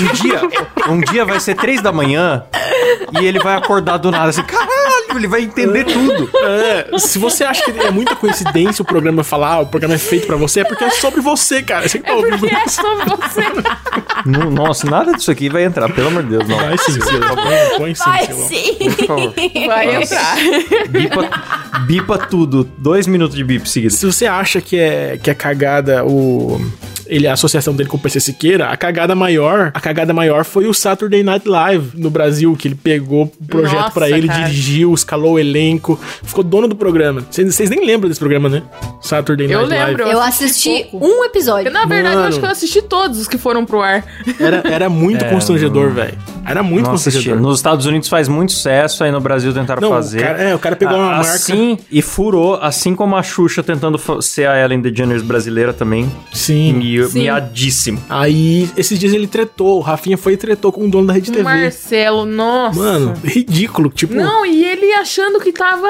um 0.01 0.13
dia, 0.13 0.41
um 0.89 0.99
dia 1.01 1.25
vai 1.25 1.39
ser 1.39 1.55
três 1.55 1.81
da 1.81 1.91
manhã 1.91 2.43
e 3.19 3.25
ele 3.25 3.39
vai 3.39 3.55
acordar 3.55 3.97
do 3.97 4.09
nada 4.11 4.29
assim, 4.29 4.43
caralho, 4.43 5.04
ele 5.13 5.27
vai 5.27 5.41
entender 5.43 5.83
tudo. 5.85 6.29
É, 6.43 6.97
se 6.97 7.17
você 7.19 7.43
acha 7.43 7.63
que 7.71 7.79
é 7.79 7.91
muita 7.91 8.15
coincidência 8.15 8.81
o 8.81 8.85
programa 8.85 9.23
falar, 9.23 9.53
ah, 9.53 9.59
o 9.61 9.65
programa 9.67 9.95
é 9.95 9.97
feito 9.97 10.25
pra 10.27 10.35
você, 10.35 10.61
é 10.61 10.63
porque 10.63 10.83
é 10.83 10.89
sobre 10.89 11.21
você, 11.21 11.61
cara. 11.61 11.87
Você 11.87 11.99
que 11.99 12.05
tá 12.05 12.11
É 12.11 12.15
ouvindo. 12.15 12.39
porque 12.39 12.55
é 12.55 12.67
sobre 12.67 13.05
você. 13.05 13.41
Não- 14.25 14.49
Nossa, 14.51 14.89
nada 14.89 15.11
disso 15.13 15.29
aqui 15.31 15.49
vai 15.49 15.63
entrar, 15.63 15.89
pelo 15.93 16.07
amor 16.07 16.23
de 16.23 16.29
Deus, 16.29 16.47
não. 16.47 16.57
Vai 16.57 16.77
sim. 16.77 16.99
Põe, 16.99 17.77
põe 17.77 17.95
sim, 17.95 18.03
Vai 18.03 18.25
sim. 18.33 18.75
Por 18.95 19.05
favor. 19.05 19.33
Vai 19.67 19.99
Nossa. 19.99 20.15
entrar. 20.15 20.35
Bipa, 20.89 21.29
bipa 21.85 22.17
tudo. 22.17 22.69
Dois 22.77 23.07
minutos 23.07 23.35
de 23.35 23.43
bip 23.43 23.69
seguidos. 23.69 23.97
Se 23.97 24.05
você 24.05 24.25
acha 24.25 24.61
que 24.61 24.77
é, 24.77 25.19
que 25.21 25.29
é 25.29 25.33
cagada 25.33 26.03
o. 26.05 26.59
Ele, 27.07 27.27
a 27.27 27.33
associação 27.33 27.73
dele 27.75 27.89
com 27.89 27.97
o 27.97 27.99
PC 27.99 28.19
Siqueira, 28.19 28.67
a 28.69 28.77
cagada 28.77 29.13
maior, 29.15 29.71
a 29.73 29.79
cagada 29.79 30.13
maior 30.13 30.43
foi 30.43 30.67
o 30.67 30.73
Saturday 30.73 31.23
Night 31.23 31.47
Live 31.47 31.91
no 31.99 32.09
Brasil, 32.09 32.55
que 32.57 32.67
ele 32.67 32.75
pegou 32.75 33.31
o 33.39 33.45
projeto 33.47 33.91
pra 33.93 34.09
ele, 34.09 34.27
cara. 34.27 34.43
dirigiu, 34.43 34.93
escalou 34.93 35.33
o 35.33 35.39
elenco, 35.39 35.99
ficou 36.23 36.43
dono 36.43 36.67
do 36.67 36.75
programa. 36.75 37.23
Vocês 37.29 37.69
nem 37.69 37.85
lembram 37.85 38.07
desse 38.09 38.19
programa, 38.19 38.49
né? 38.49 38.63
Saturday 39.01 39.45
Eu 39.51 39.67
Night 39.67 39.69
lembro. 39.71 40.03
Live. 40.05 40.11
Eu 40.17 40.21
assisti 40.21 40.45
assisti 40.45 40.87
pouco. 40.91 41.05
um 41.07 41.23
episódio. 41.25 41.67
Eu, 41.69 41.73
na 41.73 41.85
verdade, 41.85 42.15
eu 42.15 42.19
Mano. 42.21 42.29
acho 42.29 42.39
que 42.39 42.45
eu 42.45 42.49
assisti 42.49 42.81
todos 42.81 43.19
os 43.19 43.27
que 43.27 43.37
foram 43.37 43.65
pro 43.65 43.81
ar. 43.81 44.03
Era, 44.39 44.61
era 44.65 44.89
muito 44.89 45.23
É, 45.25 45.29
constrangedor, 45.29 45.87
não- 45.87 45.93
velho. 45.95 46.17
Era 46.47 46.61
muito 46.61 46.85
Não 46.85 46.93
assisti. 46.93 47.17
constrangedor. 47.17 47.41
Nos 47.41 47.57
Estados 47.57 47.85
Unidos 47.87 48.07
faz 48.07 48.27
muito 48.27 48.51
sucesso, 48.51 49.03
aí 49.03 49.11
no 49.11 49.19
Brasil 49.19 49.51
tentaram 49.53 49.81
Não, 49.81 49.89
fazer. 49.89 50.19
O 50.19 50.23
cara, 50.23 50.41
é, 50.43 50.55
o 50.55 50.59
cara 50.59 50.75
pegou 50.75 50.95
uma 50.95 51.07
A- 51.13 51.17
marca. 51.17 51.31
assim, 51.31 51.77
e 51.91 52.01
furou, 52.01 52.55
assim 52.61 52.93
como 52.95 53.15
a 53.15 53.23
Xuxa 53.23 53.63
tentando 53.63 53.99
ser 54.21 54.47
a 54.47 54.63
Ellen 54.63 54.79
DeGeneres 54.79 55.23
brasileira 55.23 55.73
também. 55.73 56.11
Sim. 56.33 56.79
Sim. 57.09 57.23
Miadíssimo. 57.23 58.01
Aí, 58.09 58.69
esses 58.77 58.97
dias 58.97 59.13
ele 59.13 59.27
tretou. 59.27 59.77
O 59.77 59.81
Rafinha 59.81 60.17
foi 60.17 60.33
e 60.33 60.37
tretou 60.37 60.71
com 60.71 60.85
o 60.85 60.89
dono 60.89 61.07
da 61.07 61.13
Rede 61.13 61.29
O 61.29 61.33
TV. 61.33 61.43
Marcelo, 61.43 62.25
nossa. 62.25 62.79
Mano, 62.79 63.13
ridículo. 63.23 63.89
Tipo, 63.89 64.13
Não, 64.15 64.45
e 64.45 64.63
ele 64.63 64.91
achando 64.93 65.39
que 65.39 65.51
tava 65.51 65.87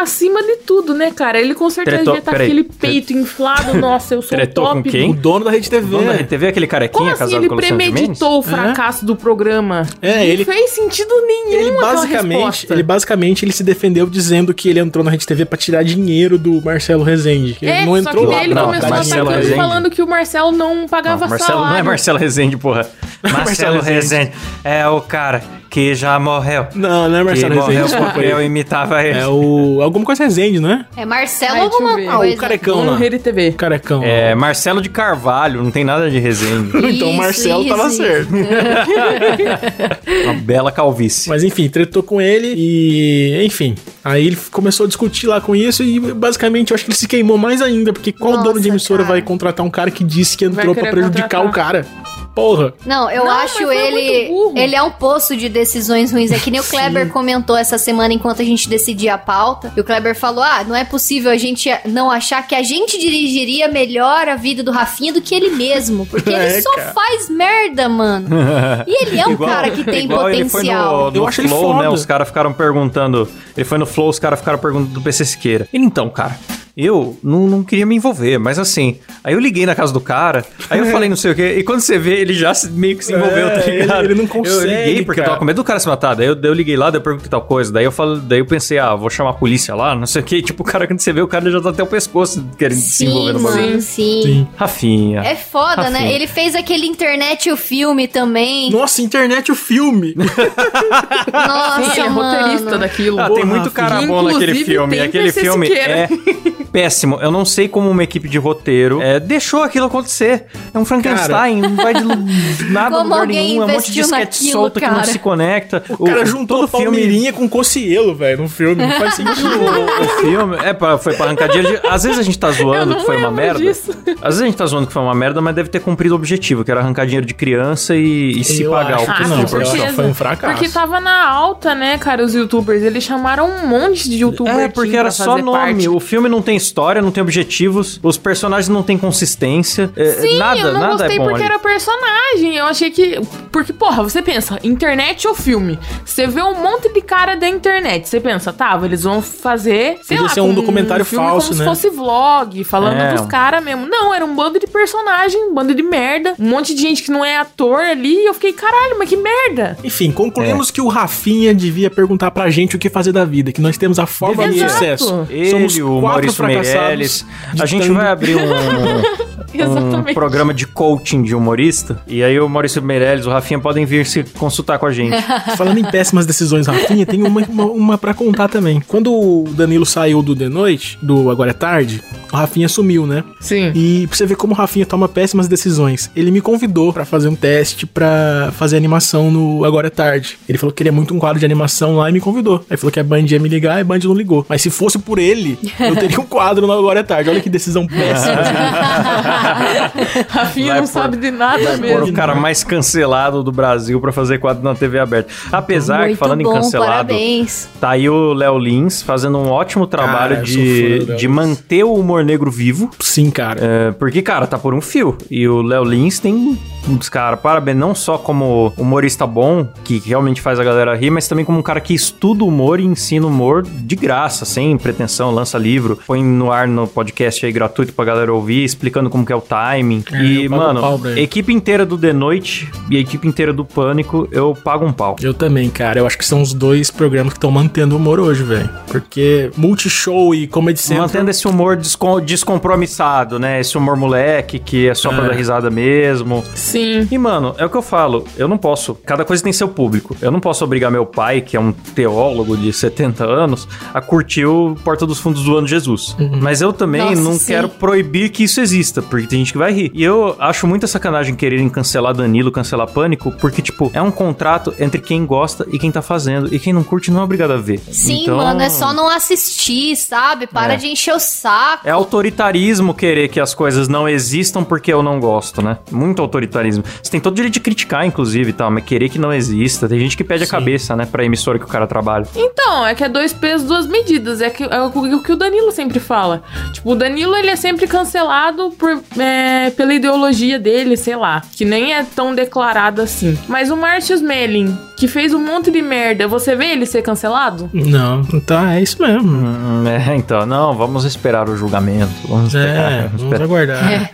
acima 0.00 0.42
de 0.42 0.56
tudo, 0.58 0.94
né, 0.94 1.10
cara? 1.10 1.40
Ele 1.40 1.54
com 1.54 1.68
certeza 1.70 1.96
Tretou- 1.98 2.14
devia 2.14 2.18
estar 2.20 2.30
com 2.32 2.36
peraí. 2.38 2.46
aquele 2.50 2.64
peito 2.64 3.12
inflado. 3.12 3.74
Nossa, 3.78 4.14
eu 4.14 4.22
sou 4.22 4.30
Tretou 4.36 4.64
o 4.64 4.68
com 4.68 4.74
top. 4.82 4.90
quem? 4.90 5.10
o 5.10 5.14
dono 5.14 5.44
da 5.44 5.50
Rede 5.50 5.68
TV. 5.70 5.86
Dono 5.90 6.06
da 6.12 6.22
TV, 6.24 6.46
aquele 6.48 6.66
carequinha 6.66 6.98
Como 6.98 7.10
assim 7.10 7.18
casado 7.18 7.40
ele 7.40 7.48
com 7.48 7.54
o 7.54 7.58
premeditou 7.58 8.38
o 8.38 8.42
fracasso 8.42 9.04
do 9.04 9.14
programa? 9.16 9.86
É, 10.00 10.16
não 10.18 10.22
ele- 10.24 10.44
fez 10.44 10.70
sentido 10.70 11.10
nenhum 11.26 11.52
Ele 11.60 11.70
basicamente, 11.80 12.38
resposta. 12.40 12.74
ele 12.74 12.82
basicamente 12.82 13.44
ele 13.44 13.52
se 13.52 13.62
defendeu 13.62 14.06
dizendo 14.06 14.52
que 14.54 14.68
ele 14.68 14.80
entrou 14.80 15.04
na 15.04 15.10
Rede 15.10 15.26
TV 15.26 15.44
pra 15.44 15.58
tirar 15.58 15.82
dinheiro 15.82 16.38
do 16.38 16.60
Marcelo 16.62 17.02
Rezende. 17.02 17.54
que 17.54 17.66
É, 17.66 17.78
Ele 17.78 17.86
não 17.86 17.92
só 17.92 17.98
entrou 18.10 18.26
que 18.26 18.32
lá 18.34 18.44
ele 18.44 18.54
não, 18.54 18.64
começou 18.66 18.86
a 18.86 18.90
Marcelo 18.90 19.08
dinheiro. 19.14 19.30
ele 19.30 19.36
Rezende. 19.42 19.56
falando 19.56 19.90
que 19.92 20.02
o 20.02 20.06
Marcelo 20.06 20.50
não 20.50 20.88
pagava 20.88 21.22
Não, 21.24 21.28
Marcelo, 21.30 21.50
salário. 21.52 21.70
não 21.72 21.76
é 21.78 21.82
Marcelo 21.82 22.18
Rezende, 22.18 22.56
porra. 22.56 22.88
Marcelo 23.22 23.80
Rezende 23.80 24.32
é 24.64 24.86
o 24.88 25.00
cara 25.00 25.42
que 25.70 25.94
já 25.94 26.18
morreu. 26.18 26.66
Não, 26.74 27.08
não 27.08 27.16
é 27.16 27.18
Que 27.20 27.24
Marcelo 27.24 27.54
morreu 27.54 27.82
Rezende. 27.84 28.04
porque 28.04 28.20
eu 28.26 28.42
imitava 28.42 29.02
ele. 29.02 29.18
É 29.18 29.26
o. 29.26 29.80
Alguma 29.80 30.04
coisa 30.04 30.24
Rezende, 30.24 30.60
não 30.60 30.70
é? 30.70 30.84
É 30.96 31.04
Marcelo 31.06 31.54
Ai, 31.54 31.60
alguma 31.60 31.96
ver. 31.96 32.08
Ah, 32.08 32.16
coisa. 32.16 32.34
o 32.34 32.38
carecão 32.38 32.84
lá. 32.84 32.96
Rede 32.96 33.18
TV. 33.18 33.48
O 33.50 33.54
carecão. 33.54 34.02
É, 34.02 34.34
Marcelo 34.34 34.82
de 34.82 34.90
Carvalho, 34.90 35.62
não 35.62 35.70
tem 35.70 35.82
nada 35.84 36.10
de 36.10 36.18
Rezende. 36.18 36.72
Então 36.92 37.12
Marcelo 37.14 37.62
isso, 37.64 37.74
tava 37.74 37.88
isso. 37.88 37.96
certo. 37.96 38.28
Uma 40.24 40.34
bela 40.34 40.70
calvície. 40.70 41.28
Mas 41.28 41.42
enfim, 41.42 41.68
tretou 41.68 42.02
com 42.02 42.20
ele 42.20 42.52
e. 42.56 43.44
Enfim. 43.44 43.74
Aí 44.04 44.26
ele 44.26 44.38
começou 44.50 44.84
a 44.84 44.86
discutir 44.86 45.26
lá 45.26 45.40
com 45.40 45.54
isso 45.56 45.82
e 45.82 45.98
basicamente 46.00 46.70
eu 46.70 46.74
acho 46.74 46.84
que 46.84 46.90
ele 46.90 46.98
se 46.98 47.06
queimou 47.08 47.38
mais 47.38 47.62
ainda, 47.62 47.92
porque 47.92 48.12
qual 48.12 48.32
Nossa, 48.32 48.44
dono 48.44 48.60
de 48.60 48.68
emissora 48.68 49.02
cara. 49.04 49.14
vai 49.14 49.22
contratar 49.22 49.64
um 49.64 49.70
cara 49.70 49.90
que 49.90 50.02
disse 50.04 50.36
que 50.36 50.44
entrou 50.44 50.74
pra 50.74 50.82
querer 50.84 50.90
prejudicar 50.90 51.40
contratar. 51.40 51.46
o 51.46 51.50
cara? 51.52 51.86
Porra. 52.34 52.72
Não, 52.86 53.10
eu 53.10 53.24
Não, 53.24 53.30
acho 53.30 53.58
foi 53.58 53.76
ele. 53.76 54.30
Ele 54.56 54.74
é 54.74 54.82
um 54.82 54.90
poço 54.90 55.36
de 55.36 55.48
decisões 55.48 56.10
ruins. 56.12 56.30
É 56.30 56.38
que 56.38 56.50
nem 56.50 56.60
o 56.60 56.62
Sim. 56.64 56.70
Kleber 56.76 57.08
comentou 57.10 57.56
essa 57.56 57.76
semana 57.76 58.14
enquanto 58.14 58.40
a 58.40 58.44
gente 58.44 58.68
decidia 58.68 59.14
a 59.14 59.18
pauta. 59.18 59.72
E 59.76 59.80
o 59.80 59.84
Kleber 59.84 60.14
falou: 60.14 60.42
Ah, 60.42 60.64
não 60.66 60.74
é 60.74 60.84
possível 60.84 61.30
a 61.30 61.36
gente 61.36 61.68
não 61.84 62.10
achar 62.10 62.46
que 62.46 62.54
a 62.54 62.62
gente 62.62 62.98
dirigiria 62.98 63.68
melhor 63.68 64.28
a 64.28 64.36
vida 64.36 64.62
do 64.62 64.70
Rafinha 64.70 65.12
do 65.12 65.20
que 65.20 65.34
ele 65.34 65.50
mesmo. 65.50 66.06
Porque 66.06 66.28
ele 66.32 66.38
É, 66.42 66.60
só 66.62 66.74
cara. 66.74 66.92
faz 66.92 67.28
merda, 67.28 67.88
mano. 67.88 68.28
E 68.86 69.04
ele 69.04 69.18
é 69.20 69.26
um 69.26 69.36
cara 69.36 69.70
que 69.70 69.84
tem 69.84 70.04
igual 70.04 70.28
ele 70.30 70.48
foi 70.48 70.60
potencial. 70.62 71.04
no, 71.06 71.10
no 71.10 71.16
Eu 71.18 71.26
acho 71.28 71.40
ele 71.42 71.48
Flow, 71.48 71.72
né? 71.74 71.82
foda. 71.84 71.92
Os 71.92 72.06
caras 72.06 72.28
ficaram 72.28 72.52
perguntando. 72.52 73.28
Ele 73.56 73.64
foi 73.64 73.78
no 73.78 73.86
Flow, 73.86 74.08
os 74.08 74.18
caras 74.18 74.38
ficaram 74.38 74.58
perguntando 74.58 74.94
do 74.94 75.02
PC 75.02 75.24
Siqueira. 75.24 75.68
Ele, 75.72 75.84
então, 75.84 76.08
cara, 76.08 76.38
eu 76.76 77.18
não, 77.22 77.40
não 77.46 77.62
queria 77.62 77.84
me 77.84 77.96
envolver, 77.96 78.38
mas 78.38 78.58
assim. 78.58 78.98
Aí 79.22 79.34
eu 79.34 79.40
liguei 79.40 79.66
na 79.66 79.74
casa 79.74 79.92
do 79.92 80.00
cara, 80.00 80.44
aí 80.70 80.78
eu 80.78 80.86
falei 80.86 81.08
não 81.08 81.16
sei 81.16 81.32
o 81.32 81.34
quê, 81.34 81.56
e 81.58 81.62
quando 81.62 81.80
você 81.80 81.98
vê, 81.98 82.20
ele 82.22 82.34
já 82.34 82.54
se- 82.54 82.70
meio 82.70 82.96
que 82.96 83.04
se 83.04 83.12
envolveu, 83.12 83.48
É, 83.48 83.58
tá 83.58 83.70
ligado? 83.70 83.98
ele- 84.04 84.12
ele 84.12 84.14
não 84.14 84.22
Eu 84.24 84.28
consegue, 84.28 84.66
liguei 84.66 85.04
porque 85.04 85.20
eu 85.20 85.24
cara. 85.24 85.26
tava 85.26 85.38
com 85.38 85.44
medo 85.44 85.56
do 85.56 85.64
cara 85.64 85.78
se 85.80 85.88
matar. 85.88 86.14
Daí 86.14 86.26
eu, 86.28 86.34
daí 86.34 86.50
eu 86.50 86.54
liguei 86.54 86.76
lá, 86.76 86.90
daí 86.90 86.98
eu 86.98 87.02
perguntei 87.02 87.28
tal 87.28 87.42
coisa. 87.42 87.72
Daí 87.72 87.84
eu 87.84 87.92
falei, 87.92 88.20
daí 88.22 88.38
eu 88.38 88.46
pensei, 88.46 88.78
ah, 88.78 88.94
vou 88.94 89.10
chamar 89.10 89.30
a 89.30 89.34
polícia 89.34 89.74
lá, 89.74 89.94
não 89.94 90.06
sei 90.06 90.22
o 90.22 90.24
quê. 90.24 90.36
E, 90.36 90.42
tipo, 90.42 90.62
o 90.62 90.66
cara, 90.66 90.86
quando 90.86 91.00
você 91.00 91.12
vê, 91.12 91.20
o 91.20 91.28
cara 91.28 91.50
já 91.50 91.60
tá 91.60 91.70
até 91.70 91.82
o 91.82 91.86
pescoço 91.86 92.44
querendo 92.58 92.78
se 92.78 93.04
envolver 93.04 93.32
Sim, 93.32 93.38
no 93.38 93.42
bagulho. 93.42 93.80
sim. 93.82 94.22
Sim. 94.22 94.48
Rafinha. 94.56 95.20
É 95.20 95.34
foda, 95.36 95.90
né? 95.90 95.98
Rafinha. 95.98 96.12
Ele 96.14 96.26
fez 96.26 96.54
aquele 96.54 96.86
internet 96.86 97.48
e 97.48 97.52
o 97.52 97.56
filme 97.56 98.06
também. 98.08 98.70
Nossa, 98.70 99.02
internet 99.02 99.50
o 99.50 99.54
filme. 99.54 100.14
Nossa, 101.32 101.94
Sim, 101.94 102.00
é 102.00 102.08
roteirista 102.08 102.64
mano. 102.66 102.78
daquilo. 102.78 103.20
Ah, 103.20 103.26
Porra, 103.28 103.40
tem 103.40 103.48
muito 103.48 103.70
cara 103.70 104.02
bom 104.02 104.22
naquele 104.22 104.64
filme. 104.64 104.96
tem 104.96 105.04
Aquele 105.06 105.32
filme 105.32 105.68
é 105.72 106.08
péssimo. 106.72 107.18
Eu 107.20 107.30
não 107.30 107.44
sei 107.44 107.68
como 107.68 107.90
uma 107.90 108.02
equipe 108.02 108.28
de 108.28 108.38
roteiro 108.38 109.00
é, 109.02 109.20
deixou 109.20 109.62
aquilo 109.62 109.86
acontecer. 109.86 110.46
É 110.72 110.78
um 110.78 110.84
Frankenstein, 110.84 111.60
não 111.60 111.76
vai 111.76 111.94
de 111.94 112.04
nada 112.72 112.96
Como 112.96 113.10
lugar 113.14 113.26
nenhum. 113.26 113.62
É 113.62 113.66
um 113.66 113.68
monte 113.68 113.92
de 113.92 114.00
sketch 114.00 114.18
naquilo, 114.18 114.52
solto 114.52 114.80
que 114.80 114.86
não 114.86 114.94
cara? 114.94 115.04
se 115.06 115.18
conecta. 115.18 115.82
O 115.98 116.04
cara 116.06 116.24
juntou 116.24 116.58
todo 116.60 116.68
filme. 116.68 116.84
Palmeirinha 116.86 117.32
com 117.32 117.48
Cocielo, 117.48 118.14
velho, 118.14 118.42
no 118.42 118.48
filme. 118.48 118.86
Não 118.86 118.92
faz 118.98 119.14
sentido. 119.14 119.48
O, 119.48 120.02
o 120.02 120.08
filme 120.22 120.56
é 120.64 120.72
pra, 120.72 120.96
foi 120.98 121.14
pra 121.14 121.26
arrancar 121.26 121.48
dinheiro. 121.48 121.80
de- 121.80 121.86
Às 121.86 122.02
vezes 122.04 122.18
a 122.18 122.22
gente 122.22 122.38
tá 122.38 122.50
zoando 122.50 122.96
que 122.96 123.04
foi 123.04 123.16
uma 123.18 123.30
merda. 123.30 123.60
disso. 123.60 123.90
Às 124.20 124.34
vezes 124.34 124.40
a 124.42 124.44
gente 124.46 124.56
tá 124.56 124.66
zoando 124.66 124.86
que 124.86 124.92
foi 124.92 125.02
uma 125.02 125.14
merda, 125.14 125.40
mas 125.40 125.54
deve 125.54 125.68
ter 125.68 125.80
cumprido 125.80 126.14
o 126.14 126.16
objetivo, 126.16 126.64
que 126.64 126.70
era 126.70 126.80
arrancar 126.80 127.04
dinheiro 127.04 127.26
de 127.26 127.34
criança 127.34 127.94
e, 127.94 128.40
e 128.40 128.44
se 128.44 128.64
pagar 128.64 128.96
acho 128.96 129.10
o 129.10 129.14
que 129.14 129.28
não, 129.28 129.46
certeza. 129.46 129.92
foi 129.92 130.06
um 130.06 130.14
fracasso. 130.14 130.54
Porque 130.54 130.68
tava 130.72 131.00
na 131.00 131.28
alta, 131.28 131.74
né, 131.74 131.98
cara, 131.98 132.24
os 132.24 132.34
youtubers. 132.34 132.82
Eles 132.82 133.04
chamaram 133.04 133.46
um 133.48 133.66
monte 133.66 134.08
de 134.08 134.18
youtubers. 134.18 134.56
É, 134.56 134.68
porque 134.68 134.96
era 134.96 135.10
só 135.10 135.36
nome. 135.38 135.88
O 135.88 136.00
filme 136.00 136.28
não 136.28 136.40
tem 136.40 136.56
história, 136.62 137.02
não 137.02 137.10
tem 137.10 137.22
objetivos, 137.22 137.98
os 138.02 138.16
personagens 138.16 138.68
não 138.68 138.82
têm 138.82 138.96
consistência. 138.98 139.90
é, 139.96 140.04
Sim, 140.12 140.38
nada, 140.38 140.60
eu 140.60 140.72
não 140.72 140.80
nada 140.80 140.92
gostei 140.98 141.16
é 141.16 141.18
bom 141.18 141.24
porque 141.28 141.42
ali. 141.42 141.52
era 141.52 141.58
personagem. 141.58 142.56
Eu 142.56 142.64
achei 142.66 142.90
que. 142.90 143.20
Porque, 143.50 143.72
porra, 143.72 144.02
você 144.02 144.22
pensa, 144.22 144.58
internet 144.62 145.26
ou 145.28 145.34
filme? 145.34 145.78
Você 146.04 146.26
vê 146.26 146.42
um 146.42 146.54
monte 146.62 146.88
de 146.92 147.00
cara 147.02 147.34
da 147.36 147.48
internet. 147.48 148.08
Você 148.08 148.20
pensa, 148.20 148.52
tá, 148.52 148.78
eles 148.84 149.02
vão 149.02 149.20
fazer. 149.22 149.98
Sei 150.02 150.16
Podia 150.16 150.22
lá, 150.22 150.28
ser 150.28 150.40
um 150.40 150.54
documentário 150.54 151.04
filme 151.04 151.24
falso, 151.26 151.48
como 151.48 151.58
né? 151.58 151.64
se 151.64 151.70
fosse 151.82 151.90
vlog, 151.96 152.64
falando 152.64 152.96
É. 153.00 153.14
dos 153.14 153.26
caras 153.26 153.62
mesmo. 153.62 153.86
Não, 153.86 154.12
era 154.14 154.24
um 154.24 154.34
bando 154.34 154.58
de 154.58 154.66
personagem, 154.66 155.42
um 155.50 155.54
bando 155.54 155.74
de 155.74 155.82
merda. 155.82 156.34
Um 156.38 156.48
monte 156.48 156.74
de 156.74 156.80
gente 156.82 157.02
que 157.02 157.10
não 157.10 157.24
é 157.24 157.36
ator 157.38 157.80
ali. 157.80 158.14
E 158.22 158.26
eu 158.26 158.34
fiquei, 158.34 158.52
caralho, 158.52 158.96
mas 158.98 159.08
que 159.08 159.16
merda. 159.16 159.76
Enfim, 159.84 160.10
concluímos 160.10 160.70
É. 160.70 160.72
que 160.72 160.80
o 160.80 160.88
Rafinha 160.88 161.54
devia 161.54 161.90
perguntar 161.90 162.30
pra 162.30 162.48
gente 162.50 162.76
o 162.76 162.78
que 162.78 162.88
fazer 162.88 163.12
da 163.12 163.24
vida, 163.24 163.52
que 163.52 163.60
nós 163.60 163.76
temos 163.76 163.98
a 163.98 164.06
fórmula 164.06 164.48
do 164.48 164.58
sucesso. 164.58 165.26
Ele, 165.30 165.50
Somos 165.50 165.76
o 165.76 165.86
quatro 166.00 166.00
Maurício. 166.02 166.36
Meirelles. 166.60 167.26
A 167.58 167.66
gente 167.66 167.88
vai 167.90 168.08
abrir 168.08 168.36
um, 168.36 168.40
um 169.98 170.14
programa 170.14 170.52
de 170.52 170.66
coaching 170.66 171.22
de 171.22 171.34
humorista. 171.34 172.00
E 172.06 172.22
aí 172.22 172.38
o 172.38 172.48
Maurício 172.48 172.82
Meirelles, 172.82 173.26
o 173.26 173.30
Rafinha 173.30 173.58
podem 173.58 173.84
vir 173.84 174.06
se 174.06 174.22
consultar 174.24 174.78
com 174.78 174.86
a 174.86 174.92
gente. 174.92 175.16
Falando 175.56 175.78
em 175.78 175.84
péssimas 175.84 176.26
decisões, 176.26 176.66
Rafinha, 176.66 177.06
tem 177.06 177.22
uma, 177.22 177.40
uma, 177.48 177.64
uma 177.64 177.98
pra 177.98 178.14
contar 178.14 178.48
também. 178.48 178.80
Quando 178.86 179.12
o 179.12 179.44
Danilo 179.52 179.86
saiu 179.86 180.22
do 180.22 180.34
The 180.34 180.48
Noite, 180.48 180.98
do 181.02 181.30
Agora 181.30 181.50
é 181.50 181.54
Tarde, 181.54 182.02
o 182.32 182.36
Rafinha 182.36 182.68
sumiu, 182.68 183.06
né? 183.06 183.24
Sim. 183.40 183.72
E 183.74 184.06
pra 184.06 184.16
você 184.16 184.26
ver 184.26 184.36
como 184.36 184.52
o 184.52 184.56
Rafinha 184.56 184.86
toma 184.86 185.08
péssimas 185.08 185.48
decisões. 185.48 186.10
Ele 186.16 186.30
me 186.30 186.40
convidou 186.40 186.92
pra 186.92 187.04
fazer 187.04 187.28
um 187.28 187.34
teste 187.34 187.86
pra 187.86 188.52
fazer 188.56 188.76
animação 188.76 189.30
no 189.30 189.64
Agora 189.64 189.88
é 189.88 189.90
Tarde. 189.90 190.38
Ele 190.48 190.58
falou 190.58 190.72
que 190.72 190.78
queria 190.78 190.92
muito 190.92 191.14
um 191.14 191.18
quadro 191.18 191.38
de 191.38 191.44
animação 191.44 191.96
lá 191.96 192.08
e 192.08 192.12
me 192.12 192.20
convidou. 192.20 192.64
Aí 192.68 192.76
falou 192.76 192.90
que 192.90 192.98
a 192.98 193.04
Band 193.04 193.22
ia 193.22 193.38
me 193.38 193.48
ligar 193.48 193.78
e 193.78 193.80
a 193.82 193.84
Band 193.84 194.00
não 194.04 194.14
ligou. 194.14 194.44
Mas 194.48 194.62
se 194.62 194.70
fosse 194.70 194.98
por 194.98 195.18
ele, 195.18 195.58
eu 195.78 195.94
teria 195.94 196.20
um 196.20 196.24
quadro 196.24 196.41
no 196.50 196.72
Agora 196.72 197.00
é 197.00 197.02
Tarde. 197.02 197.30
Olha 197.30 197.40
que 197.40 197.48
decisão 197.50 197.86
péssima. 197.86 198.36
Rafinha 200.28 200.74
não 200.74 200.80
pôr- 200.82 200.88
sabe 200.88 201.16
de 201.16 201.30
nada 201.30 201.76
mesmo. 201.76 202.06
o 202.06 202.12
cara 202.12 202.34
mais 202.34 202.64
cancelado 202.64 203.42
do 203.42 203.52
Brasil 203.52 204.00
pra 204.00 204.12
fazer 204.12 204.38
quadro 204.38 204.62
na 204.62 204.74
TV 204.74 204.98
aberta. 204.98 205.32
Apesar 205.50 206.00
que, 206.02 206.06
Muito 206.08 206.18
falando 206.18 206.42
bom, 206.42 206.50
em 206.50 206.54
cancelado, 206.54 206.90
parabéns. 207.08 207.68
tá 207.80 207.90
aí 207.90 208.08
o 208.08 208.32
Léo 208.32 208.58
Lins 208.58 209.02
fazendo 209.02 209.38
um 209.38 209.48
ótimo 209.50 209.86
trabalho 209.86 210.36
Cara, 210.36 210.42
de, 210.46 211.16
de 211.16 211.28
manter 211.28 211.84
o 211.84 211.94
humor 211.94 212.24
negro 212.24 212.50
vivo. 212.50 212.90
Sim, 213.00 213.30
cara. 213.30 213.58
É, 213.62 213.90
porque, 213.92 214.22
cara, 214.22 214.46
tá 214.46 214.58
por 214.58 214.74
um 214.74 214.80
fio. 214.80 215.16
E 215.30 215.46
o 215.48 215.62
Léo 215.62 215.84
Lins 215.84 216.18
tem 216.18 216.58
uns 216.88 217.08
cara, 217.08 217.36
parabéns, 217.36 217.76
não 217.76 217.94
só 217.94 218.18
como 218.18 218.72
humorista 218.76 219.24
bom, 219.24 219.68
que 219.84 220.02
realmente 220.04 220.40
faz 220.40 220.58
a 220.58 220.64
galera 220.64 220.96
rir, 220.96 221.10
mas 221.10 221.28
também 221.28 221.44
como 221.44 221.58
um 221.58 221.62
cara 221.62 221.80
que 221.80 221.94
estuda 221.94 222.42
humor 222.44 222.80
e 222.80 222.84
ensina 222.84 223.24
humor 223.24 223.62
de 223.62 223.94
graça, 223.94 224.44
sem 224.44 224.76
pretensão, 224.76 225.30
lança 225.30 225.56
livro, 225.56 226.00
põe 226.06 226.20
no 226.32 226.50
ar 226.50 226.66
no 226.66 226.86
podcast 226.86 227.44
aí 227.46 227.52
gratuito 227.52 227.92
pra 227.92 228.04
galera 228.04 228.32
ouvir, 228.32 228.64
explicando 228.64 229.08
como 229.10 229.24
que 229.24 229.32
é 229.32 229.36
o 229.36 229.40
timing. 229.40 230.04
É, 230.12 230.22
e, 230.24 230.48
um 230.48 230.50
mano, 230.56 230.98
pra 230.98 231.10
ele. 231.12 231.20
equipe 231.22 231.52
inteira 231.52 231.84
do 231.86 231.96
The 231.98 232.12
Noite 232.12 232.70
e 232.90 232.96
a 232.96 233.00
equipe 233.00 233.26
inteira 233.28 233.52
do 233.52 233.64
Pânico, 233.64 234.28
eu 234.32 234.54
pago 234.54 234.84
um 234.84 234.92
pau. 234.92 235.16
Eu 235.22 235.34
também, 235.34 235.68
cara. 235.70 235.98
Eu 235.98 236.06
acho 236.06 236.18
que 236.18 236.24
são 236.24 236.42
os 236.42 236.52
dois 236.52 236.90
programas 236.90 237.32
que 237.32 237.38
estão 237.38 237.50
mantendo 237.50 237.94
o 237.94 237.98
humor 237.98 238.18
hoje, 238.20 238.42
velho. 238.42 238.68
Porque 238.88 239.50
Multishow 239.56 240.34
e 240.34 240.46
Comedy 240.46 240.80
Central... 240.80 241.06
Mantendo 241.06 241.30
esse 241.30 241.46
humor 241.46 241.76
descom- 241.76 242.20
descompromissado, 242.20 243.38
né? 243.38 243.60
Esse 243.60 243.76
humor 243.76 243.96
moleque, 243.96 244.58
que 244.58 244.88
é 244.88 244.94
só 244.94 245.10
pra 245.10 245.24
É. 245.24 245.28
dar 245.28 245.34
risada 245.34 245.70
mesmo. 245.70 246.44
Sim. 246.54 247.06
E, 247.10 247.18
mano, 247.18 247.54
é 247.58 247.64
o 247.66 247.70
que 247.70 247.76
eu 247.76 247.82
falo. 247.82 248.24
Eu 248.36 248.46
não 248.48 248.56
posso. 248.58 248.94
Cada 249.04 249.24
coisa 249.24 249.42
tem 249.42 249.52
seu 249.52 249.68
público. 249.68 250.16
Eu 250.20 250.30
não 250.30 250.40
posso 250.40 250.64
obrigar 250.64 250.90
meu 250.90 251.04
pai, 251.04 251.40
que 251.40 251.56
é 251.56 251.60
um 251.60 251.72
teólogo 251.72 252.56
de 252.56 252.72
70 252.72 253.24
anos, 253.24 253.66
a 253.92 254.00
curtir 254.00 254.44
o 254.46 254.76
Porta 254.84 255.06
dos 255.06 255.18
Fundos 255.18 255.42
do 255.44 255.56
Ano 255.56 255.66
Jesus. 255.66 256.11
Mas 256.40 256.60
eu 256.60 256.72
também 256.72 257.00
Nossa, 257.02 257.20
não 257.20 257.34
sim. 257.34 257.46
quero 257.46 257.68
proibir 257.68 258.30
que 258.30 258.44
isso 258.44 258.60
exista, 258.60 259.00
porque 259.02 259.26
tem 259.26 259.38
gente 259.40 259.52
que 259.52 259.58
vai 259.58 259.72
rir. 259.72 259.90
E 259.94 260.02
eu 260.02 260.36
acho 260.38 260.66
muita 260.66 260.86
sacanagem 260.86 261.34
quererem 261.34 261.68
cancelar 261.68 262.14
Danilo, 262.14 262.50
cancelar 262.50 262.90
Pânico, 262.90 263.32
porque, 263.32 263.62
tipo, 263.62 263.90
é 263.94 264.00
um 264.02 264.10
contrato 264.10 264.74
entre 264.78 265.00
quem 265.00 265.24
gosta 265.26 265.66
e 265.70 265.78
quem 265.78 265.90
tá 265.90 266.02
fazendo. 266.02 266.52
E 266.54 266.58
quem 266.58 266.72
não 266.72 266.82
curte 266.84 267.10
não 267.10 267.20
é 267.20 267.24
obrigado 267.24 267.52
a 267.52 267.56
ver. 267.56 267.80
Sim, 267.90 268.22
Então, 268.22 268.36
mano, 268.36 268.60
é 268.60 268.68
só 268.68 268.92
não 268.92 269.08
assistir, 269.08 269.96
sabe? 269.96 270.46
Para 270.46 270.74
É. 270.74 270.76
de 270.76 270.86
encher 270.88 271.14
o 271.14 271.18
saco. 271.20 271.86
É 271.86 271.90
autoritarismo 271.90 272.94
querer 272.94 273.28
que 273.28 273.40
as 273.40 273.54
coisas 273.54 273.88
não 273.88 274.08
existam 274.08 274.62
porque 274.64 274.92
eu 274.92 275.02
não 275.02 275.18
gosto, 275.20 275.60
né? 275.62 275.78
Muito 275.90 276.22
autoritarismo. 276.22 276.84
Você 277.02 277.10
tem 277.10 277.20
todo 277.20 277.32
o 277.32 277.36
direito 277.36 277.54
de 277.54 277.60
criticar, 277.60 278.06
inclusive, 278.06 278.50
e 278.50 278.52
tal, 278.52 278.70
mas 278.70 278.84
querer 278.84 279.08
que 279.08 279.18
não 279.18 279.32
exista. 279.32 279.88
Tem 279.88 279.98
gente 279.98 280.16
que 280.16 280.24
pede 280.24 280.44
a 280.44 280.46
cabeça, 280.46 280.94
né, 280.96 281.06
pra 281.06 281.24
emissora 281.24 281.58
que 281.58 281.64
o 281.64 281.68
cara 281.68 281.86
trabalha. 281.86 282.26
Então, 282.36 282.86
é 282.86 282.94
que 282.94 283.02
é 283.04 283.08
dois 283.08 283.32
pesos, 283.32 283.66
duas 283.66 283.86
medidas. 283.86 284.40
É, 284.40 284.50
que, 284.50 284.62
é 284.64 284.80
o 284.80 284.92
o 285.02 285.22
que 285.22 285.32
o 285.32 285.36
Danilo 285.36 285.72
sempre 285.72 285.98
fala. 286.02 286.42
Tipo, 286.72 286.92
o 286.92 286.94
Danilo, 286.94 287.34
ele 287.36 287.48
é 287.50 287.56
sempre 287.56 287.86
cancelado 287.86 288.70
por, 288.78 289.02
é, 289.18 289.70
pela 289.70 289.94
ideologia 289.94 290.58
dele, 290.58 290.96
sei 290.96 291.16
lá. 291.16 291.42
Que 291.52 291.64
nem 291.64 291.94
é 291.94 292.04
tão 292.04 292.34
declarado 292.34 293.00
assim. 293.00 293.38
Mas 293.48 293.70
o 293.70 293.76
Martius 293.76 294.20
Melling, 294.20 294.76
que 294.96 295.08
fez 295.08 295.32
um 295.32 295.38
monte 295.38 295.70
de 295.70 295.80
merda, 295.80 296.28
você 296.28 296.54
vê 296.54 296.66
ele 296.66 296.84
ser 296.86 297.02
cancelado? 297.02 297.70
Não, 297.72 298.22
tá, 298.40 298.74
é 298.74 298.82
isso 298.82 299.00
mesmo. 299.00 299.28
Hum, 299.30 299.84
é, 299.86 300.14
então, 300.16 300.44
não, 300.44 300.74
vamos 300.74 301.04
esperar 301.04 301.48
o 301.48 301.56
julgamento. 301.56 302.12
Vamos 302.28 302.54
esperar. 302.54 302.92
É, 302.92 303.02
vamos 303.08 303.22
vamos 303.22 303.40
esperar. 303.40 303.42
aguardar. 303.44 304.10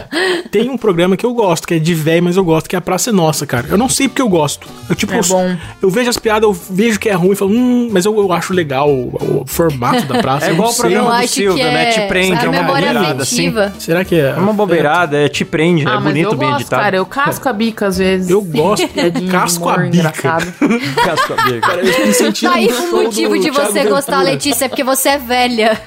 Tem 0.50 0.68
um 0.70 0.76
programa 0.76 1.16
que 1.16 1.24
eu 1.26 1.32
gosto, 1.34 1.66
que 1.66 1.74
é 1.74 1.78
de 1.78 1.94
véio, 1.94 2.22
mas 2.22 2.36
eu 2.36 2.44
gosto, 2.44 2.68
que 2.68 2.76
é 2.76 2.78
a 2.78 2.82
Praça 2.82 3.10
é 3.10 3.12
Nossa, 3.12 3.46
cara. 3.46 3.66
Eu 3.68 3.78
não 3.78 3.88
sei 3.88 4.08
porque 4.08 4.22
eu 4.22 4.28
gosto. 4.28 4.68
Eu, 4.88 4.94
tipo, 4.96 5.12
É 5.12 5.18
eu, 5.18 5.22
bom. 5.24 5.56
eu 5.82 5.90
vejo 5.90 6.10
as 6.10 6.16
piadas, 6.18 6.42
eu 6.42 6.52
vejo 6.52 6.98
que 6.98 7.08
é 7.08 7.12
ruim, 7.14 7.32
e 7.32 7.36
falo, 7.36 7.50
hum, 7.52 7.88
mas 7.92 8.04
eu, 8.04 8.16
eu 8.18 8.32
acho 8.32 8.52
legal 8.52 8.88
o, 8.90 9.42
o 9.42 9.44
formato 9.46 10.06
da 10.06 10.18
praça. 10.22 10.46
É 10.46 10.50
eu 10.50 10.54
igual 10.54 10.70
o 10.70 10.72
sei. 10.72 10.80
programa 10.82 10.99
Eu 11.00 11.06
do 11.06 11.12
acho 11.12 11.28
Silvio, 11.28 11.54
que 11.56 11.62
né? 11.70 11.88
é 11.88 11.90
Te 11.90 12.00
prende, 12.08 12.44
é 12.44 12.48
uma 12.48 12.60
memória 12.60 12.92
maneirada, 12.92 13.22
assim. 13.22 13.54
Será 13.78 14.04
que 14.04 14.14
é? 14.14 14.30
É 14.30 14.34
uma 14.34 14.52
bobeirada, 14.52 15.16
é, 15.16 15.28
te 15.28 15.44
prende, 15.44 15.84
Ah, 15.86 15.90
é 15.90 15.94
mas 15.94 16.04
bonito, 16.04 16.32
eu 16.32 16.36
bem 16.36 16.48
gosto, 16.48 16.60
editado. 16.62 16.82
cara. 16.82 16.96
Eu 16.96 17.06
casco 17.06 17.48
a 17.48 17.52
bica 17.52 17.86
às 17.86 17.98
vezes. 17.98 18.30
Eu 18.30 18.42
gosto, 18.42 18.86
Piadinha 18.88 19.10
de 19.26 19.26
casco 19.32 19.68
a 19.68 19.76
bica. 19.78 19.96
engraçado. 19.96 20.52
Casco 21.04 21.32
a 21.32 21.42
bica. 21.44 21.60
Cara, 21.60 21.80
eu 21.84 22.06
me 22.06 22.12
senti 22.14 22.46
Tá 22.46 22.54
aí 22.54 22.66
o 22.68 22.96
motivo 23.02 23.38
de 23.38 23.50
Thiago 23.50 23.72
você 23.72 23.84
gostar, 23.84 24.16
Ventura. 24.18 24.30
Letícia, 24.32 24.64
é 24.64 24.68
porque 24.68 24.84
você 24.84 25.08
é 25.10 25.18
velha. 25.18 25.80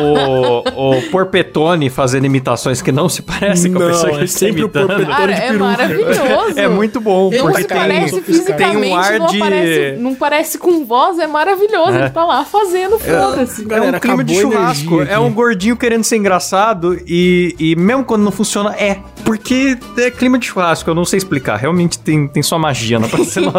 o, 0.00 0.80
o, 0.80 0.98
o 0.98 1.02
Porpetone 1.10 1.90
fazendo 1.90 2.26
imitações 2.26 2.82
que 2.82 2.92
não 2.92 3.08
se 3.08 3.22
parecem 3.22 3.72
com 3.72 3.82
a 3.82 3.86
pessoa 3.86 4.08
que 4.10 4.14
é 4.14 4.18
ele 4.18 4.24
está 4.24 4.38
sempre 4.38 4.62
o 4.62 4.64
imitando. 4.64 4.86
Porpetone. 4.88 5.16
Cara, 5.16 5.32
de 5.34 5.40
é 5.40 5.46
peruca. 5.46 5.64
maravilhoso. 5.64 6.58
É 6.58 6.68
muito 6.68 7.00
bom, 7.00 7.30
Não 7.30 7.38
porque 7.40 7.62
se 7.62 7.68
tem- 7.68 7.76
parece 7.78 8.10
tem 8.10 8.18
um 8.20 8.22
fisicamente, 8.22 8.94
ar 8.94 9.18
não, 9.18 9.26
de- 9.26 9.36
aparece, 9.42 9.96
não 10.00 10.14
parece 10.14 10.58
com 10.58 10.84
voz, 10.84 11.18
é 11.18 11.26
maravilhoso. 11.26 11.92
É. 11.92 12.00
Ele 12.00 12.10
tá 12.10 12.24
lá 12.24 12.44
fazendo, 12.44 12.98
foda-se. 12.98 13.62
É 13.62 13.89
Galera, 13.90 13.96
um 13.98 14.00
clima 14.00 14.24
de 14.24 14.34
churrasco. 14.40 15.02
É 15.02 15.18
um 15.18 15.32
gordinho 15.32 15.76
querendo 15.76 16.04
ser 16.04 16.16
engraçado 16.16 16.98
e, 17.06 17.54
e 17.58 17.76
mesmo 17.76 18.04
quando 18.04 18.22
não 18.22 18.30
funciona, 18.32 18.74
é. 18.76 18.98
Porque 19.24 19.78
é 19.98 20.10
clima 20.10 20.38
de 20.38 20.46
churrasco, 20.46 20.88
eu 20.90 20.94
não 20.94 21.04
sei 21.04 21.18
explicar. 21.18 21.56
Realmente 21.56 21.98
tem, 21.98 22.26
tem 22.26 22.42
sua 22.42 22.58
magia 22.58 22.98
na 22.98 23.06
parcela. 23.08 23.52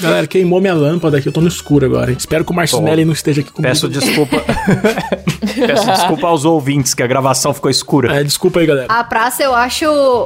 Galera, 0.00 0.26
queimou 0.26 0.60
minha 0.60 0.74
lâmpada 0.74 1.18
aqui, 1.18 1.28
eu 1.28 1.32
tô 1.32 1.40
no 1.40 1.48
escuro 1.48 1.84
agora. 1.86 2.12
Espero 2.12 2.44
que 2.44 2.52
o 2.52 2.54
Marcinelli 2.54 3.04
não 3.04 3.12
esteja 3.12 3.40
aqui 3.40 3.50
comigo. 3.50 3.70
Peço 3.72 3.88
desculpa. 3.88 4.36
Peço 5.66 5.86
desculpa 5.86 6.26
aos 6.26 6.44
ouvintes 6.44 6.94
que 6.94 7.02
a 7.02 7.06
gravação 7.06 7.52
ficou 7.54 7.70
escura. 7.70 8.16
É, 8.20 8.24
desculpa 8.24 8.60
aí, 8.60 8.66
galera. 8.66 8.86
A 8.88 9.04
praça 9.04 9.42
eu 9.42 9.54
acho, 9.54 9.84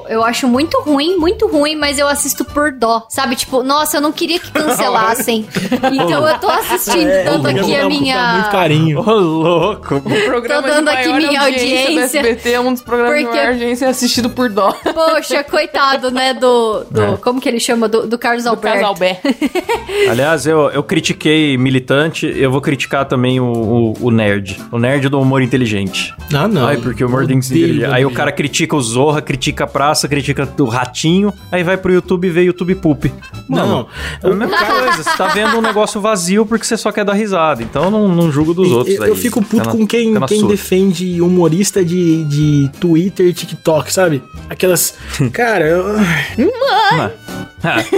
eu 0.09 0.23
acho 0.25 0.47
muito 0.49 0.81
ruim, 0.81 1.17
muito 1.17 1.47
ruim, 1.47 1.77
mas 1.77 1.99
eu 1.99 2.07
assisto 2.09 2.45
por 2.45 2.73
dó. 2.73 3.07
Sabe, 3.09 3.35
tipo, 3.37 3.63
nossa, 3.63 3.97
eu 3.97 4.01
não 4.01 4.13
queria 4.13 4.39
que 4.39 4.51
cancelassem. 4.53 5.47
então 5.93 6.27
eu 6.29 6.39
tô 6.39 6.49
assistindo 6.49 7.09
É, 7.09 7.25
tanto 7.25 7.47
aqui 7.49 7.75
a 7.75 7.83
com 7.83 7.89
muito 7.89 8.01
minha. 8.03 8.49
carinho. 8.51 9.01
Louco. 9.29 9.97
O 9.97 10.01
programa 10.25 10.63
Tô 10.63 10.69
dando 10.69 10.91
de 10.91 10.97
aqui 10.97 11.09
maior 11.09 11.29
minha 11.29 11.41
audiência. 11.43 11.93
do 11.93 12.01
SBT 12.01 12.51
é 12.53 12.61
um 12.61 12.73
dos 12.73 12.83
programas 12.83 13.13
Porque- 13.15 13.31
de 13.31 13.37
maior 13.37 13.53
audiência 13.53 13.89
assistido 13.89 14.31
por 14.31 14.49
dó. 14.49 14.73
Poxa, 14.73 15.45
coitado, 15.45 16.11
né? 16.11 16.35
Do. 16.35 16.85
do 16.91 17.03
É. 17.03 17.17
Como 17.19 17.41
que 17.41 17.49
ele 17.49 17.61
chama? 17.61 17.89
Do, 17.89 18.07
do 18.07 18.19
Carlos 18.19 18.45
Do 18.45 18.51
Alberto. 18.51 18.75
casal 18.79 18.95
Bé. 18.95 19.21
Aliás, 20.11 20.47
eu, 20.47 20.71
eu 20.71 20.83
critiquei 20.83 21.57
militante, 21.57 22.27
eu 22.37 22.51
vou 22.51 22.61
criticar 22.61 23.05
também 23.05 23.41
o, 23.41 23.45
o, 23.45 23.95
o 24.07 24.11
nerd. 24.11 24.59
O 24.73 24.79
nerd 24.79 25.09
do 25.09 25.21
humor 25.21 25.43
inteligente. 25.43 26.15
Ah, 26.33 26.49
não. 26.49 26.67
Ai, 26.67 26.77
porque 26.79 27.05
o 27.05 27.09
humor 27.09 27.25
Odeio 27.25 27.39
inteligente. 27.39 27.85
Aí 27.93 28.05
o 28.05 28.11
cara 28.11 28.33
critica 28.33 28.77
o 28.77 28.81
Zorra, 28.81 29.21
critica 29.23 29.65
a 29.65 29.67
praça, 29.67 30.09
critica 30.09 30.49
o 30.59 30.65
ratinho, 30.65 31.33
aí 31.51 31.63
vai 31.63 31.77
pro 31.77 31.93
YouTube 31.93 32.27
e 32.27 32.31
vê 32.31 32.43
YouTube 32.43 32.75
Poop. 32.77 33.13
Mano, 33.49 33.87
Não, 34.23 34.31
é 34.31 34.33
a 34.33 34.37
mesma 34.37 34.57
coisa. 34.59 35.03
Você 35.03 35.17
tá 35.17 35.27
vendo 35.29 35.57
um 35.57 35.61
negócio 35.61 36.01
vazio 36.01 36.45
porque 36.47 36.65
você 36.65 36.77
só 36.77 36.91
quer 36.93 37.05
dar 37.05 37.15
risada. 37.15 37.63
Então 37.63 37.85
eu 37.85 37.91
não, 37.91 38.09
não 38.09 38.31
julgo 38.31 38.53
dos 38.55 38.71
outros. 38.71 38.97
Eu, 38.97 39.03
aí. 39.05 39.11
Eu 39.19 39.23
fico 39.23 39.41
puto 39.43 39.57
Fica 39.57 39.67
na- 39.67 39.73
com 39.73 39.87
quem, 39.87 40.13
na 40.13 40.27
quem 40.27 40.41
sua. 40.41 40.49
defende 40.49 41.21
humorista 41.21 41.85
de, 41.85 42.25
de 42.25 42.71
Twitter 42.81 43.27
e 43.27 43.33
TikTok, 43.33 43.93
sabe? 43.93 44.23
Aquelas. 44.49 44.95
Cara, 45.33 45.67
eu- 45.67 45.97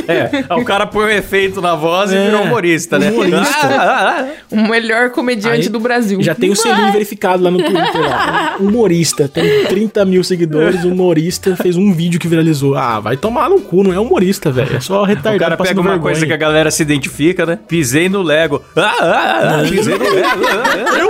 é, 0.08 0.54
o 0.54 0.64
cara 0.64 0.86
põe 0.86 1.04
um 1.06 1.08
efeito 1.10 1.60
na 1.60 1.74
voz 1.74 2.10
e 2.12 2.16
É, 2.16 2.24
virou 2.26 2.42
humorista, 2.42 2.98
né? 2.98 3.10
humorista. 3.10 3.66
Ah, 3.66 3.76
ah, 3.78 4.20
ah. 4.20 4.28
O 4.50 4.56
melhor 4.68 5.10
comediante 5.10 5.62
Aí, 5.64 5.68
do 5.68 5.78
Brasil. 5.78 6.22
já 6.22 6.34
tem 6.34 6.50
o 6.50 6.56
selinho 6.56 6.90
verificado 6.92 7.42
lá 7.42 7.50
no 7.50 7.58
Twitter. 7.58 8.00
Lá. 8.00 8.56
Humorista, 8.60 9.28
tem 9.28 9.64
30 9.66 10.04
mil 10.04 10.24
seguidores, 10.24 10.82
humorista, 10.84 11.56
fez 11.56 11.76
um 11.76 11.92
vídeo 11.92 12.18
que 12.18 12.26
viralizou. 12.26 12.74
Ah, 12.74 13.00
vai 13.00 13.16
tomar 13.16 13.48
no 13.50 13.60
cu, 13.60 13.82
não 13.82 13.92
é 13.92 13.98
humorista, 14.00 14.50
velho. 14.50 14.76
É 14.76 14.80
só 14.80 15.04
retardado 15.04 15.36
O 15.36 15.38
cara 15.40 15.56
pega 15.56 15.80
uma 15.80 15.90
vergonha. 15.90 16.12
coisa 16.12 16.26
que 16.26 16.32
a 16.32 16.36
galera 16.36 16.70
se 16.70 16.82
identifica, 16.82 17.44
né? 17.46 17.58
Pisei 17.68 18.08
no 18.08 18.22
Lego. 18.22 18.62
Ah, 18.74 18.80
ah, 18.82 19.04
ah, 19.04 19.60
ah, 19.60 19.68
pisei 19.68 19.96
no 19.98 20.04
Lego. 20.04 21.09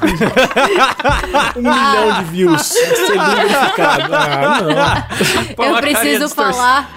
Um 1.56 1.62
milhão 1.62 2.22
de 2.22 2.30
views. 2.30 2.62
Selinho 2.62 3.36
verificado. 3.36 4.14
Ah, 4.14 4.60
não. 5.58 5.64
Eu 5.66 5.76
preciso 5.76 6.28
falar 6.28 6.90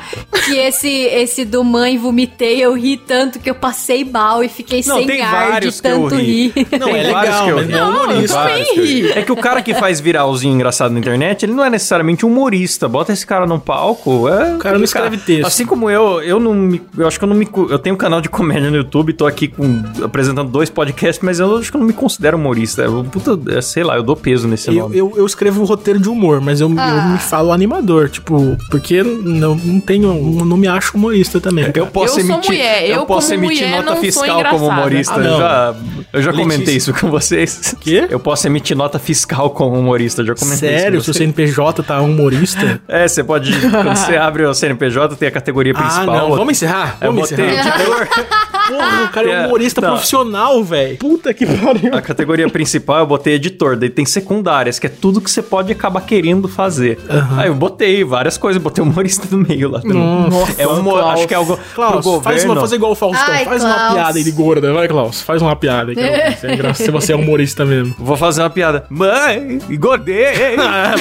que 0.45 0.57
esse, 0.57 0.89
esse 0.89 1.45
do 1.45 1.63
mãe 1.63 1.97
vomitei, 1.97 2.63
eu 2.63 2.73
ri 2.73 2.97
tanto 2.97 3.39
que 3.39 3.49
eu 3.49 3.55
passei 3.55 4.03
mal 4.05 4.43
e 4.43 4.49
fiquei 4.49 4.83
Não, 4.85 4.97
sem 4.97 5.21
ar 5.21 5.61
de 5.61 5.81
tanto 5.81 6.15
ri. 6.15 6.51
rir. 6.55 6.67
Não, 6.79 6.89
é 6.89 7.03
legal, 7.03 7.43
que 7.45 7.49
eu 7.49 7.55
mas 7.57 7.65
ri. 7.65 7.71
não 7.71 8.47
é 8.47 8.63
ri. 8.63 9.11
É 9.11 9.21
que 9.21 9.31
o 9.31 9.35
cara 9.35 9.61
que 9.61 9.73
faz 9.73 9.99
viralzinho 9.99 10.53
engraçado 10.53 10.91
na 10.91 10.99
internet, 10.99 11.43
ele 11.43 11.53
não 11.53 11.63
é 11.63 11.69
necessariamente 11.69 12.25
humorista. 12.25 12.87
Bota 12.87 13.11
esse 13.13 13.25
cara 13.25 13.45
num 13.45 13.59
palco. 13.59 14.27
É 14.29 14.55
O 14.55 14.59
cara 14.59 14.77
não 14.77 14.85
escreve 14.85 15.17
texto. 15.17 15.47
Assim 15.47 15.65
como 15.65 15.89
eu, 15.89 16.21
eu 16.21 16.39
não 16.39 16.53
me. 16.53 16.81
Eu 16.97 17.07
acho 17.07 17.17
que 17.17 17.23
eu 17.23 17.29
não 17.29 17.35
me. 17.35 17.47
Eu 17.69 17.79
tenho 17.79 17.95
um 17.95 17.97
canal 17.97 18.21
de 18.21 18.29
comédia 18.29 18.69
no 18.69 18.77
YouTube, 18.77 19.13
tô 19.13 19.25
aqui 19.25 19.47
com, 19.47 19.83
apresentando 20.03 20.49
dois 20.49 20.69
podcasts, 20.69 21.23
mas 21.23 21.39
eu 21.39 21.57
acho 21.57 21.71
que 21.71 21.77
eu 21.77 21.79
não 21.79 21.87
me 21.87 21.93
considero 21.93 22.37
humorista. 22.37 22.84
Eu, 22.85 23.03
puta, 23.03 23.37
é, 23.57 23.61
sei 23.61 23.83
lá, 23.83 23.95
eu 23.95 24.03
dou 24.03 24.15
peso 24.15 24.47
nesse 24.47 24.69
Eu, 24.69 24.75
nome. 24.75 24.97
eu, 24.97 25.13
eu 25.15 25.25
escrevo 25.25 25.63
roteiro 25.65 25.99
de 25.99 26.09
humor, 26.09 26.39
mas 26.41 26.61
eu, 26.61 26.69
eu 26.69 26.79
Ah. 26.79 27.09
me 27.13 27.17
falo 27.19 27.51
animador, 27.51 28.09
tipo, 28.09 28.57
porque 28.69 29.03
não, 29.03 29.55
não 29.55 29.79
tenho, 29.79 30.13
não 30.45 30.57
me 30.57 30.67
acho 30.67 30.95
humorista 30.97 31.39
também. 31.39 31.65
Eu 31.73 31.87
posso 31.87 32.19
Eu 32.19 32.25
sou 32.25 32.33
emitir, 32.35 32.51
mulher, 32.51 32.89
eu 32.89 33.05
posso 33.05 33.33
emitir 33.33 33.67
mulher 33.67 33.83
nota 33.83 33.95
fiscal 33.99 34.43
como 34.49 34.67
humorista. 34.67 35.13
Ah, 35.15 35.17
eu 35.23 35.37
já, 35.37 35.75
eu 36.13 36.21
já 36.21 36.31
Letícia. 36.31 36.33
comentei 36.53 36.75
isso 36.75 36.93
com 36.93 37.09
vocês. 37.09 37.75
Quê? 37.81 38.07
Eu 38.09 38.19
posso 38.19 38.47
emitir 38.47 38.75
nota 38.77 38.99
fiscal 38.99 39.49
como 39.49 39.77
humorista. 39.77 40.21
Eu 40.21 40.27
já 40.27 40.35
comentei 40.35 40.69
Sério, 40.69 40.99
isso 40.99 41.13
se 41.13 41.19
com 41.19 41.25
o 41.25 41.27
vocês. 41.33 41.35
CNPJ 41.35 41.83
tá 41.83 42.01
humorista. 42.01 42.81
É, 42.87 43.07
você 43.07 43.23
pode. 43.23 43.51
Quando 43.59 43.95
você 43.95 44.15
abre 44.15 44.45
o 44.45 44.53
CNPJ, 44.53 45.15
tem 45.15 45.27
a 45.27 45.31
categoria 45.31 45.73
ah, 45.75 45.81
principal. 45.81 46.05
não, 46.29 46.29
vamos 46.35 46.51
encerrar? 46.51 46.97
Eu 47.01 47.11
Vamos 47.11 47.29
botei 47.29 47.45
encerrar. 47.45 48.07
Porra, 48.67 49.03
o 49.03 49.09
cara 49.09 49.27
é 49.29 49.31
É, 49.31 49.41
um 49.41 49.45
humorista 49.47 49.79
não. 49.81 49.89
profissional, 49.91 50.63
velho. 50.63 50.97
Puta 50.97 51.33
que 51.33 51.45
pariu. 51.45 51.93
A 51.93 52.01
categoria 52.01 52.47
principal 52.49 52.64
eu 52.99 53.07
botei 53.07 53.35
editor, 53.35 53.75
daí 53.77 53.89
tem 53.89 54.05
secundárias, 54.05 54.79
que 54.79 54.87
é 54.87 54.89
tudo 54.89 55.21
que 55.21 55.29
você 55.29 55.41
pode 55.41 55.71
acabar 55.71 56.01
querendo 56.01 56.47
fazer. 56.47 56.99
Aham. 57.09 57.39
Aí 57.39 57.47
eu 57.47 57.55
botei 57.55 58.03
várias 58.03 58.37
coisas, 58.37 58.61
botei 58.61 58.83
humorista 58.83 59.27
no 59.31 59.37
meio 59.45 59.69
lá 59.71 59.81
também. 59.81 59.97
Nossa, 60.29 60.61
é 60.61 60.67
um, 60.67 60.83
Klaus. 60.83 61.13
acho 61.13 61.27
que 61.27 61.33
é 61.33 61.37
algo 61.37 61.59
Klaus, 61.73 62.03
pro 62.03 62.21
faz 62.21 62.35
governo. 62.43 62.51
uma, 62.53 62.59
faz 62.61 62.71
igual 62.71 62.91
o 62.91 62.95
Faustão. 62.95 63.33
Ai, 63.33 63.45
faz 63.45 63.63
uma 63.63 63.73
Klaus. 63.73 63.93
piada 63.93 64.17
aí 64.17 64.23
de 64.23 64.31
gorda. 64.31 64.73
Vai, 64.73 64.87
Klaus. 64.87 65.21
Faz 65.21 65.41
uma 65.41 65.55
piada 65.55 65.91
aí. 65.91 65.95
que 65.95 66.37
se, 66.39 66.47
é 66.47 66.53
engra- 66.53 66.73
se 66.73 66.91
você 66.91 67.13
é 67.13 67.15
humorista 67.15 67.65
mesmo. 67.65 67.95
Vou 67.99 68.17
fazer 68.17 68.41
uma 68.41 68.49
piada. 68.49 68.85
Mãe, 68.89 69.59
engordei. 69.69 70.25
Ah, 70.59 70.95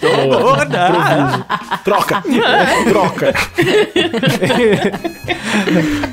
gorda. 0.00 1.46
Troca. 1.84 2.22
Troca. 2.88 3.32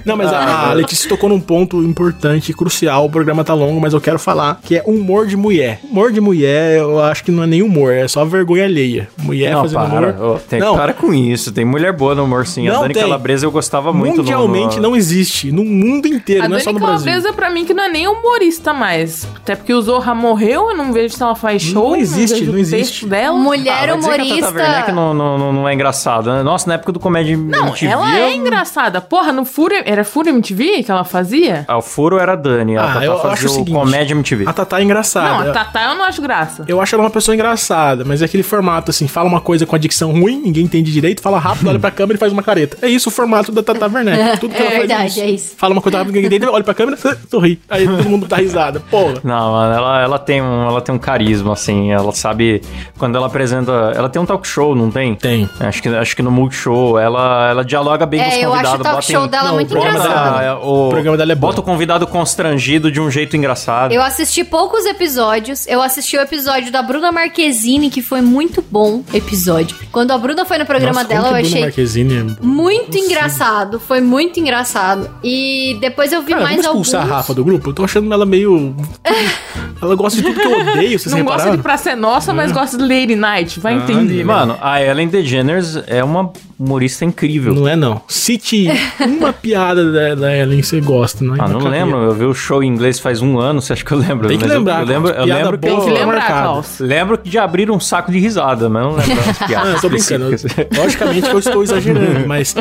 Não, 0.06 0.16
mas 0.16 0.32
a, 0.32 0.70
a 0.70 0.74
Letícia 0.74 1.10
tocou 1.10 1.30
num 1.30 1.40
ponto 1.40 1.82
importante 1.84 2.52
e 2.52 2.54
crucial. 2.54 2.67
O 3.04 3.10
programa 3.10 3.44
tá 3.44 3.54
longo, 3.54 3.80
mas 3.80 3.94
eu 3.94 4.02
quero 4.02 4.20
falar 4.20 4.60
que 4.64 4.78
é 4.78 4.84
humor 4.86 5.26
de 5.28 5.36
mulher. 5.38 5.80
Humor 5.84 6.12
de 6.12 6.20
mulher, 6.22 6.78
eu 6.78 7.02
acho 7.02 7.24
que 7.24 7.32
não 7.32 7.44
é 7.44 7.48
nem 7.48 7.62
humor, 7.62 7.92
é 7.94 8.08
só 8.08 8.24
vergonha 8.26 8.66
alheia. 8.66 9.08
Mulher 9.18 9.52
Não, 9.54 9.62
fazendo 9.62 9.90
para. 9.90 10.10
humor. 10.12 10.36
Ô, 10.36 10.40
tem, 10.40 10.60
Não. 10.60 10.76
para 10.76 10.94
com 10.94 11.14
isso. 11.14 11.52
Tem 11.52 11.66
mulher 11.66 11.94
boa 11.94 12.14
no 12.16 12.24
humor, 12.26 12.46
sim. 12.46 12.68
Não 12.68 12.78
a 12.78 12.82
Dani 12.82 12.94
tem. 12.94 13.04
Calabresa 13.04 13.46
eu 13.46 13.52
gostava 13.52 13.92
muito. 13.94 14.18
Mundialmente 14.18 14.78
no... 14.78 14.84
não 14.84 14.96
existe. 14.96 15.52
No 15.52 15.64
mundo 15.64 16.08
inteiro, 16.08 16.44
A 16.46 16.50
não 16.50 16.58
é 16.58 16.60
Dani 16.60 16.64
só 16.64 16.72
no 16.74 16.80
Brasil. 16.80 17.06
Calabresa, 17.06 17.34
pra 17.34 17.50
mim, 17.50 17.66
que 17.66 17.74
não 17.74 17.84
é 17.84 17.90
nem 17.90 18.08
humorista 18.08 18.74
mais. 18.74 19.28
Até 19.38 19.56
porque 19.56 19.74
o 19.74 19.82
Zorra 19.82 20.14
morreu, 20.16 20.70
eu 20.72 20.78
não 20.78 20.92
vejo 20.94 21.16
se 21.16 21.22
ela 21.24 21.36
faz 21.36 21.62
show. 21.62 21.96
existe, 21.96 22.40
vejo 22.40 22.52
não 22.52 22.58
o 22.58 22.60
existe. 22.60 23.06
dela. 23.06 23.38
Mulher 23.38 23.90
Ah, 23.90 23.96
dizer 23.96 24.10
que 24.10 24.22
a 24.22 24.26
humorista. 24.50 24.92
Não, 24.92 25.14
não, 25.14 25.38
não, 25.38 25.54
não 25.54 25.70
é 25.70 25.74
engraçado, 25.74 26.32
né? 26.32 26.44
Nossa, 26.44 26.68
na 26.68 26.76
época 26.76 26.92
do 26.92 27.00
Comédia 27.00 27.36
Não, 27.38 27.68
MTV... 27.68 27.86
ela 27.92 28.18
é 28.18 28.32
eu- 28.32 28.36
engraçada. 28.36 29.00
Porra, 29.02 29.32
no 29.32 29.46
Fúria... 29.46 29.84
Era 29.86 30.04
Fúria 30.04 30.32
MTV 30.32 30.84
que 30.84 30.92
ela 30.92 31.04
fazia? 31.04 31.66
Ah, 31.68 31.78
o 31.78 31.82
furo 31.82 32.18
era 32.18 32.34
a 32.34 32.36
Dani. 32.36 32.57
A 32.62 32.84
Ah, 32.84 32.94
Tata 32.94 33.06
eu 33.06 33.16
fazia 33.18 33.32
acho 33.34 33.46
o 33.46 33.50
seguinte, 33.50 33.72
Comédia 33.72 34.14
MTV. 34.14 34.46
A 34.48 34.54
Tatá 34.54 34.80
é 34.80 34.84
engraçada. 34.84 35.44
Não, 35.44 35.50
a 35.52 35.54
Tatá 35.54 35.84
eu 35.92 35.96
não 35.96 36.04
acho 36.06 36.22
graça. 36.22 36.66
Eu 36.68 36.82
acho 36.82 36.96
ela 36.96 37.04
uma 37.04 37.10
pessoa 37.10 37.36
engraçada, 37.36 38.04
mas 38.06 38.22
é 38.22 38.26
aquele 38.26 38.44
formato 38.44 38.92
assim, 38.92 39.08
fala 39.08 39.28
uma 39.28 39.42
coisa 39.42 39.66
com 39.66 39.76
a 39.76 39.80
dicção 39.80 40.12
ruim, 40.12 40.42
ninguém 40.44 40.64
entende 40.66 40.92
direito, 40.92 41.22
fala 41.22 41.40
rápido, 41.40 41.68
olha 41.70 41.80
pra 41.80 41.92
câmera 41.92 42.16
e 42.18 42.20
faz 42.20 42.32
uma 42.34 42.44
careta. 42.44 42.78
É 42.82 42.88
isso 42.90 43.10
o 43.10 43.12
formato 43.12 43.52
da 43.52 43.62
Tata 43.64 43.86
Werneck. 43.88 44.40
Tudo 44.40 44.54
que 44.54 44.58
É 44.62 44.66
ela 44.66 44.70
faz 44.76 44.88
verdade, 44.88 45.22
é 45.22 45.30
isso. 45.32 45.56
Fala 45.58 45.74
uma 45.74 45.82
coisa 45.82 45.98
rápida, 46.00 46.16
ninguém 46.16 46.28
entende, 46.36 46.52
olha 46.52 46.64
pra 46.64 46.74
câmera, 46.74 46.98
sorri. 47.30 47.60
Aí 47.70 47.86
todo 47.88 48.10
mundo 48.10 48.28
dá 48.28 48.38
risada. 48.38 48.80
Porra. 48.92 49.16
Não, 49.24 49.52
mano, 49.54 49.74
ela, 49.74 50.02
ela, 50.02 50.20
tem 50.20 50.42
um, 50.42 50.68
ela 50.68 50.82
tem 50.82 50.94
um 50.94 51.00
carisma, 51.00 51.54
assim. 51.54 51.92
Ela 51.92 52.12
sabe... 52.14 52.62
Quando 52.98 53.16
ela 53.16 53.28
apresenta... 53.28 53.94
Ela 53.96 54.10
tem 54.10 54.22
um 54.22 54.26
talk 54.26 54.48
show, 54.48 54.76
não 54.76 54.90
tem? 54.92 55.16
Tem. 55.16 55.50
Acho 55.60 55.82
que, 55.82 55.90
acho 55.90 56.16
que 56.16 56.22
no 56.22 56.32
Multishow 56.32 56.98
ela, 57.00 57.50
ela 57.50 57.66
dialoga 57.66 58.06
bem 58.06 58.22
com 58.22 58.28
os 58.30 58.34
É, 58.34 58.40
eu 58.46 58.50
convidados. 58.52 58.72
acho 58.74 58.82
o 58.82 58.84
talk 58.84 59.06
show 59.12 59.26
em- 59.26 59.30
dela 59.30 59.48
Não, 59.48 59.54
muito 59.56 59.78
engraçado. 59.78 60.08
Ah, 60.46 60.60
o, 60.62 60.88
O 60.88 60.90
programa 60.90 61.18
dela 61.18 61.32
é 61.32 61.36
bom. 61.36 61.48
Bota 61.48 61.60
o 61.62 61.64
convidado 61.64 62.08
constrangido 62.48 62.92
de 62.92 63.00
um 63.02 63.10
jeito 63.12 63.36
engraçado. 63.36 63.92
Eu 63.92 64.02
assisti 64.02 64.44
poucos 64.44 64.86
episódios. 64.86 65.68
Eu 65.68 65.82
assisti 65.82 66.18
o 66.18 66.22
episódio 66.22 66.72
da 66.72 66.82
Bruna 66.82 67.12
Marquezine, 67.12 67.90
que 67.90 68.02
foi 68.02 68.22
muito 68.22 68.64
bom 68.70 69.04
episódio. 69.14 69.76
Quando 69.92 70.12
a 70.12 70.18
Bruna 70.18 70.46
foi 70.46 70.58
no 70.58 70.66
programa 70.66 71.04
Nossa, 71.04 71.08
dela, 71.08 71.28
eu 71.28 71.32
que 71.32 71.38
a 71.38 71.42
Bruna 71.42 71.48
achei 71.50 71.62
Marquezine 71.62 72.18
é- 72.42 72.46
muito 72.46 72.98
engraçado. 72.98 73.80
Foi 73.80 74.02
muito 74.02 74.40
engraçado. 74.40 75.10
E 75.24 75.78
depois 75.82 76.12
eu 76.14 76.22
vi 76.22 76.32
Cara, 76.32 76.44
mais 76.44 76.56
vamos 76.58 76.68
alguns. 76.68 76.88
expulsar 76.88 77.12
a 77.12 77.16
Rafa 77.18 77.34
do 77.34 77.44
grupo? 77.44 77.70
Eu 77.70 77.74
tô 77.74 77.84
achando 77.84 78.12
ela 78.14 78.26
meio... 78.26 78.76
ela 79.82 79.96
gosta 79.96 80.22
de 80.22 80.28
tudo 80.28 80.40
que 80.40 80.48
eu 80.48 80.60
odeio, 80.60 80.98
vocês 81.00 81.14
Não 81.14 81.24
gosta 81.24 81.38
repararam? 81.50 81.58
de 81.58 81.64
Pra 81.64 81.78
Ser 81.78 81.96
Nossa, 81.96 82.32
É. 82.32 82.34
mas 82.34 82.52
gosta 82.52 82.78
de 82.78 82.84
Lady 82.84 83.16
Night. 83.16 83.60
Vai 83.60 83.76
entender. 83.76 84.24
Mano, 84.24 84.58
a 84.62 84.82
Ellen 84.82 85.08
DeGeneres 85.08 85.78
é 85.88 86.04
uma 86.04 86.32
humorista 86.60 87.06
incrível. 87.06 87.54
Não 87.54 87.68
é 87.68 87.76
não. 87.76 88.02
Cite 88.08 88.68
uma 89.00 89.32
piada 89.34 89.92
da, 89.92 90.16
da 90.16 90.36
Ellen 90.36 90.62
que 90.62 90.68
você 90.68 90.82
gosta, 90.82 91.24
não 91.24 91.36
é? 91.36 91.38
Ah, 91.42 91.48
não 91.48 91.60
lembro, 91.60 91.98
eu 91.98 92.14
vi 92.14 92.26
o 92.26 92.34
show 92.38 92.64
em 92.64 92.68
inglês 92.68 93.00
faz 93.00 93.22
um 93.22 93.38
ano, 93.40 93.62
você 93.62 93.74
acha 93.74 93.84
que 93.84 93.92
eu 93.92 93.98
lembro? 93.98 94.28
Tem 94.28 94.38
que 94.38 94.44
Mas 94.46 94.54
eu- 94.54 94.60
lembrar. 94.60 94.80
Eu, 94.82 94.86
lembro, 94.86 95.10
eu 95.12 95.26
lembro 95.26 95.58
que 95.58 95.68
Tem 95.68 95.80
que 95.82 95.90
lembrar. 95.90 96.26
Klaus. 96.28 96.80
Lembro 96.80 97.18
de 97.24 97.38
abrir 97.38 97.70
um 97.72 97.80
saco 97.80 98.12
de 98.12 98.20
risada, 98.20 98.70
mas 98.70 98.84
eu 98.84 98.90
não 98.92 98.98
lembro 98.98 99.30
as 99.30 99.42
Ah, 99.42 99.48
piadas 99.48 99.74
eu 99.76 99.82
tô 99.82 99.90
brincando. 99.90 100.30
Logicamente 100.78 101.22
que 101.30 101.36
eu 101.36 101.40
estou 101.40 101.64
exagerando, 101.64 102.28
mas 102.28 102.54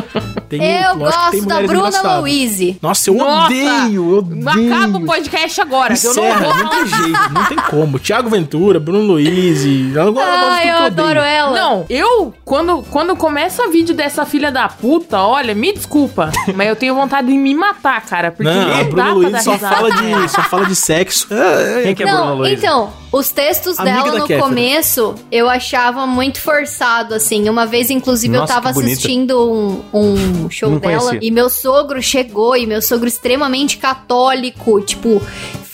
tem 0.49 0.61
Eu 0.63 0.93
que 0.93 0.97
gosto 0.99 1.45
da 1.45 1.61
Bruna. 1.61 2.17
Louise. 2.17 2.77
Nossa, 2.81 3.09
eu 3.09 3.15
Nossa! 3.15 3.45
odeio, 3.45 4.11
eu 4.11 4.17
odeio. 4.17 4.73
acaba 4.73 4.97
o 4.97 5.05
podcast 5.05 5.61
agora, 5.61 5.95
que 5.95 6.05
eu 6.05 6.13
não 6.13 6.23
Encerra, 6.23 6.45
vou 6.45 6.57
não 6.63 6.69
tem 6.69 6.85
jeito, 6.87 7.33
não 7.33 7.45
tem 7.45 7.57
como. 7.69 7.99
Tiago 7.99 8.29
Ventura, 8.29 8.79
Bruno 8.79 9.03
Luiz, 9.03 9.65
eu, 9.65 10.03
tudo 10.13 10.61
que 10.61 10.67
eu 10.67 10.77
adoro 10.77 11.19
ela. 11.19 11.51
Não, 11.59 11.85
eu, 11.89 12.33
quando, 12.45 12.83
quando 12.89 13.15
começa 13.15 13.67
vídeo 13.69 13.93
dessa 13.95 14.25
filha 14.25 14.51
da 14.51 14.67
puta, 14.67 15.19
olha, 15.19 15.53
me 15.53 15.73
desculpa, 15.73 16.31
mas 16.55 16.67
eu 16.67 16.75
tenho 16.75 16.95
vontade 16.95 17.27
de 17.27 17.33
me 17.37 17.53
matar, 17.55 18.01
cara, 18.05 18.31
porque 18.31 18.43
Não, 18.49 18.67
não, 18.67 18.79
a 18.79 18.83
Bruna 18.83 19.29
dar 19.31 19.41
só 19.43 19.53
risada. 19.53 19.66
Fala, 19.69 19.91
de, 19.91 20.29
só 20.31 20.43
fala 20.43 20.65
de 20.65 20.75
sexo. 20.75 21.27
É, 21.31 21.79
é, 21.79 21.83
Quem 21.83 21.95
que 21.95 22.03
é 22.03 22.05
Bruna 22.05 22.35
Não, 22.35 22.45
então, 22.47 22.93
os 23.11 23.29
textos 23.29 23.79
Amiga 23.79 23.95
dela 23.95 24.11
da 24.11 24.19
no 24.19 24.27
Kéfera. 24.27 24.47
começo 24.47 25.15
eu 25.31 25.49
achava 25.49 26.05
muito 26.05 26.41
forçado, 26.41 27.13
assim. 27.13 27.47
Uma 27.49 27.65
vez, 27.65 27.89
inclusive, 27.89 28.35
Nossa, 28.37 28.53
eu 28.53 28.55
tava 28.55 28.69
assistindo 28.69 29.51
um, 29.51 29.83
um 29.93 30.49
show 30.49 30.69
Não 30.71 30.79
dela 30.79 30.99
conhecia. 30.99 31.19
e 31.27 31.31
meu 31.31 31.49
sogro 31.49 32.01
chegou 32.01 32.55
e 32.55 32.65
meu 32.65 32.81
sogro 32.81 33.07
extremamente 33.07 33.77
católico, 33.77 34.81
tipo, 34.81 35.21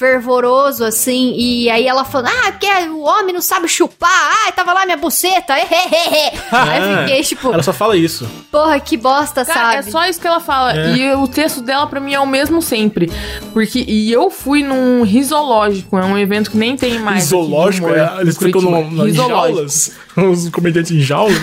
fervoroso, 0.04 0.84
assim. 0.84 1.34
E 1.38 1.70
aí 1.70 1.88
ela 1.88 2.04
falando: 2.04 2.28
Ah, 2.28 2.52
porque 2.52 2.68
o 2.90 3.02
homem 3.04 3.34
não 3.34 3.42
sabe 3.42 3.68
chupar, 3.70 4.10
ah, 4.12 4.52
tava 4.52 4.74
lá 4.74 4.86
minha 4.86 4.98
buceta, 4.98 5.54
aí 5.56 5.62
eu 5.64 7.00
fiquei, 7.00 7.24
tipo, 7.24 7.54
Ela 7.54 7.64
só 7.64 7.72
fala 7.72 7.96
isso. 7.96 8.28
porra, 8.52 8.80
que 8.80 8.98
bosta, 8.98 9.46
Cara, 9.46 9.60
sabe? 9.76 9.88
é 9.88 9.92
só 9.92 10.06
isso 10.06 10.20
que 10.20 10.28
ela 10.28 10.42
fala. 10.42 10.74
É. 10.78 10.96
E 10.96 11.14
o 11.14 11.28
texto 11.28 11.62
dela, 11.62 11.88
pra 11.88 12.00
mim, 12.02 12.14
é 12.14 12.20
o 12.20 12.28
mesmo 12.28 12.62
sempre. 12.62 13.10
Porque, 13.54 13.86
e 13.88 14.12
eu 14.12 14.30
fui 14.30 14.62
num 14.64 15.04
risológico, 15.04 15.98
é 15.98 16.04
um 16.04 16.18
evento 16.18 16.52
que 16.52 16.58
nem 16.58 16.76
tem 16.76 17.00
mais. 17.00 17.32
humor 17.32 17.74
é, 17.74 18.22
eles 18.22 18.38
ficam 18.38 18.62
Curitiba. 18.62 18.82
no, 18.82 18.92
no, 18.92 19.04
em 19.04 19.12
Risológico. 19.12 19.56
jaulas. 19.56 19.92
Os 20.32 20.50
comediantes 20.50 20.92
em 20.92 21.00
jaulas. 21.00 21.38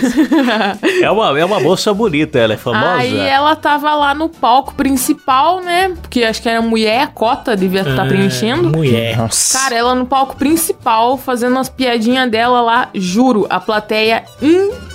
É 1.01 1.09
uma, 1.11 1.39
é 1.39 1.43
uma 1.45 1.59
moça 1.59 1.93
bonita, 1.93 2.39
ela 2.39 2.53
é 2.53 2.57
famosa. 2.57 2.93
Aí 2.93 3.17
ela 3.17 3.55
tava 3.55 3.93
lá 3.95 4.13
no 4.13 4.29
palco 4.29 4.73
principal, 4.75 5.61
né? 5.61 5.93
Porque 6.01 6.23
acho 6.23 6.41
que 6.41 6.49
era 6.49 6.61
mulher, 6.61 7.01
a 7.03 7.07
cota 7.07 7.55
devia 7.55 7.81
estar 7.81 8.05
É, 8.05 8.07
preenchendo. 8.07 8.69
Mulher. 8.69 9.17
Nossa. 9.17 9.57
Cara, 9.57 9.75
ela 9.75 9.95
no 9.95 10.05
palco 10.05 10.35
principal, 10.35 11.17
fazendo 11.17 11.53
umas 11.53 11.69
piadinhas 11.69 12.29
dela 12.29 12.61
lá, 12.61 12.89
juro, 12.93 13.45
a 13.49 13.59
plateia 13.59 14.23
inteira 14.41 14.90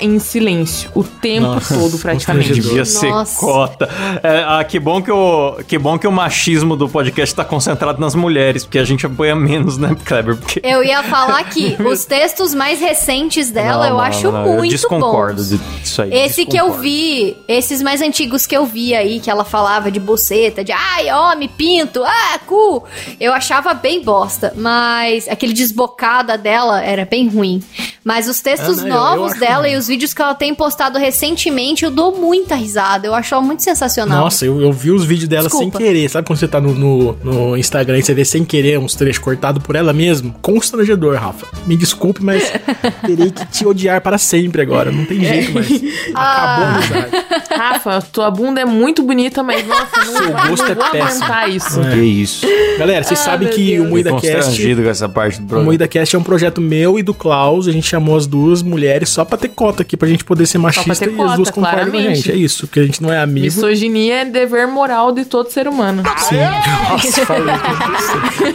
em 0.00 0.18
silêncio. 0.18 0.90
O 0.94 1.02
tempo 1.02 1.46
Nossa, 1.46 1.74
todo, 1.74 1.98
praticamente. 1.98 2.52
Devia 2.52 2.84
ser 2.84 3.08
Nossa. 3.10 3.38
cota. 3.40 3.88
É, 4.22 4.44
ah, 4.46 4.64
que, 4.64 4.78
bom 4.78 5.00
que, 5.02 5.10
o, 5.10 5.56
que 5.66 5.78
bom 5.78 5.98
que 5.98 6.06
o 6.06 6.12
machismo 6.12 6.76
do 6.76 6.88
podcast 6.88 7.34
tá 7.34 7.44
concentrado 7.44 8.00
nas 8.00 8.14
mulheres, 8.14 8.64
porque 8.64 8.78
a 8.78 8.84
gente 8.84 9.06
apoia 9.06 9.34
menos, 9.34 9.78
né, 9.78 9.96
Kleber? 10.04 10.36
Porque... 10.36 10.60
Eu 10.62 10.82
ia 10.82 11.02
falar 11.02 11.42
que 11.44 11.76
os 11.82 12.04
textos 12.04 12.54
mais 12.54 12.80
recentes 12.80 13.50
dela 13.50 13.84
Não, 13.84 13.84
eu 13.84 13.90
não, 13.94 14.00
acho 14.00 14.30
não, 14.32 14.46
eu 14.46 14.52
muito 14.58 14.70
desconcordo 14.70 15.42
bons. 15.42 15.58
disso 15.82 16.02
aí. 16.02 16.12
Esse 16.12 16.44
que 16.44 16.56
eu 16.56 16.64
desconcordo. 16.66 16.82
vi, 16.82 17.36
esses 17.48 17.82
mais 17.82 18.00
antigos 18.00 18.46
que 18.46 18.56
eu 18.56 18.64
vi 18.66 18.94
aí, 18.94 19.20
que 19.20 19.30
ela 19.30 19.44
falava 19.44 19.90
de 19.90 19.98
buceta, 20.00 20.62
de 20.64 20.72
ai, 20.72 21.10
homem, 21.12 21.48
pinto, 21.48 22.02
ah, 22.04 22.38
cu, 22.46 22.84
eu 23.20 23.32
achava 23.32 23.74
bem 23.74 24.02
bosta. 24.02 24.52
Mas 24.56 25.28
aquele 25.28 25.52
desbocada 25.52 26.36
dela 26.38 26.82
era 26.82 27.04
bem 27.04 27.28
ruim. 27.28 27.62
Mas 28.04 28.28
os 28.28 28.40
textos 28.40 28.78
Ah, 28.78 28.82
eu- 28.82 28.88
eu 28.88 28.94
novos 28.94 29.32
dela 29.40 29.62
bom. 29.64 29.68
e 29.68 29.76
os 29.76 29.88
vídeos 29.88 30.14
que 30.14 30.22
ela 30.22 30.34
tem 30.34 30.54
postado 30.54 30.98
recentemente, 30.98 31.84
eu 31.84 31.90
dou 31.90 32.16
muita 32.16 32.54
risada. 32.54 33.06
Eu 33.06 33.14
acho 33.14 33.34
ela 33.34 33.42
muito 33.42 33.62
sensacional. 33.62 34.24
Nossa, 34.24 34.44
eu, 34.44 34.60
eu 34.60 34.72
vi 34.72 34.90
os 34.90 35.04
vídeos 35.04 35.28
dela 35.28 35.44
Desculpa. 35.48 35.78
sem 35.78 35.86
querer. 35.86 36.08
Sabe 36.08 36.26
quando 36.26 36.38
você 36.38 36.48
tá 36.48 36.60
no, 36.60 36.74
no, 36.74 37.12
no 37.24 37.56
Instagram 37.56 37.98
e 37.98 38.02
você 38.02 38.14
vê 38.14 38.24
sem 38.24 38.44
querer 38.44 38.78
uns 38.78 38.94
trechos 38.94 39.18
cortados 39.18 39.62
por 39.62 39.74
ela 39.76 39.92
mesmo? 39.92 40.34
Constrangedor, 40.40 41.16
Rafa. 41.16 41.46
Me 41.66 41.76
desculpe, 41.76 42.22
mas 42.22 42.52
terei 43.04 43.30
que 43.30 43.46
te 43.46 43.66
odiar 43.66 44.00
para 44.00 44.18
sempre 44.18 44.62
agora. 44.62 44.90
Não 44.92 45.04
tem 45.04 45.20
jeito 45.24 45.52
mais. 45.52 45.68
Acabou 46.14 46.64
a 46.64 46.74
amizade. 46.74 47.10
Rafa, 47.50 48.02
tua 48.12 48.30
bunda 48.30 48.60
é 48.60 48.64
muito 48.64 49.02
bonita, 49.02 49.42
mas 49.42 49.66
nossa, 49.66 50.04
não, 50.04 50.04
Seu 50.04 50.32
gosto 50.32 50.62
não 50.62 50.66
é 50.66 50.74
vou 50.74 50.90
péssimo. 50.90 51.24
aguentar 51.24 51.50
isso. 51.50 51.80
É. 51.80 51.90
Que 51.90 52.00
isso. 52.00 52.46
Galera, 52.78 53.04
vocês 53.04 53.18
sabem 53.18 53.48
meu 53.48 53.56
que 53.56 53.70
Deus. 53.76 53.86
o 53.86 53.90
Moída 53.90 54.10
Cast. 54.20 54.74
com 54.74 54.88
essa 54.88 55.08
parte 55.08 55.38
do 55.38 55.44
O 55.44 55.46
programa. 55.46 55.64
Moída 55.66 55.88
Cast 55.88 56.14
é 56.14 56.18
um 56.18 56.22
projeto 56.22 56.60
meu 56.60 56.98
e 56.98 57.02
do 57.02 57.14
Klaus. 57.14 57.68
A 57.68 57.72
gente 57.72 57.86
chamou 57.88 58.16
as 58.16 58.26
duas 58.26 58.62
mulheres 58.62 59.08
só 59.08 59.24
pra 59.30 59.38
ter 59.38 59.48
cota 59.48 59.82
aqui, 59.82 59.96
pra 59.96 60.08
gente 60.08 60.24
poder 60.24 60.44
ser 60.46 60.58
machista 60.58 61.04
e 61.06 61.08
as 61.10 61.16
cota, 61.16 61.36
duas 61.36 61.50
concordam 61.50 61.90
com 61.90 61.96
a 61.96 62.00
gente. 62.02 62.30
É 62.30 62.34
isso, 62.34 62.66
porque 62.66 62.80
a 62.80 62.84
gente 62.84 63.02
não 63.02 63.12
é 63.12 63.18
amigo. 63.18 63.44
Misoginia 63.46 64.22
é 64.22 64.24
dever 64.24 64.66
moral 64.66 65.12
de 65.12 65.24
todo 65.24 65.48
ser 65.50 65.66
humano. 65.68 66.02
Sim. 66.18 66.36
Nossa, 66.90 67.24
falei. 67.26 67.54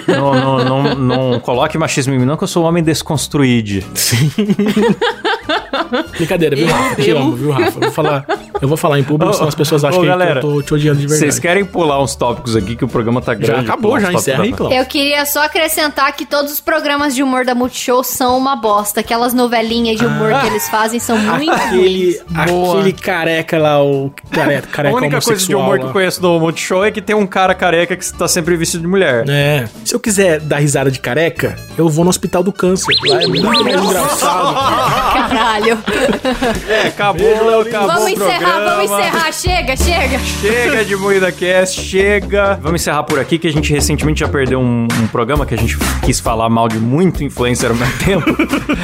Não, 0.07 0.33
não, 0.33 0.63
não, 0.65 0.95
não 1.31 1.39
coloque 1.39 1.77
machismo 1.77 2.13
em 2.13 2.19
mim, 2.19 2.25
não, 2.25 2.37
que 2.37 2.43
eu 2.43 2.47
sou 2.47 2.63
um 2.63 2.67
homem 2.67 2.83
desconstruído. 2.83 3.83
Brincadeira, 6.17 6.55
viu, 6.55 6.67
Eu 6.67 6.73
Rafa? 6.73 6.95
Te 6.95 7.01
devo- 7.01 7.19
amo, 7.19 7.35
viu, 7.35 7.51
Rafa? 7.51 7.77
Eu 7.77 7.81
vou 7.81 7.91
falar, 7.91 8.25
eu 8.61 8.67
vou 8.67 8.77
falar 8.77 8.99
em 8.99 9.03
público, 9.03 9.33
senão 9.33 9.47
as 9.47 9.55
pessoas 9.55 9.83
acham 9.83 9.99
ô, 9.99 10.01
que 10.01 10.07
galera, 10.07 10.39
eu 10.39 10.41
tô 10.41 10.61
te 10.61 10.73
odiando 10.73 10.99
de 10.99 11.07
verdade. 11.07 11.19
Vocês 11.31 11.39
querem 11.39 11.65
pular 11.65 12.01
uns 12.01 12.15
tópicos 12.15 12.55
aqui, 12.55 12.75
que 12.75 12.83
o 12.83 12.87
programa 12.87 13.21
tá 13.21 13.33
grande. 13.33 13.51
Já 13.51 13.61
acabou, 13.61 13.99
já 13.99 14.11
encerra 14.13 14.43
aí, 14.43 14.53
Klaus. 14.53 14.73
Eu 14.73 14.85
queria 14.85 15.25
só 15.25 15.43
acrescentar 15.45 16.11
que 16.13 16.25
todos 16.25 16.51
os 16.51 16.59
programas 16.59 17.13
de 17.15 17.21
humor 17.23 17.45
da 17.45 17.53
Multishow 17.53 18.03
são 18.03 18.37
uma 18.37 18.55
bosta. 18.55 18.99
Aquelas 19.01 19.33
novelinhas 19.33 19.97
de 19.99 20.05
humor 20.05 20.39
que 20.41 20.47
eles 20.47 20.64
fazem 20.69 20.99
são 20.99 21.17
muito. 21.17 21.51
Aquele, 21.51 22.21
ruins. 22.27 22.79
Aquele 22.79 22.93
careca 22.93 23.57
lá, 23.57 23.83
o 23.83 24.11
careca, 24.31 24.67
A 24.69 24.71
careca 24.71 24.95
única 24.95 25.21
coisa 25.21 25.45
de 25.45 25.55
humor 25.55 25.65
que 25.65 25.71
homossexual 25.71 25.79
eu 25.79 25.87
lá. 25.87 25.93
conheço 25.93 26.21
do 26.21 26.39
Multishow 26.39 26.85
é 26.85 26.91
que 26.91 27.01
tem 27.01 27.15
um 27.15 27.27
cara 27.27 27.53
careca 27.53 27.95
que 27.95 28.13
tá 28.13 28.27
sempre 28.27 28.55
vestido 28.55 28.81
de 28.81 28.87
mulher. 28.87 29.25
É. 29.27 29.67
Se 29.83 29.95
eu 29.95 29.99
quiser 29.99 30.39
dar 30.39 30.57
risada 30.57 30.91
de 30.91 30.99
careca, 30.99 31.55
eu 31.77 31.89
vou 31.89 32.03
no 32.03 32.09
hospital 32.09 32.43
do 32.43 32.51
câncer. 32.51 32.95
Lá 33.07 33.23
é 33.23 33.27
muito 33.27 33.43
mais 33.63 33.83
engraçado. 33.83 34.55
Caralho. 35.29 35.77
É, 36.69 36.87
acabou, 36.87 37.61
acabou 37.61 37.87
vamos 37.87 38.03
o 38.03 38.09
encerrar, 38.09 38.39
programa. 38.39 38.75
vamos 38.75 38.91
encerrar. 38.91 39.31
Chega, 39.31 39.75
chega. 39.75 40.19
Chega 40.19 40.85
de 40.85 40.95
Moída 40.95 41.31
Cast, 41.31 41.81
chega. 41.81 42.59
Vamos 42.61 42.81
encerrar 42.81 43.03
por 43.03 43.19
aqui, 43.19 43.37
que 43.37 43.47
a 43.47 43.51
gente 43.51 43.71
recentemente 43.71 44.19
já 44.21 44.27
perdeu 44.27 44.59
um, 44.59 44.87
um 45.01 45.07
programa 45.07 45.45
que 45.45 45.53
a 45.53 45.57
gente 45.57 45.77
quis 46.03 46.19
falar 46.19 46.49
mal 46.49 46.67
de 46.67 46.79
muito 46.79 47.23
influencer 47.23 47.69
ao 47.69 47.75
mesmo 47.75 47.97
tempo. 47.97 48.25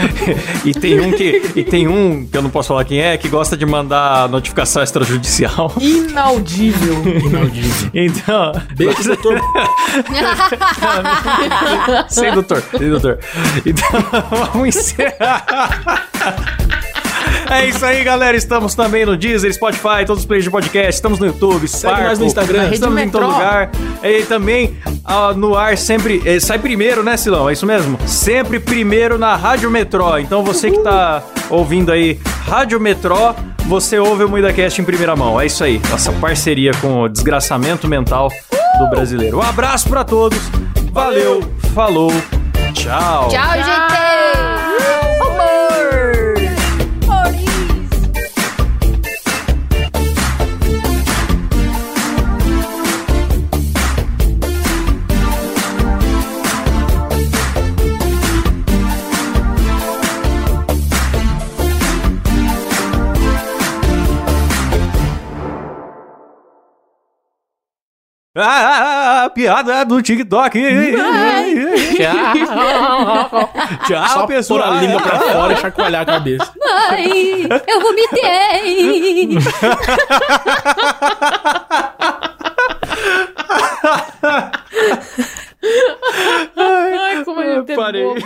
e 0.65 0.73
tem 0.73 0.99
um 0.99 1.11
que 1.11 1.60
e 1.61 1.63
tem 1.63 1.87
um 1.87 2.25
que 2.25 2.35
eu 2.35 2.41
não 2.41 2.49
posso 2.49 2.69
falar 2.69 2.83
quem 2.83 2.99
é, 2.99 3.15
que 3.17 3.29
gosta 3.29 3.55
de 3.55 3.65
mandar 3.67 4.27
notificação 4.29 4.81
extrajudicial. 4.81 5.71
Inaudível. 5.79 7.03
Inaudível. 7.05 7.89
Então, 7.93 8.51
Beijo, 8.75 9.03
doutor. 9.03 9.39
sem 12.09 12.33
doutor, 12.33 12.63
sem 12.77 12.89
doutor. 12.89 13.19
Então, 13.63 13.87
vamos 14.53 14.69
encerrar. 14.75 16.07
É 17.51 17.67
isso 17.67 17.85
aí, 17.85 18.03
galera. 18.03 18.35
Estamos 18.35 18.73
também 18.73 19.05
no 19.05 19.15
Deezer, 19.15 19.53
Spotify, 19.53 20.03
todos 20.05 20.21
os 20.21 20.25
players 20.25 20.45
de 20.45 20.49
podcast. 20.49 20.95
Estamos 20.95 21.19
no 21.19 21.27
YouTube, 21.27 21.67
Segue 21.67 22.01
nós 22.01 22.17
no 22.17 22.25
Instagram. 22.25 22.69
Estamos 22.71 22.99
em 22.99 23.09
todo 23.09 23.27
lugar. 23.27 23.69
E 24.01 24.23
também 24.23 24.75
ah, 25.05 25.31
no 25.35 25.55
ar 25.55 25.77
sempre. 25.77 26.23
eh, 26.25 26.39
sai 26.39 26.57
primeiro, 26.57 27.03
né, 27.03 27.17
Silão? 27.17 27.47
É 27.49 27.53
isso 27.53 27.67
mesmo? 27.67 27.99
Sempre 28.07 28.59
primeiro 28.59 29.19
na 29.19 29.35
Rádio 29.35 29.69
Metrô. 29.69 30.17
Então 30.17 30.43
você 30.43 30.71
que 30.71 30.79
tá 30.79 31.21
ouvindo 31.51 31.91
aí 31.91 32.19
Rádio 32.47 32.79
Metrô, 32.79 33.35
você 33.65 33.99
ouve 33.99 34.23
o 34.23 34.29
MuidaCast 34.29 34.81
em 34.81 34.85
primeira 34.85 35.15
mão. 35.15 35.39
É 35.39 35.45
isso 35.45 35.63
aí. 35.63 35.79
Nossa 35.89 36.11
parceria 36.13 36.71
com 36.81 37.01
o 37.03 37.09
desgraçamento 37.09 37.87
mental 37.87 38.29
do 38.79 38.87
brasileiro. 38.89 39.37
Um 39.37 39.43
abraço 39.43 39.87
pra 39.87 40.03
todos. 40.03 40.39
Valeu, 40.91 41.41
falou, 41.73 42.11
tchau. 42.73 43.27
Tchau, 43.29 43.53
gente. 43.53 44.10
Ah, 68.33 69.29
piada 69.35 69.83
do 69.83 70.01
TikTok. 70.01 70.57
Tchau. 71.97 73.49
Tchau, 73.85 74.07
Só 74.07 74.25
pessoal. 74.25 74.61
Pôr 74.61 74.69
a 74.69 74.81
língua 74.81 75.01
pra 75.01 75.19
fora 75.19 75.51
e 75.53 75.57
chacoalhar 75.57 76.03
a 76.03 76.05
cabeça. 76.05 76.49
Mãe, 76.57 77.43
eu 77.67 77.81
vomitei. 77.81 79.37
Ai, 86.55 87.23
como 87.25 87.41
ele 87.41 87.71
é 87.71 87.75
parei. 87.75 88.03
Bobo. 88.05 88.21